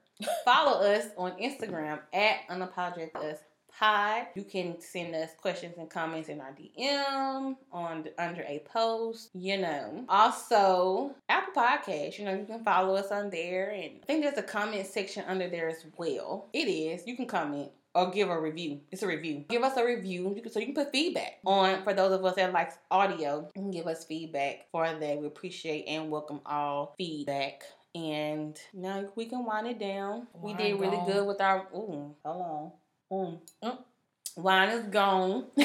follow 0.45 0.82
us 0.82 1.05
on 1.18 1.32
Instagram 1.34 1.99
at 2.13 2.47
unapologetically 2.49 3.34
us 3.34 3.39
pod. 3.78 4.28
You 4.36 4.43
can 4.43 4.80
send 4.80 5.13
us 5.15 5.32
questions 5.39 5.76
and 5.78 5.89
comments 5.89 6.30
in 6.30 6.41
our 6.41 6.53
DM 6.53 7.55
on 7.72 8.05
under 8.18 8.41
a 8.41 8.63
post. 8.72 9.30
You 9.34 9.57
know. 9.57 10.05
Also, 10.09 11.15
Apple 11.30 11.53
Podcast. 11.61 12.18
You 12.18 12.26
know, 12.26 12.34
you 12.34 12.45
can 12.45 12.63
follow 12.63 12.95
us 12.95 13.11
on 13.11 13.30
there, 13.30 13.70
and 13.72 13.99
I 14.01 14.05
think 14.05 14.24
there's 14.24 14.38
a 14.38 14.43
comment 14.43 14.88
section 14.88 15.24
under 15.28 15.49
there 15.49 15.70
as 15.70 15.86
well. 15.97 16.47
It 16.53 16.68
is. 16.68 17.05
You 17.05 17.15
can 17.15 17.28
comment 17.28 17.72
or 17.97 18.11
give 18.11 18.30
a 18.30 18.39
review. 18.39 18.80
It's 18.91 19.01
a 19.01 19.07
review. 19.07 19.43
Give 19.49 19.63
us 19.63 19.76
a 19.76 19.84
review 19.84 20.39
so 20.51 20.59
you 20.59 20.68
can 20.68 20.76
put 20.76 20.91
feedback 20.91 21.39
on 21.45 21.84
for 21.84 21.93
those 21.93 22.11
of 22.11 22.24
us 22.24 22.36
that 22.36 22.53
likes 22.53 22.76
audio. 22.91 23.49
You 23.55 23.61
can 23.61 23.72
give 23.72 23.88
us 23.88 24.05
feedback 24.05 24.68
for 24.72 24.86
that. 24.86 25.18
We 25.18 25.26
appreciate 25.26 25.86
and 25.88 26.11
welcome 26.11 26.41
all 26.45 26.93
feedback. 26.97 27.63
And 27.98 28.56
now 28.74 29.06
we 29.16 29.26
can 29.26 29.43
wind 29.43 29.66
it 29.68 29.80
down. 29.80 30.28
we 30.39 30.54
did 30.54 30.80
really 30.80 30.98
gone. 30.98 31.06
good 31.08 31.28
with 31.28 31.41
our. 31.41 31.68
Ooh, 31.74 32.14
hold 32.24 32.41
on. 32.41 32.72
Mm. 33.12 33.39
Mm. 33.64 33.78
Wine 34.36 34.70
is 34.70 34.86
gone. 34.86 35.45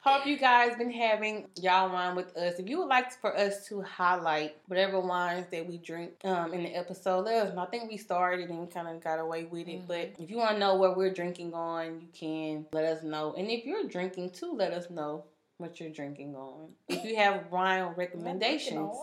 Hope 0.00 0.26
you 0.26 0.36
guys 0.36 0.74
been 0.76 0.90
having 0.90 1.46
y'all 1.60 1.92
wine 1.92 2.16
with 2.16 2.36
us. 2.36 2.58
If 2.58 2.68
you 2.68 2.78
would 2.78 2.88
like 2.88 3.12
for 3.20 3.36
us 3.36 3.68
to 3.68 3.82
highlight 3.82 4.56
whatever 4.66 4.98
wines 4.98 5.46
that 5.52 5.64
we 5.64 5.76
drink 5.78 6.12
um, 6.24 6.52
in 6.52 6.64
the 6.64 6.70
episode, 6.74 7.26
let 7.26 7.46
us 7.46 7.54
know. 7.54 7.62
I 7.62 7.66
think 7.66 7.88
we 7.88 7.96
started 7.98 8.48
and 8.50 8.58
we 8.58 8.66
kind 8.66 8.88
of 8.88 9.00
got 9.04 9.20
away 9.20 9.44
with 9.44 9.68
it. 9.68 9.82
Mhm. 9.82 9.86
But 9.86 10.14
if 10.18 10.28
you 10.28 10.38
want 10.38 10.52
to 10.52 10.58
know 10.58 10.74
what 10.74 10.96
we're 10.96 11.12
drinking 11.12 11.54
on, 11.54 12.00
you 12.00 12.08
can 12.12 12.66
let 12.72 12.84
us 12.84 13.04
know. 13.04 13.34
And 13.36 13.48
if 13.48 13.64
you're 13.64 13.84
drinking 13.84 14.30
too, 14.30 14.52
let 14.52 14.72
us 14.72 14.90
know 14.90 15.24
what 15.58 15.78
you're 15.78 15.90
drinking 15.90 16.34
on. 16.34 16.72
If 16.88 17.04
you 17.04 17.14
have 17.16 17.52
wine 17.52 17.94
recommendations, 17.96 18.96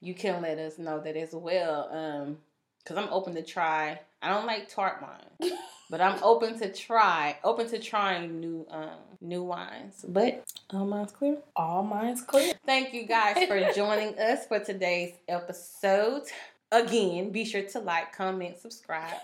you 0.00 0.14
can 0.14 0.42
let 0.42 0.58
us 0.58 0.78
know 0.78 1.00
that 1.00 1.16
as 1.16 1.32
well. 1.32 1.88
Um, 1.92 2.38
cause 2.84 2.96
I'm 2.96 3.12
open 3.12 3.34
to 3.34 3.42
try. 3.42 4.00
I 4.22 4.30
don't 4.30 4.46
like 4.46 4.68
tart 4.68 5.02
wine, 5.02 5.52
but 5.90 6.00
I'm 6.00 6.22
open 6.22 6.58
to 6.60 6.72
try, 6.72 7.38
open 7.44 7.68
to 7.68 7.78
trying 7.78 8.40
new 8.40 8.66
um 8.70 8.90
new 9.20 9.42
wines. 9.42 10.04
But 10.06 10.44
all 10.72 10.86
mine's 10.86 11.12
clear. 11.12 11.38
All 11.56 11.82
mine's 11.82 12.22
clear. 12.22 12.54
Thank 12.66 12.94
you 12.94 13.06
guys 13.06 13.46
for 13.46 13.72
joining 13.74 14.18
us 14.18 14.46
for 14.46 14.58
today's 14.60 15.14
episode. 15.28 16.24
Again, 16.70 17.30
be 17.30 17.44
sure 17.44 17.62
to 17.62 17.78
like, 17.78 18.14
comment, 18.14 18.58
subscribe, 18.58 19.20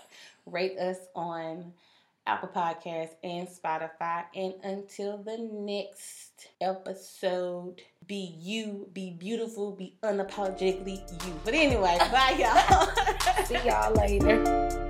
rate 0.47 0.79
us 0.79 0.97
on 1.15 1.73
Apple 2.27 2.49
Podcasts 2.49 3.15
and 3.23 3.47
Spotify. 3.47 4.25
And 4.33 4.55
until 4.63 5.17
the 5.17 5.37
next 5.37 6.47
episode, 6.59 7.81
be 8.07 8.35
you, 8.39 8.87
be 8.93 9.11
beautiful, 9.11 9.71
be 9.71 9.95
unapologetically 10.03 10.99
you. 11.25 11.33
But 11.43 11.53
anyway, 11.53 11.97
bye 12.11 12.35
y'all. 12.37 13.45
See 13.45 13.59
y'all 13.67 13.93
later. 13.93 14.84